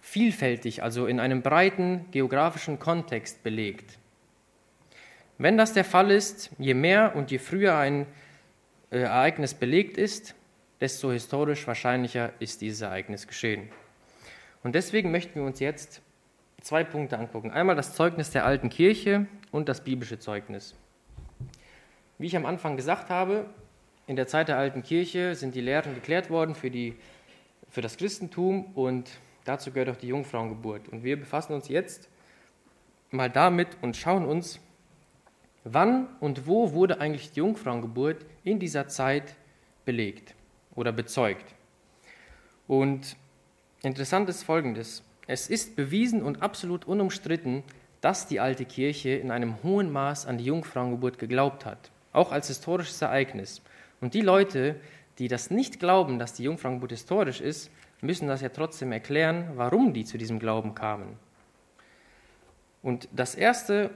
vielfältig, 0.00 0.82
also 0.82 1.06
in 1.06 1.18
einem 1.18 1.42
breiten 1.42 2.04
geografischen 2.10 2.78
Kontext 2.78 3.42
belegt? 3.42 3.98
Wenn 5.38 5.56
das 5.56 5.72
der 5.72 5.84
Fall 5.84 6.10
ist, 6.10 6.50
je 6.58 6.74
mehr 6.74 7.14
und 7.16 7.30
je 7.30 7.38
früher 7.38 7.76
ein 7.76 8.06
äh, 8.90 8.98
Ereignis 9.00 9.54
belegt 9.54 9.96
ist, 9.96 10.34
desto 10.80 11.12
historisch 11.12 11.66
wahrscheinlicher 11.66 12.32
ist 12.40 12.60
dieses 12.60 12.80
Ereignis 12.80 13.26
geschehen. 13.26 13.68
Und 14.62 14.74
deswegen 14.74 15.10
möchten 15.10 15.36
wir 15.36 15.44
uns 15.44 15.60
jetzt 15.60 16.02
zwei 16.60 16.84
Punkte 16.84 17.18
angucken. 17.18 17.50
Einmal 17.50 17.76
das 17.76 17.94
Zeugnis 17.94 18.30
der 18.30 18.44
alten 18.44 18.68
Kirche 18.68 19.26
und 19.50 19.68
das 19.68 19.82
biblische 19.82 20.18
Zeugnis. 20.18 20.74
Wie 22.18 22.26
ich 22.26 22.36
am 22.36 22.46
Anfang 22.46 22.76
gesagt 22.76 23.10
habe, 23.10 23.46
in 24.06 24.16
der 24.16 24.26
Zeit 24.26 24.48
der 24.48 24.58
alten 24.58 24.82
Kirche 24.82 25.34
sind 25.34 25.54
die 25.54 25.60
Lehren 25.60 25.94
geklärt 25.94 26.30
worden 26.30 26.54
für, 26.54 26.70
die, 26.70 26.96
für 27.68 27.82
das 27.82 27.96
Christentum 27.96 28.64
und 28.74 29.10
dazu 29.44 29.70
gehört 29.70 29.90
auch 29.90 30.00
die 30.00 30.08
Jungfrauengeburt. 30.08 30.88
Und 30.88 31.04
wir 31.04 31.18
befassen 31.18 31.52
uns 31.52 31.68
jetzt 31.68 32.08
mal 33.10 33.30
damit 33.30 33.68
und 33.82 33.96
schauen 33.96 34.24
uns, 34.24 34.60
wann 35.64 36.08
und 36.20 36.46
wo 36.46 36.72
wurde 36.72 37.00
eigentlich 37.00 37.32
die 37.32 37.40
Jungfrauengeburt 37.40 38.24
in 38.44 38.58
dieser 38.58 38.88
Zeit 38.88 39.36
belegt 39.84 40.34
oder 40.74 40.92
bezeugt. 40.92 41.54
Und 42.66 43.16
interessant 43.82 44.28
ist 44.28 44.42
Folgendes. 44.42 45.02
Es 45.28 45.50
ist 45.50 45.76
bewiesen 45.76 46.22
und 46.22 46.40
absolut 46.40 46.86
unumstritten, 46.86 47.62
dass 48.00 48.26
die 48.26 48.40
alte 48.40 48.64
Kirche 48.64 49.10
in 49.10 49.30
einem 49.30 49.62
hohen 49.62 49.92
Maß 49.92 50.24
an 50.24 50.38
die 50.38 50.46
Jungfrauengeburt 50.46 51.18
geglaubt 51.18 51.66
hat, 51.66 51.90
auch 52.14 52.32
als 52.32 52.48
historisches 52.48 53.02
Ereignis. 53.02 53.60
Und 54.00 54.14
die 54.14 54.22
Leute, 54.22 54.76
die 55.18 55.28
das 55.28 55.50
nicht 55.50 55.80
glauben, 55.80 56.18
dass 56.18 56.32
die 56.32 56.44
Jungfrauengeburt 56.44 56.92
historisch 56.92 57.42
ist, 57.42 57.70
müssen 58.00 58.26
das 58.26 58.40
ja 58.40 58.48
trotzdem 58.48 58.90
erklären, 58.90 59.50
warum 59.56 59.92
die 59.92 60.06
zu 60.06 60.16
diesem 60.16 60.38
Glauben 60.38 60.74
kamen. 60.74 61.18
Und 62.82 63.06
das 63.12 63.34
erste 63.34 63.90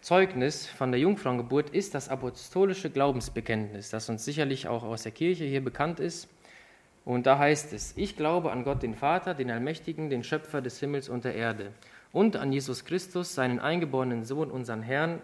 Zeugnis 0.00 0.66
von 0.66 0.90
der 0.90 1.00
Jungfrauengeburt 1.00 1.70
ist 1.70 1.94
das 1.94 2.08
apostolische 2.08 2.90
Glaubensbekenntnis, 2.90 3.90
das 3.90 4.08
uns 4.08 4.24
sicherlich 4.24 4.66
auch 4.66 4.82
aus 4.82 5.04
der 5.04 5.12
Kirche 5.12 5.44
hier 5.44 5.62
bekannt 5.62 6.00
ist. 6.00 6.28
Und 7.04 7.26
da 7.26 7.38
heißt 7.38 7.72
es, 7.72 7.94
ich 7.96 8.16
glaube 8.16 8.52
an 8.52 8.64
Gott 8.64 8.82
den 8.82 8.94
Vater, 8.94 9.34
den 9.34 9.50
Allmächtigen, 9.50 10.08
den 10.08 10.22
Schöpfer 10.22 10.60
des 10.60 10.78
Himmels 10.78 11.08
und 11.08 11.24
der 11.24 11.34
Erde 11.34 11.72
und 12.12 12.36
an 12.36 12.52
Jesus 12.52 12.84
Christus, 12.84 13.34
seinen 13.34 13.58
eingeborenen 13.58 14.24
Sohn, 14.24 14.50
unseren 14.50 14.82
Herrn, 14.82 15.20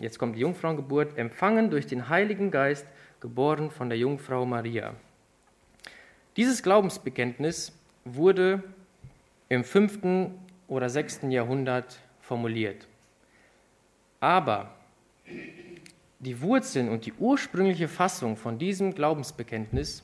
jetzt 0.00 0.18
kommt 0.18 0.36
die 0.36 0.40
Jungfrauengeburt, 0.40 1.16
empfangen 1.16 1.70
durch 1.70 1.86
den 1.86 2.08
Heiligen 2.08 2.50
Geist, 2.50 2.86
geboren 3.20 3.70
von 3.70 3.88
der 3.88 3.98
Jungfrau 3.98 4.44
Maria. 4.44 4.94
Dieses 6.36 6.62
Glaubensbekenntnis 6.62 7.72
wurde 8.04 8.62
im 9.48 9.64
5. 9.64 10.30
oder 10.66 10.88
6. 10.88 11.20
Jahrhundert 11.28 12.00
formuliert. 12.20 12.88
Aber 14.18 14.74
die 16.18 16.40
Wurzeln 16.40 16.88
und 16.88 17.06
die 17.06 17.12
ursprüngliche 17.12 17.88
Fassung 17.88 18.36
von 18.36 18.58
diesem 18.58 18.94
Glaubensbekenntnis 18.94 20.02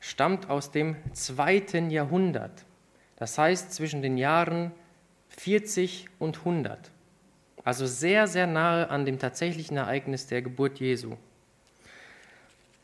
stammt 0.00 0.48
aus 0.50 0.70
dem 0.70 0.96
zweiten 1.12 1.90
Jahrhundert. 1.90 2.64
Das 3.16 3.36
heißt 3.38 3.72
zwischen 3.72 4.02
den 4.02 4.16
Jahren 4.16 4.72
40 5.28 6.08
und 6.18 6.38
100. 6.38 6.90
Also 7.62 7.86
sehr, 7.86 8.26
sehr 8.26 8.46
nahe 8.46 8.88
an 8.88 9.04
dem 9.04 9.18
tatsächlichen 9.18 9.76
Ereignis 9.76 10.26
der 10.26 10.42
Geburt 10.42 10.80
Jesu. 10.80 11.16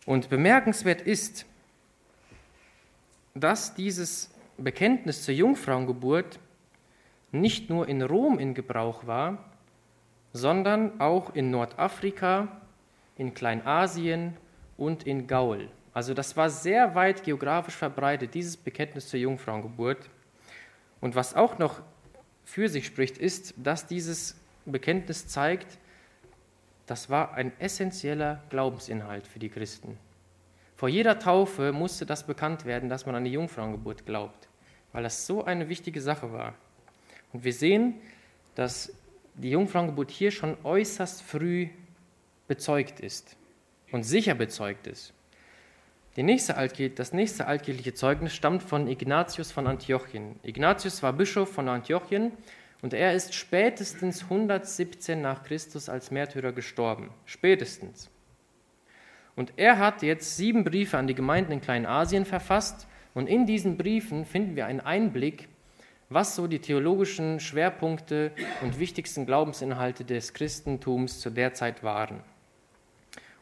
Und 0.04 0.28
bemerkenswert 0.28 1.00
ist, 1.00 1.46
dass 3.34 3.74
dieses 3.74 4.30
Bekenntnis 4.58 5.24
zur 5.24 5.34
Jungfrauengeburt 5.34 6.38
nicht 7.32 7.68
nur 7.70 7.88
in 7.88 8.02
Rom 8.02 8.38
in 8.38 8.54
Gebrauch 8.54 9.06
war, 9.06 9.44
sondern 10.32 11.00
auch 11.00 11.34
in 11.34 11.50
Nordafrika, 11.50 12.60
in 13.16 13.34
Kleinasien 13.34 14.36
und 14.76 15.06
in 15.06 15.26
Gaul. 15.26 15.68
Also 15.96 16.12
das 16.12 16.36
war 16.36 16.50
sehr 16.50 16.94
weit 16.94 17.24
geografisch 17.24 17.74
verbreitet, 17.74 18.34
dieses 18.34 18.58
Bekenntnis 18.58 19.08
zur 19.08 19.18
Jungfrauengeburt. 19.18 20.10
Und 21.00 21.14
was 21.14 21.32
auch 21.32 21.58
noch 21.58 21.80
für 22.44 22.68
sich 22.68 22.84
spricht, 22.84 23.16
ist, 23.16 23.54
dass 23.56 23.86
dieses 23.86 24.36
Bekenntnis 24.66 25.26
zeigt, 25.26 25.78
das 26.84 27.08
war 27.08 27.32
ein 27.32 27.50
essentieller 27.58 28.42
Glaubensinhalt 28.50 29.26
für 29.26 29.38
die 29.38 29.48
Christen. 29.48 29.96
Vor 30.76 30.90
jeder 30.90 31.18
Taufe 31.18 31.72
musste 31.72 32.04
das 32.04 32.26
bekannt 32.26 32.66
werden, 32.66 32.90
dass 32.90 33.06
man 33.06 33.14
an 33.14 33.24
die 33.24 33.32
Jungfrauengeburt 33.32 34.04
glaubt, 34.04 34.48
weil 34.92 35.02
das 35.02 35.26
so 35.26 35.46
eine 35.46 35.70
wichtige 35.70 36.02
Sache 36.02 36.30
war. 36.30 36.52
Und 37.32 37.42
wir 37.42 37.54
sehen, 37.54 37.94
dass 38.54 38.92
die 39.32 39.48
Jungfrauengeburt 39.48 40.10
hier 40.10 40.30
schon 40.30 40.58
äußerst 40.62 41.22
früh 41.22 41.68
bezeugt 42.48 43.00
ist 43.00 43.34
und 43.92 44.02
sicher 44.02 44.34
bezeugt 44.34 44.86
ist. 44.88 45.14
Nächste 46.22 46.54
das 46.94 47.12
nächste 47.12 47.46
altkirchliche 47.46 47.94
Zeugnis 47.94 48.34
stammt 48.34 48.62
von 48.62 48.88
Ignatius 48.88 49.52
von 49.52 49.66
Antiochien. 49.66 50.40
Ignatius 50.42 51.02
war 51.02 51.12
Bischof 51.12 51.52
von 51.52 51.68
Antiochien 51.68 52.32
und 52.82 52.94
er 52.94 53.12
ist 53.14 53.34
spätestens 53.34 54.22
117 54.22 55.20
nach 55.20 55.42
Christus 55.42 55.88
als 55.88 56.10
Märtyrer 56.10 56.52
gestorben. 56.52 57.10
Spätestens. 57.24 58.10
Und 59.34 59.52
er 59.56 59.78
hat 59.78 60.02
jetzt 60.02 60.36
sieben 60.36 60.64
Briefe 60.64 60.96
an 60.96 61.06
die 61.06 61.14
Gemeinden 61.14 61.52
in 61.52 61.60
Kleinasien 61.60 62.24
verfasst 62.24 62.86
und 63.12 63.28
in 63.28 63.46
diesen 63.46 63.76
Briefen 63.76 64.24
finden 64.24 64.56
wir 64.56 64.66
einen 64.66 64.80
Einblick, 64.80 65.48
was 66.08 66.36
so 66.36 66.46
die 66.46 66.60
theologischen 66.60 67.40
Schwerpunkte 67.40 68.32
und 68.62 68.78
wichtigsten 68.78 69.26
Glaubensinhalte 69.26 70.04
des 70.04 70.32
Christentums 70.32 71.20
zu 71.20 71.30
der 71.30 71.52
Zeit 71.52 71.82
waren. 71.82 72.20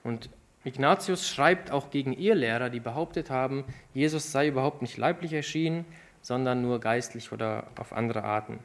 Und 0.03 0.31
Ignatius 0.65 1.29
schreibt 1.29 1.71
auch 1.71 1.91
gegen 1.91 2.15
Irrlehrer, 2.15 2.71
die 2.71 2.81
behauptet 2.81 3.29
haben, 3.29 3.65
Jesus 3.93 4.33
sei 4.33 4.49
überhaupt 4.49 4.81
nicht 4.81 4.97
leiblich 4.97 5.35
erschienen, 5.35 5.85
sondern 6.23 6.62
nur 6.62 6.81
geistlich 6.81 7.33
oder 7.33 7.67
auf 7.79 7.93
andere 7.93 8.25
Arten. 8.25 8.61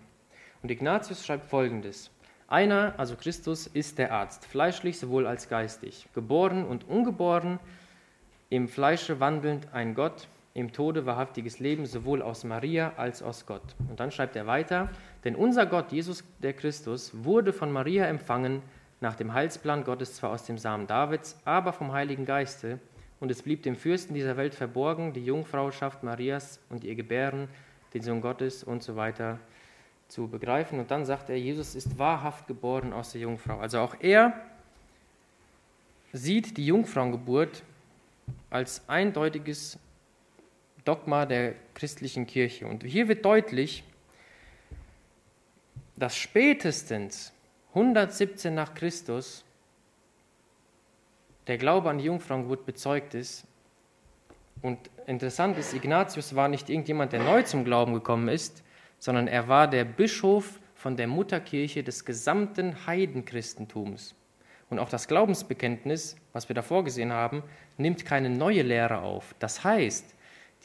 Und 0.63 0.71
Ignatius 0.71 1.25
schreibt 1.25 1.45
folgendes: 1.45 2.09
Einer, 2.47 2.93
also 2.97 3.17
Christus, 3.17 3.67
ist 3.67 3.97
der 3.97 4.13
Arzt, 4.13 4.45
fleischlich 4.45 4.97
sowohl 4.97 5.27
als 5.27 5.49
geistig, 5.49 6.07
geboren 6.13 6.63
und 6.63 6.87
ungeboren, 6.87 7.59
im 8.49 8.69
Fleische 8.69 9.19
wandelnd 9.19 9.67
ein 9.73 9.93
Gott, 9.93 10.29
im 10.53 10.71
Tode 10.71 11.05
wahrhaftiges 11.05 11.59
Leben, 11.59 11.85
sowohl 11.85 12.21
aus 12.21 12.45
Maria 12.45 12.93
als 12.95 13.21
aus 13.21 13.45
Gott. 13.45 13.75
Und 13.89 13.99
dann 13.99 14.11
schreibt 14.11 14.37
er 14.37 14.47
weiter: 14.47 14.89
Denn 15.25 15.35
unser 15.35 15.65
Gott, 15.65 15.91
Jesus 15.91 16.23
der 16.41 16.53
Christus, 16.53 17.11
wurde 17.25 17.51
von 17.51 17.73
Maria 17.73 18.05
empfangen 18.05 18.61
nach 19.01 19.15
dem 19.15 19.33
Heilsplan 19.33 19.83
Gottes 19.83 20.15
zwar 20.15 20.31
aus 20.31 20.43
dem 20.43 20.57
Samen 20.57 20.87
Davids, 20.87 21.39
aber 21.45 21.73
vom 21.73 21.93
Heiligen 21.93 22.25
Geiste, 22.25 22.79
und 23.19 23.31
es 23.31 23.41
blieb 23.41 23.63
dem 23.63 23.75
Fürsten 23.75 24.13
dieser 24.13 24.37
Welt 24.37 24.55
verborgen, 24.55 25.13
die 25.13 25.25
Jungfrauschaft 25.25 26.03
Marias 26.03 26.59
und 26.69 26.83
ihr 26.83 26.95
Gebären, 26.95 27.49
den 27.93 28.01
Sohn 28.01 28.21
Gottes 28.21 28.63
und 28.63 28.81
so 28.81 28.95
weiter 28.95 29.39
zu 30.07 30.27
begreifen. 30.27 30.79
Und 30.79 30.89
dann 30.89 31.05
sagt 31.05 31.29
er, 31.29 31.37
Jesus 31.37 31.75
ist 31.75 31.99
wahrhaft 31.99 32.47
geboren 32.47 32.93
aus 32.93 33.11
der 33.11 33.21
Jungfrau. 33.21 33.59
Also 33.59 33.79
auch 33.79 33.95
er 33.99 34.33
sieht 36.13 36.55
die 36.57 36.65
Jungfrauengeburt 36.65 37.63
als 38.49 38.87
eindeutiges 38.87 39.77
Dogma 40.85 41.25
der 41.25 41.55
christlichen 41.73 42.25
Kirche. 42.25 42.67
Und 42.67 42.83
hier 42.83 43.07
wird 43.07 43.25
deutlich, 43.25 43.83
dass 45.97 46.15
spätestens 46.15 47.33
117 47.79 48.53
nach 48.53 48.73
Christus 48.73 49.45
der 51.47 51.57
Glaube 51.57 51.89
an 51.89 51.97
die 51.97 52.03
Jungfrauengeburt 52.05 52.65
bezeugt 52.65 53.13
ist. 53.13 53.45
Und 54.61 54.77
interessant 55.07 55.57
ist, 55.57 55.73
Ignatius 55.73 56.35
war 56.35 56.47
nicht 56.47 56.69
irgendjemand, 56.69 57.13
der 57.13 57.23
neu 57.23 57.41
zum 57.43 57.63
Glauben 57.63 57.93
gekommen 57.93 58.27
ist, 58.27 58.63
sondern 58.99 59.27
er 59.27 59.47
war 59.47 59.67
der 59.67 59.85
Bischof 59.85 60.59
von 60.75 60.97
der 60.97 61.07
Mutterkirche 61.07 61.81
des 61.81 62.05
gesamten 62.05 62.85
Heidenchristentums. 62.85 64.13
Und 64.69 64.77
auch 64.77 64.89
das 64.89 65.07
Glaubensbekenntnis, 65.07 66.17
was 66.33 66.49
wir 66.49 66.53
davor 66.53 66.83
gesehen 66.83 67.13
haben, 67.13 67.41
nimmt 67.77 68.05
keine 68.05 68.29
neue 68.29 68.61
Lehre 68.61 68.99
auf. 68.99 69.33
Das 69.39 69.63
heißt, 69.63 70.13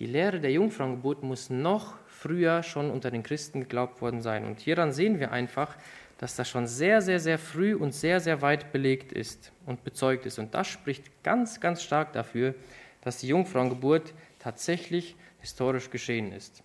die 0.00 0.06
Lehre 0.06 0.40
der 0.40 0.50
Jungfrauengeburt 0.50 1.22
muss 1.22 1.48
noch 1.48 1.94
früher 2.08 2.62
schon 2.62 2.90
unter 2.90 3.10
den 3.10 3.22
Christen 3.22 3.60
geglaubt 3.60 4.02
worden 4.02 4.20
sein. 4.20 4.44
Und 4.44 4.60
hieran 4.60 4.92
sehen 4.92 5.20
wir 5.20 5.30
einfach, 5.30 5.76
dass 6.18 6.36
das 6.36 6.48
schon 6.48 6.66
sehr, 6.66 7.02
sehr, 7.02 7.20
sehr 7.20 7.38
früh 7.38 7.74
und 7.74 7.92
sehr, 7.92 8.20
sehr 8.20 8.40
weit 8.42 8.72
belegt 8.72 9.12
ist 9.12 9.52
und 9.66 9.84
bezeugt 9.84 10.26
ist. 10.26 10.38
Und 10.38 10.54
das 10.54 10.68
spricht 10.68 11.22
ganz, 11.22 11.60
ganz 11.60 11.82
stark 11.82 12.12
dafür, 12.12 12.54
dass 13.02 13.18
die 13.18 13.28
Jungfrauengeburt 13.28 14.14
tatsächlich 14.38 15.16
historisch 15.40 15.90
geschehen 15.90 16.32
ist. 16.32 16.62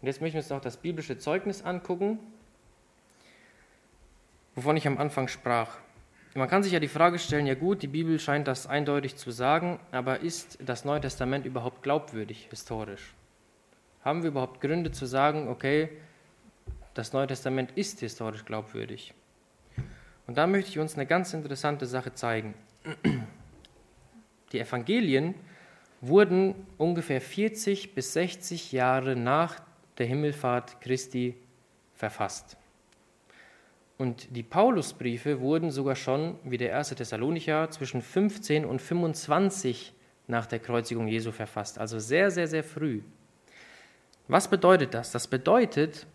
Und 0.00 0.08
jetzt 0.08 0.20
möchten 0.20 0.34
wir 0.34 0.42
uns 0.42 0.50
noch 0.50 0.60
das 0.60 0.76
biblische 0.76 1.18
Zeugnis 1.18 1.62
angucken, 1.62 2.18
wovon 4.54 4.76
ich 4.76 4.86
am 4.86 4.98
Anfang 4.98 5.28
sprach. 5.28 5.78
Man 6.34 6.48
kann 6.48 6.62
sich 6.62 6.72
ja 6.72 6.80
die 6.80 6.88
Frage 6.88 7.18
stellen, 7.18 7.46
ja 7.46 7.54
gut, 7.54 7.82
die 7.82 7.88
Bibel 7.88 8.18
scheint 8.18 8.48
das 8.48 8.66
eindeutig 8.66 9.16
zu 9.16 9.30
sagen, 9.30 9.78
aber 9.90 10.20
ist 10.20 10.58
das 10.64 10.84
Neue 10.84 11.02
Testament 11.02 11.44
überhaupt 11.44 11.82
glaubwürdig 11.82 12.48
historisch? 12.48 13.14
Haben 14.02 14.22
wir 14.22 14.30
überhaupt 14.30 14.60
Gründe 14.60 14.90
zu 14.90 15.04
sagen, 15.04 15.48
okay, 15.48 15.90
das 16.94 17.12
Neue 17.12 17.26
Testament 17.26 17.72
ist 17.74 18.00
historisch 18.00 18.44
glaubwürdig. 18.44 19.14
Und 20.26 20.36
da 20.36 20.46
möchte 20.46 20.70
ich 20.70 20.78
uns 20.78 20.94
eine 20.94 21.06
ganz 21.06 21.34
interessante 21.34 21.86
Sache 21.86 22.14
zeigen. 22.14 22.54
Die 24.52 24.60
Evangelien 24.60 25.34
wurden 26.00 26.54
ungefähr 26.78 27.20
40 27.20 27.94
bis 27.94 28.12
60 28.12 28.72
Jahre 28.72 29.16
nach 29.16 29.60
der 29.98 30.06
Himmelfahrt 30.06 30.80
Christi 30.80 31.36
verfasst. 31.94 32.56
Und 33.98 34.34
die 34.34 34.42
Paulusbriefe 34.42 35.40
wurden 35.40 35.70
sogar 35.70 35.94
schon, 35.94 36.36
wie 36.44 36.58
der 36.58 36.70
erste 36.70 36.96
Thessalonicher, 36.96 37.70
zwischen 37.70 38.02
15 38.02 38.64
und 38.64 38.82
25 38.82 39.94
nach 40.26 40.46
der 40.46 40.58
Kreuzigung 40.58 41.06
Jesu 41.06 41.30
verfasst, 41.30 41.78
also 41.78 41.98
sehr, 41.98 42.30
sehr, 42.30 42.48
sehr 42.48 42.64
früh. 42.64 43.02
Was 44.28 44.48
bedeutet 44.48 44.94
das? 44.94 45.12
Das 45.12 45.28
bedeutet, 45.28 46.06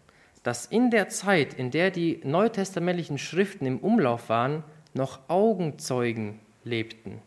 dass 0.47 0.65
in 0.65 0.91
der 0.91 1.09
Zeit, 1.09 1.55
in 1.55 1.71
der 1.71 1.91
die 1.91 2.21
neutestamentlichen 2.23 3.17
Schriften 3.17 3.65
im 3.65 3.79
Umlauf 3.79 4.29
waren, 4.29 4.63
noch 4.93 5.19
Augenzeugen 5.27 6.39
lebten. 6.63 7.21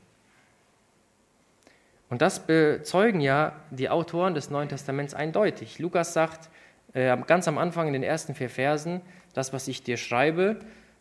Und 2.08 2.22
das 2.22 2.46
bezeugen 2.46 3.20
ja 3.20 3.52
die 3.70 3.90
Autoren 3.90 4.32
des 4.32 4.48
Neuen 4.48 4.70
Testaments 4.70 5.12
eindeutig. 5.12 5.78
Lukas 5.78 6.14
sagt 6.14 6.48
äh, 6.94 7.14
ganz 7.26 7.46
am 7.46 7.58
Anfang 7.58 7.88
in 7.88 7.92
den 7.92 8.02
ersten 8.02 8.34
vier 8.34 8.48
Versen, 8.48 9.02
das, 9.34 9.52
was 9.52 9.68
ich 9.68 9.82
dir 9.82 9.98
schreibe 9.98 10.56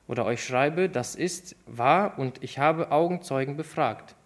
oder 0.09 0.25
euch 0.25 0.43
schreibe, 0.43 0.89
das 0.89 1.15
ist 1.15 1.55
wahr 1.67 2.19
und 2.19 2.43
ich 2.43 2.59
habe 2.59 2.91
Augenzeugen 2.91 3.55
befragt. 3.55 4.17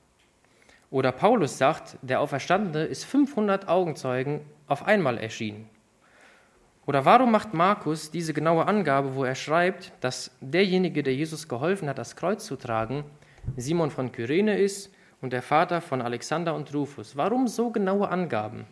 Oder 0.89 1.11
Paulus 1.11 1.59
sagt, 1.59 1.99
der 2.01 2.21
Auferstandene 2.21 2.85
ist 2.85 3.05
500 3.05 3.67
Augenzeugen 3.67 4.41
auf 4.65 4.87
einmal 4.87 5.19
erschienen. 5.19 5.69
Oder 6.85 7.05
warum 7.05 7.31
macht 7.31 7.53
Markus 7.53 8.11
diese 8.11 8.33
genaue 8.33 8.67
Angabe, 8.67 9.15
wo 9.15 9.23
er 9.23 9.35
schreibt, 9.35 9.93
dass 10.01 10.31
derjenige, 10.41 11.01
der 11.01 11.15
Jesus 11.15 11.47
geholfen 11.47 11.87
hat, 11.87 11.97
das 11.97 12.15
Kreuz 12.15 12.45
zu 12.45 12.57
tragen, 12.57 13.05
Simon 13.55 13.89
von 13.89 14.11
Kyrene 14.11 14.57
ist 14.57 14.93
und 15.21 15.31
der 15.31 15.41
Vater 15.41 15.79
von 15.79 16.01
Alexander 16.01 16.53
und 16.53 16.73
Rufus? 16.73 17.15
Warum 17.15 17.47
so 17.47 17.69
genaue 17.69 18.09
Angaben? 18.09 18.65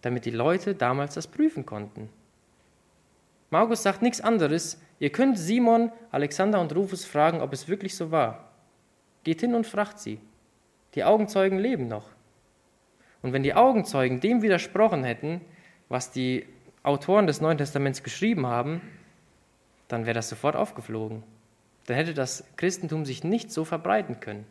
Damit 0.00 0.24
die 0.26 0.30
Leute 0.30 0.74
damals 0.74 1.14
das 1.14 1.26
prüfen 1.26 1.66
konnten. 1.66 2.08
Markus 3.50 3.82
sagt 3.82 4.00
nichts 4.00 4.20
anderes. 4.20 4.80
Ihr 4.98 5.10
könnt 5.10 5.38
Simon, 5.38 5.92
Alexander 6.10 6.60
und 6.60 6.74
Rufus 6.74 7.04
fragen, 7.04 7.40
ob 7.40 7.52
es 7.52 7.68
wirklich 7.68 7.96
so 7.96 8.10
war. 8.10 8.48
Geht 9.24 9.40
hin 9.40 9.54
und 9.54 9.66
fragt 9.66 9.98
sie. 9.98 10.18
Die 10.94 11.04
Augenzeugen 11.04 11.58
leben 11.58 11.88
noch. 11.88 12.08
Und 13.22 13.32
wenn 13.32 13.42
die 13.42 13.54
Augenzeugen 13.54 14.20
dem 14.20 14.42
widersprochen 14.42 15.04
hätten, 15.04 15.40
was 15.88 16.10
die 16.10 16.46
Autoren 16.82 17.26
des 17.26 17.40
Neuen 17.40 17.58
Testaments 17.58 18.02
geschrieben 18.02 18.46
haben, 18.46 18.80
dann 19.88 20.04
wäre 20.04 20.14
das 20.14 20.28
sofort 20.28 20.56
aufgeflogen. 20.56 21.22
Dann 21.86 21.96
hätte 21.96 22.14
das 22.14 22.44
Christentum 22.56 23.04
sich 23.04 23.24
nicht 23.24 23.52
so 23.52 23.64
verbreiten 23.64 24.20
können. 24.20 24.46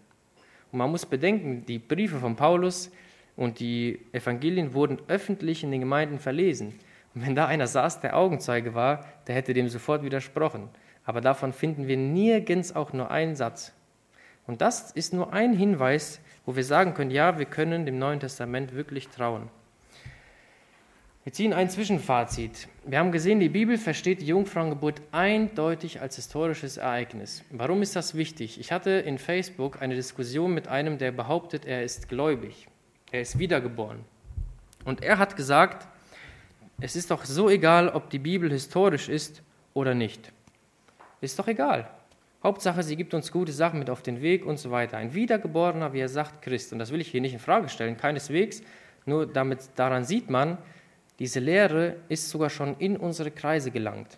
Und 0.71 0.79
man 0.79 0.91
muss 0.91 1.05
bedenken, 1.05 1.65
die 1.65 1.79
Briefe 1.79 2.19
von 2.19 2.35
Paulus 2.35 2.91
und 3.35 3.59
die 3.59 3.99
Evangelien 4.13 4.73
wurden 4.73 4.99
öffentlich 5.07 5.63
in 5.63 5.71
den 5.71 5.81
Gemeinden 5.81 6.19
verlesen. 6.19 6.79
Und 7.13 7.25
wenn 7.25 7.35
da 7.35 7.47
einer 7.47 7.67
saß, 7.67 7.99
der 7.99 8.15
Augenzeuge 8.15 8.73
war, 8.73 9.05
der 9.27 9.35
hätte 9.35 9.53
dem 9.53 9.67
sofort 9.67 10.03
widersprochen. 10.03 10.69
Aber 11.03 11.19
davon 11.19 11.51
finden 11.51 11.87
wir 11.87 11.97
nirgends 11.97 12.75
auch 12.75 12.93
nur 12.93 13.11
einen 13.11 13.35
Satz. 13.35 13.73
Und 14.47 14.61
das 14.61 14.91
ist 14.91 15.13
nur 15.13 15.33
ein 15.33 15.53
Hinweis, 15.53 16.21
wo 16.45 16.55
wir 16.55 16.63
sagen 16.63 16.93
können, 16.93 17.11
ja, 17.11 17.37
wir 17.37 17.45
können 17.45 17.85
dem 17.85 17.99
Neuen 17.99 18.19
Testament 18.19 18.73
wirklich 18.73 19.09
trauen. 19.09 19.49
Wir 21.23 21.33
ziehen 21.33 21.53
ein 21.53 21.69
Zwischenfazit. 21.69 22.67
Wir 22.83 22.97
haben 22.97 23.11
gesehen, 23.11 23.39
die 23.39 23.47
Bibel 23.47 23.77
versteht 23.77 24.21
die 24.21 24.25
Jungfrauengeburt 24.25 25.03
eindeutig 25.11 26.01
als 26.01 26.15
historisches 26.15 26.77
Ereignis. 26.77 27.43
Warum 27.51 27.83
ist 27.83 27.95
das 27.95 28.15
wichtig? 28.15 28.59
Ich 28.59 28.71
hatte 28.71 28.89
in 28.89 29.19
Facebook 29.19 29.83
eine 29.83 29.93
Diskussion 29.93 30.51
mit 30.51 30.67
einem, 30.67 30.97
der 30.97 31.11
behauptet, 31.11 31.65
er 31.65 31.83
ist 31.83 32.09
gläubig. 32.09 32.67
Er 33.11 33.21
ist 33.21 33.37
wiedergeboren. 33.37 33.99
Und 34.83 35.03
er 35.03 35.19
hat 35.19 35.35
gesagt, 35.35 35.87
es 36.79 36.95
ist 36.95 37.11
doch 37.11 37.23
so 37.23 37.51
egal, 37.51 37.89
ob 37.89 38.09
die 38.09 38.17
Bibel 38.17 38.49
historisch 38.49 39.07
ist 39.07 39.43
oder 39.75 39.93
nicht. 39.93 40.31
Ist 41.21 41.37
doch 41.37 41.47
egal. 41.47 41.87
Hauptsache, 42.43 42.81
sie 42.81 42.95
gibt 42.95 43.13
uns 43.13 43.31
gute 43.31 43.51
Sachen 43.51 43.77
mit 43.77 43.91
auf 43.91 44.01
den 44.01 44.23
Weg 44.23 44.43
und 44.43 44.57
so 44.57 44.71
weiter. 44.71 44.97
Ein 44.97 45.13
Wiedergeborener, 45.13 45.93
wie 45.93 45.99
er 45.99 46.09
sagt, 46.09 46.41
Christ. 46.41 46.73
Und 46.73 46.79
das 46.79 46.91
will 46.91 46.99
ich 46.99 47.09
hier 47.09 47.21
nicht 47.21 47.33
in 47.33 47.39
Frage 47.39 47.69
stellen, 47.69 47.95
keineswegs. 47.95 48.63
Nur 49.05 49.27
damit 49.27 49.69
daran 49.75 50.03
sieht 50.03 50.31
man, 50.31 50.57
diese 51.21 51.39
Lehre 51.39 51.97
ist 52.09 52.31
sogar 52.31 52.49
schon 52.49 52.75
in 52.79 52.97
unsere 52.97 53.29
Kreise 53.29 53.69
gelangt. 53.69 54.17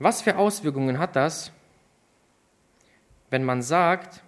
Was 0.00 0.20
für 0.20 0.36
Auswirkungen 0.36 0.98
hat 0.98 1.14
das, 1.14 1.52
wenn 3.30 3.44
man 3.44 3.62
sagt, 3.62 4.24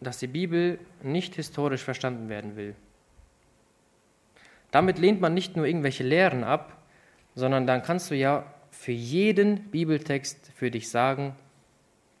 dass 0.00 0.18
die 0.18 0.26
Bibel 0.26 0.80
nicht 1.04 1.36
historisch 1.36 1.84
verstanden 1.84 2.28
werden 2.28 2.56
will. 2.56 2.74
Damit 4.72 4.98
lehnt 4.98 5.20
man 5.20 5.34
nicht 5.34 5.54
nur 5.54 5.66
irgendwelche 5.66 6.02
Lehren 6.02 6.42
ab, 6.42 6.76
sondern 7.36 7.68
dann 7.68 7.84
kannst 7.84 8.10
du 8.10 8.16
ja 8.16 8.44
für 8.72 8.90
jeden 8.90 9.70
Bibeltext 9.70 10.50
für 10.56 10.72
dich 10.72 10.90
sagen, 10.90 11.36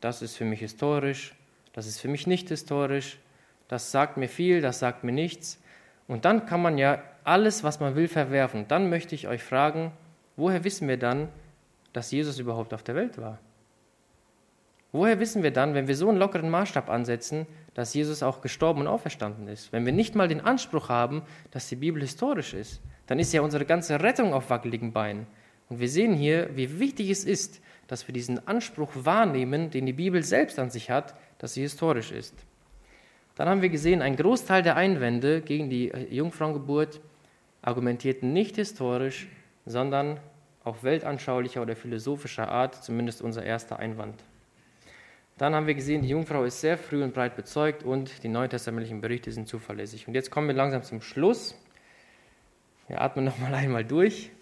das 0.00 0.22
ist 0.22 0.36
für 0.36 0.44
mich 0.44 0.60
historisch, 0.60 1.34
das 1.72 1.88
ist 1.88 1.98
für 1.98 2.06
mich 2.06 2.28
nicht 2.28 2.48
historisch, 2.48 3.18
das 3.66 3.90
sagt 3.90 4.18
mir 4.18 4.28
viel, 4.28 4.60
das 4.60 4.78
sagt 4.78 5.02
mir 5.02 5.10
nichts. 5.10 5.60
Und 6.08 6.24
dann 6.24 6.46
kann 6.46 6.60
man 6.60 6.78
ja 6.78 7.02
alles, 7.22 7.62
was 7.62 7.78
man 7.78 7.94
will, 7.94 8.08
verwerfen. 8.08 8.66
Dann 8.66 8.88
möchte 8.88 9.14
ich 9.14 9.28
euch 9.28 9.42
fragen, 9.42 9.92
woher 10.36 10.64
wissen 10.64 10.88
wir 10.88 10.96
dann, 10.96 11.28
dass 11.92 12.10
Jesus 12.10 12.38
überhaupt 12.38 12.74
auf 12.74 12.82
der 12.82 12.94
Welt 12.94 13.18
war? 13.18 13.38
Woher 14.90 15.20
wissen 15.20 15.42
wir 15.42 15.50
dann, 15.50 15.74
wenn 15.74 15.86
wir 15.86 15.96
so 15.96 16.08
einen 16.08 16.18
lockeren 16.18 16.48
Maßstab 16.48 16.88
ansetzen, 16.88 17.46
dass 17.74 17.92
Jesus 17.92 18.22
auch 18.22 18.40
gestorben 18.40 18.80
und 18.80 18.86
auferstanden 18.86 19.46
ist? 19.46 19.70
Wenn 19.70 19.84
wir 19.84 19.92
nicht 19.92 20.14
mal 20.14 20.28
den 20.28 20.40
Anspruch 20.40 20.88
haben, 20.88 21.22
dass 21.50 21.68
die 21.68 21.76
Bibel 21.76 22.00
historisch 22.00 22.54
ist, 22.54 22.80
dann 23.06 23.18
ist 23.18 23.32
ja 23.34 23.42
unsere 23.42 23.66
ganze 23.66 24.00
Rettung 24.00 24.32
auf 24.32 24.48
wackeligen 24.48 24.92
Beinen. 24.92 25.26
Und 25.68 25.80
wir 25.80 25.90
sehen 25.90 26.14
hier, 26.14 26.56
wie 26.56 26.80
wichtig 26.80 27.10
es 27.10 27.24
ist, 27.24 27.60
dass 27.86 28.08
wir 28.08 28.14
diesen 28.14 28.46
Anspruch 28.48 28.90
wahrnehmen, 28.94 29.70
den 29.70 29.84
die 29.84 29.92
Bibel 29.92 30.22
selbst 30.22 30.58
an 30.58 30.70
sich 30.70 30.90
hat, 30.90 31.14
dass 31.38 31.54
sie 31.54 31.62
historisch 31.62 32.10
ist. 32.10 32.34
Dann 33.38 33.48
haben 33.48 33.62
wir 33.62 33.68
gesehen, 33.68 34.02
ein 34.02 34.16
Großteil 34.16 34.64
der 34.64 34.74
Einwände 34.74 35.40
gegen 35.42 35.70
die 35.70 35.92
Jungfrauengeburt 36.10 37.00
argumentierten 37.62 38.32
nicht 38.32 38.56
historisch, 38.56 39.28
sondern 39.64 40.18
auf 40.64 40.82
weltanschaulicher 40.82 41.62
oder 41.62 41.76
philosophischer 41.76 42.48
Art, 42.48 42.82
zumindest 42.82 43.22
unser 43.22 43.44
erster 43.44 43.78
Einwand. 43.78 44.24
Dann 45.36 45.54
haben 45.54 45.68
wir 45.68 45.74
gesehen, 45.74 46.02
die 46.02 46.08
Jungfrau 46.08 46.42
ist 46.42 46.60
sehr 46.60 46.76
früh 46.76 47.00
und 47.00 47.14
breit 47.14 47.36
bezeugt 47.36 47.84
und 47.84 48.24
die 48.24 48.28
neutestamentlichen 48.28 49.00
Berichte 49.00 49.30
sind 49.30 49.46
zuverlässig. 49.46 50.08
Und 50.08 50.14
jetzt 50.14 50.32
kommen 50.32 50.48
wir 50.48 50.56
langsam 50.56 50.82
zum 50.82 51.00
Schluss. 51.00 51.54
Wir 52.88 53.00
atmen 53.00 53.24
nochmal 53.24 53.54
einmal 53.54 53.84
durch 53.84 54.32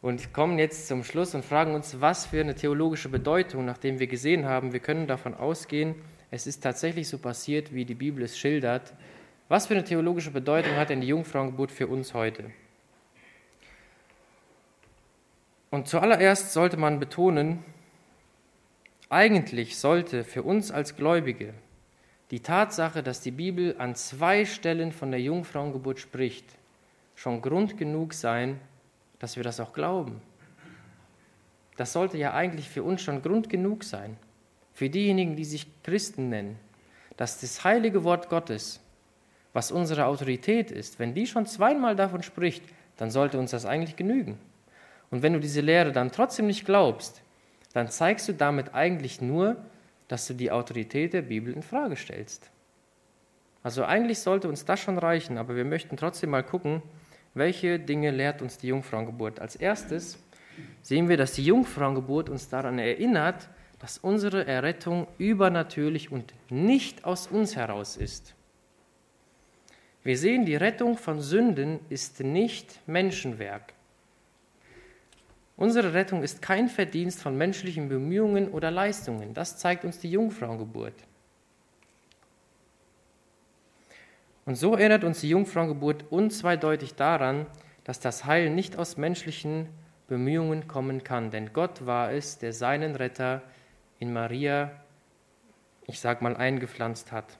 und 0.00 0.32
kommen 0.32 0.58
jetzt 0.58 0.88
zum 0.88 1.04
Schluss 1.04 1.34
und 1.34 1.44
fragen 1.44 1.74
uns, 1.74 2.00
was 2.00 2.24
für 2.24 2.40
eine 2.40 2.54
theologische 2.54 3.10
Bedeutung, 3.10 3.66
nachdem 3.66 3.98
wir 3.98 4.06
gesehen 4.06 4.46
haben, 4.46 4.72
wir 4.72 4.80
können 4.80 5.06
davon 5.06 5.34
ausgehen, 5.34 5.94
es 6.34 6.48
ist 6.48 6.64
tatsächlich 6.64 7.08
so 7.08 7.18
passiert, 7.18 7.72
wie 7.72 7.84
die 7.84 7.94
Bibel 7.94 8.24
es 8.24 8.36
schildert. 8.36 8.92
Was 9.48 9.68
für 9.68 9.74
eine 9.74 9.84
theologische 9.84 10.32
Bedeutung 10.32 10.74
hat 10.74 10.90
denn 10.90 11.00
die 11.00 11.06
Jungfrauengeburt 11.06 11.70
für 11.70 11.86
uns 11.86 12.12
heute? 12.12 12.50
Und 15.70 15.86
zuallererst 15.86 16.52
sollte 16.52 16.76
man 16.76 16.98
betonen, 16.98 17.62
eigentlich 19.08 19.78
sollte 19.78 20.24
für 20.24 20.42
uns 20.42 20.72
als 20.72 20.96
Gläubige 20.96 21.54
die 22.32 22.40
Tatsache, 22.40 23.04
dass 23.04 23.20
die 23.20 23.30
Bibel 23.30 23.76
an 23.78 23.94
zwei 23.94 24.44
Stellen 24.44 24.90
von 24.90 25.12
der 25.12 25.20
Jungfrauengeburt 25.20 26.00
spricht, 26.00 26.46
schon 27.14 27.42
Grund 27.42 27.78
genug 27.78 28.12
sein, 28.12 28.58
dass 29.20 29.36
wir 29.36 29.44
das 29.44 29.60
auch 29.60 29.72
glauben. 29.72 30.20
Das 31.76 31.92
sollte 31.92 32.18
ja 32.18 32.34
eigentlich 32.34 32.68
für 32.68 32.82
uns 32.82 33.02
schon 33.02 33.22
Grund 33.22 33.48
genug 33.48 33.84
sein, 33.84 34.16
für 34.74 34.90
diejenigen, 34.90 35.36
die 35.36 35.44
sich 35.44 35.66
Christen 35.82 36.28
nennen, 36.28 36.58
dass 37.16 37.40
das 37.40 37.64
heilige 37.64 38.04
Wort 38.04 38.28
Gottes, 38.28 38.80
was 39.52 39.70
unsere 39.70 40.06
Autorität 40.06 40.70
ist, 40.70 40.98
wenn 40.98 41.14
die 41.14 41.26
schon 41.26 41.46
zweimal 41.46 41.94
davon 41.94 42.22
spricht, 42.22 42.64
dann 42.96 43.10
sollte 43.10 43.38
uns 43.38 43.52
das 43.52 43.66
eigentlich 43.66 43.96
genügen. 43.96 44.38
Und 45.10 45.22
wenn 45.22 45.32
du 45.32 45.40
diese 45.40 45.60
Lehre 45.60 45.92
dann 45.92 46.10
trotzdem 46.10 46.48
nicht 46.48 46.64
glaubst, 46.64 47.22
dann 47.72 47.88
zeigst 47.88 48.28
du 48.28 48.32
damit 48.32 48.74
eigentlich 48.74 49.20
nur, 49.20 49.56
dass 50.08 50.26
du 50.26 50.34
die 50.34 50.50
Autorität 50.50 51.12
der 51.12 51.22
Bibel 51.22 51.54
in 51.54 51.62
Frage 51.62 51.96
stellst. 51.96 52.50
Also 53.62 53.84
eigentlich 53.84 54.18
sollte 54.18 54.48
uns 54.48 54.64
das 54.64 54.80
schon 54.80 54.98
reichen, 54.98 55.38
aber 55.38 55.56
wir 55.56 55.64
möchten 55.64 55.96
trotzdem 55.96 56.30
mal 56.30 56.42
gucken, 56.42 56.82
welche 57.32 57.78
Dinge 57.78 58.10
lehrt 58.10 58.42
uns 58.42 58.58
die 58.58 58.68
Jungfrauengeburt. 58.68 59.40
Als 59.40 59.56
erstes 59.56 60.18
sehen 60.82 61.08
wir, 61.08 61.16
dass 61.16 61.32
die 61.32 61.44
Jungfrauengeburt 61.44 62.28
uns 62.28 62.48
daran 62.48 62.78
erinnert, 62.78 63.48
dass 63.84 63.98
unsere 63.98 64.46
Errettung 64.46 65.06
übernatürlich 65.18 66.10
und 66.10 66.32
nicht 66.48 67.04
aus 67.04 67.26
uns 67.26 67.54
heraus 67.54 67.98
ist. 67.98 68.34
Wir 70.02 70.16
sehen, 70.16 70.46
die 70.46 70.56
Rettung 70.56 70.96
von 70.96 71.20
Sünden 71.20 71.80
ist 71.90 72.20
nicht 72.20 72.80
Menschenwerk. 72.86 73.74
Unsere 75.58 75.92
Rettung 75.92 76.22
ist 76.22 76.40
kein 76.40 76.70
Verdienst 76.70 77.20
von 77.20 77.36
menschlichen 77.36 77.90
Bemühungen 77.90 78.48
oder 78.48 78.70
Leistungen. 78.70 79.34
Das 79.34 79.58
zeigt 79.58 79.84
uns 79.84 79.98
die 79.98 80.10
Jungfrauengeburt. 80.10 80.94
Und 84.46 84.54
so 84.54 84.76
erinnert 84.76 85.04
uns 85.04 85.20
die 85.20 85.28
Jungfrauengeburt 85.28 86.06
unzweideutig 86.10 86.94
daran, 86.94 87.44
dass 87.84 88.00
das 88.00 88.24
Heil 88.24 88.48
nicht 88.48 88.78
aus 88.78 88.96
menschlichen 88.96 89.68
Bemühungen 90.08 90.68
kommen 90.68 91.04
kann. 91.04 91.30
Denn 91.30 91.52
Gott 91.52 91.84
war 91.84 92.12
es, 92.12 92.38
der 92.38 92.54
seinen 92.54 92.96
Retter 92.96 93.42
in 93.98 94.12
Maria, 94.12 94.70
ich 95.86 96.00
sag 96.00 96.22
mal, 96.22 96.36
eingepflanzt 96.36 97.12
hat. 97.12 97.38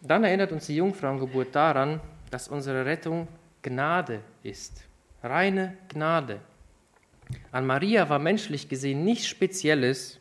Dann 0.00 0.24
erinnert 0.24 0.52
uns 0.52 0.66
die 0.66 0.76
Jungfrauengeburt 0.76 1.54
daran, 1.54 2.00
dass 2.30 2.48
unsere 2.48 2.84
Rettung 2.84 3.26
Gnade 3.62 4.20
ist 4.42 4.88
reine 5.22 5.76
Gnade. 5.88 6.40
An 7.52 7.66
Maria 7.66 8.08
war 8.08 8.18
menschlich 8.18 8.68
gesehen 8.68 9.04
nichts 9.04 9.26
Spezielles, 9.26 10.18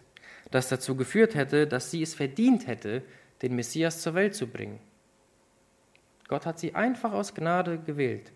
das 0.51 0.69
dazu 0.69 0.95
geführt 0.95 1.35
hätte, 1.35 1.67
dass 1.67 1.91
sie 1.91 2.01
es 2.01 2.13
verdient 2.13 2.67
hätte, 2.67 3.03
den 3.41 3.55
Messias 3.55 4.01
zur 4.01 4.13
Welt 4.13 4.35
zu 4.35 4.47
bringen. 4.47 4.79
Gott 6.27 6.45
hat 6.45 6.59
sie 6.59 6.75
einfach 6.75 7.13
aus 7.13 7.33
Gnade 7.33 7.79
gewählt. 7.79 8.31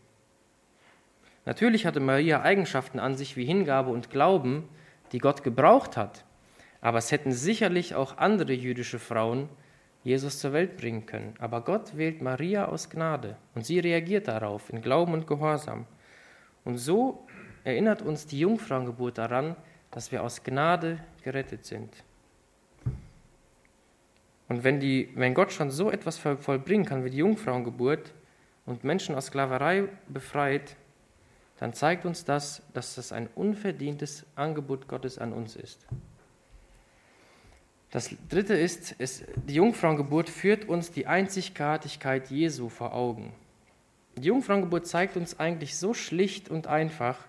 Natürlich 1.45 1.85
hatte 1.85 1.99
Maria 1.99 2.41
Eigenschaften 2.41 2.99
an 2.99 3.17
sich 3.17 3.35
wie 3.35 3.45
Hingabe 3.45 3.89
und 3.89 4.09
Glauben, 4.09 4.69
die 5.11 5.19
Gott 5.19 5.43
gebraucht 5.43 5.97
hat, 5.97 6.25
aber 6.81 6.97
es 6.97 7.11
hätten 7.11 7.31
sicherlich 7.31 7.95
auch 7.95 8.17
andere 8.17 8.53
jüdische 8.53 8.99
Frauen 8.99 9.49
Jesus 10.03 10.39
zur 10.39 10.53
Welt 10.53 10.77
bringen 10.77 11.05
können. 11.05 11.35
Aber 11.39 11.61
Gott 11.61 11.95
wählt 11.95 12.21
Maria 12.21 12.65
aus 12.65 12.89
Gnade 12.89 13.37
und 13.53 13.65
sie 13.65 13.79
reagiert 13.79 14.27
darauf 14.27 14.71
in 14.71 14.81
Glauben 14.81 15.13
und 15.13 15.27
Gehorsam. 15.27 15.85
Und 16.63 16.77
so 16.77 17.27
erinnert 17.63 18.01
uns 18.01 18.25
die 18.25 18.39
Jungfrauengeburt 18.39 19.17
daran, 19.17 19.55
dass 19.91 20.11
wir 20.11 20.23
aus 20.23 20.43
Gnade 20.43 20.99
gerettet 21.23 21.65
sind. 21.65 22.03
Und 24.47 24.63
wenn, 24.63 24.79
die, 24.79 25.09
wenn 25.15 25.33
Gott 25.33 25.53
schon 25.53 25.71
so 25.71 25.91
etwas 25.91 26.17
vollbringen 26.17 26.85
kann 26.85 27.05
wie 27.05 27.09
die 27.09 27.19
Jungfrauengeburt 27.19 28.13
und 28.65 28.83
Menschen 28.83 29.15
aus 29.15 29.27
Sklaverei 29.27 29.87
befreit, 30.09 30.75
dann 31.61 31.73
zeigt 31.73 32.05
uns 32.05 32.25
das, 32.25 32.63
dass 32.73 32.95
das 32.95 33.11
ein 33.11 33.29
unverdientes 33.35 34.25
Angebot 34.35 34.87
Gottes 34.87 35.19
an 35.19 35.31
uns 35.31 35.55
ist. 35.55 35.85
Das 37.91 38.09
dritte 38.29 38.55
ist, 38.55 38.95
es, 38.97 39.23
die 39.35 39.53
Jungfrauengeburt 39.53 40.27
führt 40.27 40.67
uns 40.67 40.91
die 40.91 41.05
Einzigartigkeit 41.05 42.31
Jesu 42.31 42.67
vor 42.67 42.95
Augen. 42.95 43.31
Die 44.17 44.23
Jungfrauengeburt 44.29 44.87
zeigt 44.87 45.17
uns 45.17 45.39
eigentlich 45.39 45.77
so 45.77 45.93
schlicht 45.93 46.49
und 46.49 46.65
einfach, 46.65 47.27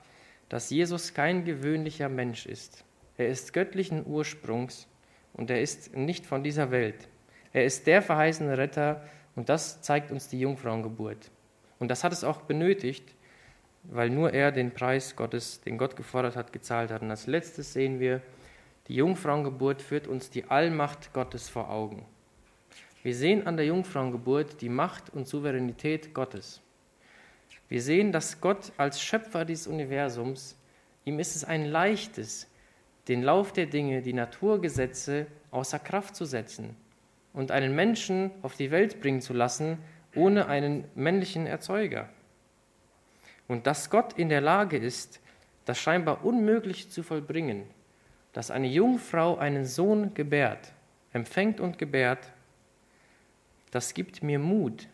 dass 0.48 0.70
Jesus 0.70 1.12
kein 1.12 1.44
gewöhnlicher 1.44 2.08
Mensch 2.08 2.46
ist. 2.46 2.84
Er 3.18 3.28
ist 3.28 3.52
göttlichen 3.52 4.06
Ursprungs 4.06 4.86
und 5.34 5.50
er 5.50 5.60
ist 5.60 5.94
nicht 5.94 6.24
von 6.24 6.42
dieser 6.42 6.70
Welt. 6.70 7.06
Er 7.52 7.66
ist 7.66 7.86
der 7.86 8.00
verheißene 8.00 8.56
Retter 8.56 9.06
und 9.36 9.50
das 9.50 9.82
zeigt 9.82 10.10
uns 10.10 10.28
die 10.28 10.40
Jungfrauengeburt. 10.40 11.30
Und 11.78 11.88
das 11.88 12.02
hat 12.02 12.14
es 12.14 12.24
auch 12.24 12.40
benötigt, 12.40 13.14
weil 13.84 14.10
nur 14.10 14.32
er 14.32 14.52
den 14.52 14.72
Preis 14.72 15.16
Gottes, 15.16 15.60
den 15.60 15.78
Gott 15.78 15.96
gefordert 15.96 16.36
hat, 16.36 16.52
gezahlt 16.52 16.90
hat. 16.90 17.02
Und 17.02 17.10
als 17.10 17.26
letztes 17.26 17.72
sehen 17.72 18.00
wir, 18.00 18.22
die 18.88 18.96
Jungfrauengeburt 18.96 19.82
führt 19.82 20.06
uns 20.06 20.30
die 20.30 20.44
Allmacht 20.44 21.12
Gottes 21.12 21.48
vor 21.48 21.70
Augen. 21.70 22.04
Wir 23.02 23.14
sehen 23.14 23.46
an 23.46 23.56
der 23.56 23.66
Jungfrauengeburt 23.66 24.60
die 24.60 24.68
Macht 24.68 25.10
und 25.10 25.26
Souveränität 25.26 26.14
Gottes. 26.14 26.60
Wir 27.68 27.82
sehen, 27.82 28.12
dass 28.12 28.40
Gott 28.40 28.72
als 28.76 29.00
Schöpfer 29.00 29.44
dieses 29.44 29.66
Universums, 29.66 30.56
ihm 31.04 31.18
ist 31.18 31.34
es 31.34 31.44
ein 31.44 31.64
leichtes, 31.64 32.46
den 33.08 33.22
Lauf 33.22 33.52
der 33.52 33.66
Dinge, 33.66 34.02
die 34.02 34.12
Naturgesetze 34.12 35.26
außer 35.50 35.78
Kraft 35.78 36.14
zu 36.14 36.24
setzen 36.24 36.76
und 37.32 37.50
einen 37.50 37.74
Menschen 37.74 38.30
auf 38.42 38.56
die 38.56 38.70
Welt 38.70 39.00
bringen 39.00 39.20
zu 39.20 39.32
lassen, 39.32 39.78
ohne 40.14 40.46
einen 40.46 40.84
männlichen 40.94 41.46
Erzeuger. 41.46 42.08
Und 43.48 43.66
dass 43.66 43.90
Gott 43.90 44.14
in 44.14 44.28
der 44.28 44.40
Lage 44.40 44.76
ist, 44.76 45.20
das 45.64 45.78
scheinbar 45.78 46.24
Unmögliche 46.24 46.88
zu 46.88 47.02
vollbringen, 47.02 47.64
dass 48.32 48.50
eine 48.50 48.68
Jungfrau 48.68 49.36
einen 49.36 49.64
Sohn 49.64 50.14
gebärt, 50.14 50.72
empfängt 51.12 51.60
und 51.60 51.78
gebärt, 51.78 52.32
das 53.70 53.94
gibt 53.94 54.22
mir 54.22 54.38
Mut, 54.38 54.88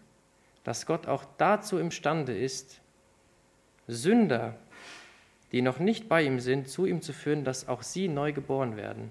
dass 0.64 0.86
Gott 0.86 1.06
auch 1.06 1.24
dazu 1.36 1.78
imstande 1.78 2.36
ist, 2.36 2.80
Sünder, 3.86 4.56
die 5.52 5.62
noch 5.62 5.78
nicht 5.78 6.08
bei 6.08 6.22
ihm 6.22 6.40
sind, 6.40 6.68
zu 6.68 6.84
ihm 6.84 7.00
zu 7.00 7.12
führen, 7.12 7.44
dass 7.44 7.68
auch 7.68 7.82
sie 7.82 8.08
neu 8.08 8.32
geboren 8.32 8.76
werden. 8.76 9.10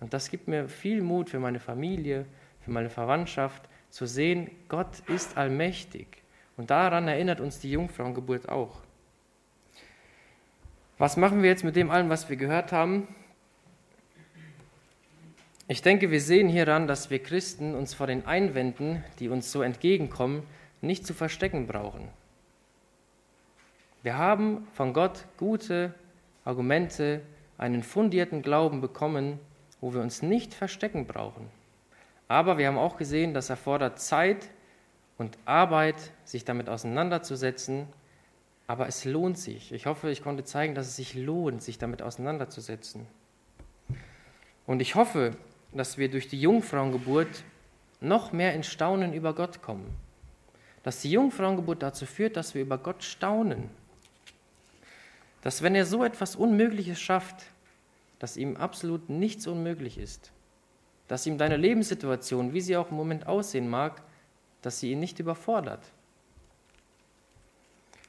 Und 0.00 0.12
das 0.12 0.30
gibt 0.30 0.46
mir 0.46 0.68
viel 0.68 1.00
Mut 1.00 1.30
für 1.30 1.38
meine 1.38 1.60
Familie, 1.60 2.26
für 2.60 2.70
meine 2.70 2.90
Verwandtschaft, 2.90 3.62
zu 3.88 4.06
sehen, 4.06 4.50
Gott 4.68 5.00
ist 5.08 5.36
allmächtig. 5.36 6.23
Und 6.56 6.70
daran 6.70 7.08
erinnert 7.08 7.40
uns 7.40 7.58
die 7.58 7.70
Jungfrauengeburt 7.70 8.48
auch. 8.48 8.80
Was 10.98 11.16
machen 11.16 11.42
wir 11.42 11.50
jetzt 11.50 11.64
mit 11.64 11.76
dem 11.76 11.90
allem, 11.90 12.08
was 12.08 12.28
wir 12.28 12.36
gehört 12.36 12.70
haben? 12.70 13.08
Ich 15.66 15.82
denke, 15.82 16.10
wir 16.10 16.20
sehen 16.20 16.48
hieran, 16.48 16.86
dass 16.86 17.10
wir 17.10 17.22
Christen 17.22 17.74
uns 17.74 17.94
vor 17.94 18.06
den 18.06 18.26
Einwänden, 18.26 19.02
die 19.18 19.28
uns 19.28 19.50
so 19.50 19.62
entgegenkommen, 19.62 20.42
nicht 20.82 21.06
zu 21.06 21.14
verstecken 21.14 21.66
brauchen. 21.66 22.08
Wir 24.02 24.18
haben 24.18 24.68
von 24.74 24.92
Gott 24.92 25.24
gute 25.38 25.94
Argumente, 26.44 27.22
einen 27.56 27.82
fundierten 27.82 28.42
Glauben 28.42 28.80
bekommen, 28.80 29.40
wo 29.80 29.94
wir 29.94 30.02
uns 30.02 30.22
nicht 30.22 30.52
verstecken 30.52 31.06
brauchen. 31.06 31.48
Aber 32.28 32.58
wir 32.58 32.66
haben 32.68 32.78
auch 32.78 32.96
gesehen, 32.96 33.32
das 33.32 33.50
erfordert 33.50 33.98
Zeit 33.98 34.50
und 35.18 35.38
Arbeit, 35.44 35.96
sich 36.24 36.44
damit 36.44 36.68
auseinanderzusetzen. 36.68 37.86
Aber 38.66 38.88
es 38.88 39.04
lohnt 39.04 39.38
sich. 39.38 39.72
Ich 39.72 39.86
hoffe, 39.86 40.10
ich 40.10 40.22
konnte 40.22 40.44
zeigen, 40.44 40.74
dass 40.74 40.86
es 40.86 40.96
sich 40.96 41.14
lohnt, 41.14 41.62
sich 41.62 41.78
damit 41.78 42.02
auseinanderzusetzen. 42.02 43.06
Und 44.66 44.80
ich 44.80 44.94
hoffe, 44.94 45.36
dass 45.72 45.98
wir 45.98 46.10
durch 46.10 46.28
die 46.28 46.40
Jungfrauengeburt 46.40 47.44
noch 48.00 48.32
mehr 48.32 48.54
in 48.54 48.62
Staunen 48.62 49.12
über 49.12 49.34
Gott 49.34 49.62
kommen. 49.62 49.94
Dass 50.82 51.00
die 51.00 51.10
Jungfrauengeburt 51.10 51.82
dazu 51.82 52.06
führt, 52.06 52.36
dass 52.36 52.54
wir 52.54 52.62
über 52.62 52.78
Gott 52.78 53.02
staunen. 53.02 53.70
Dass 55.42 55.62
wenn 55.62 55.74
er 55.74 55.84
so 55.84 56.04
etwas 56.04 56.36
Unmögliches 56.36 57.00
schafft, 57.00 57.46
dass 58.18 58.36
ihm 58.36 58.56
absolut 58.56 59.10
nichts 59.10 59.46
unmöglich 59.46 59.98
ist. 59.98 60.32
Dass 61.08 61.26
ihm 61.26 61.36
deine 61.36 61.58
Lebenssituation, 61.58 62.54
wie 62.54 62.62
sie 62.62 62.76
auch 62.76 62.90
im 62.90 62.96
Moment 62.96 63.26
aussehen 63.26 63.68
mag, 63.68 64.02
dass 64.64 64.80
sie 64.80 64.92
ihn 64.92 65.00
nicht 65.00 65.18
überfordert. 65.18 65.82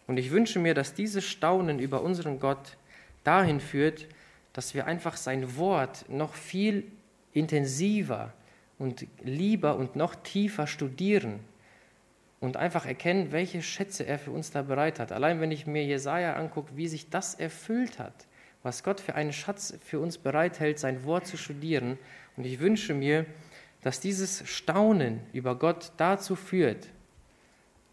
Und 0.08 0.18
ich 0.18 0.32
wünsche 0.32 0.60
mir, 0.60 0.74
dass 0.74 0.94
dieses 0.94 1.26
Staunen 1.26 1.80
über 1.80 2.02
unseren 2.02 2.40
Gott 2.40 2.78
dahin 3.24 3.60
führt, 3.60 4.08
dass 4.54 4.74
wir 4.74 4.86
einfach 4.86 5.18
sein 5.18 5.58
Wort 5.58 6.06
noch 6.10 6.34
viel 6.34 6.90
intensiver 7.34 8.34
und 8.78 9.08
lieber 9.24 9.76
und 9.76 9.96
noch 9.96 10.16
tiefer 10.16 10.68
studieren 10.68 11.40
und 12.40 12.58
einfach 12.58 12.86
erkennen, 12.86 13.32
welche 13.32 13.62
Schätze 13.62 14.06
er 14.06 14.20
für 14.20 14.32
uns 14.32 14.52
da 14.52 14.62
bereit 14.62 15.00
hat. 15.00 15.12
Allein 15.12 15.42
wenn 15.42 15.52
ich 15.52 15.66
mir 15.66 15.84
Jesaja 15.84 16.36
angucke, 16.36 16.76
wie 16.76 16.88
sich 16.88 17.10
das 17.10 17.34
erfüllt 17.36 18.00
hat, 18.00 18.28
was 18.64 18.84
Gott 18.84 19.00
für 19.00 19.16
einen 19.16 19.34
Schatz 19.34 19.78
für 19.84 20.00
uns 20.00 20.18
bereithält, 20.18 20.80
sein 20.80 21.04
Wort 21.04 21.28
zu 21.28 21.38
studieren. 21.38 21.98
Und 22.36 22.46
ich 22.46 22.60
wünsche 22.60 22.94
mir, 22.94 23.26
dass 23.86 24.00
dieses 24.00 24.42
Staunen 24.50 25.22
über 25.32 25.54
Gott 25.54 25.92
dazu 25.98 26.36
führt, 26.36 26.88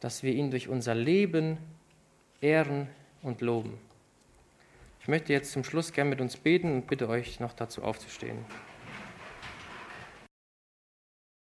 dass 0.00 0.22
wir 0.22 0.32
ihn 0.32 0.50
durch 0.50 0.70
unser 0.70 0.94
Leben 0.94 1.58
ehren 2.40 2.88
und 3.20 3.42
loben. 3.42 3.78
Ich 5.02 5.08
möchte 5.08 5.34
jetzt 5.34 5.52
zum 5.52 5.64
Schluss 5.64 5.92
gern 5.92 6.08
mit 6.08 6.22
uns 6.22 6.38
beten 6.38 6.72
und 6.72 6.86
bitte 6.86 7.10
euch 7.10 7.40
noch 7.40 7.52
dazu 7.52 7.82
aufzustehen. 7.82 8.38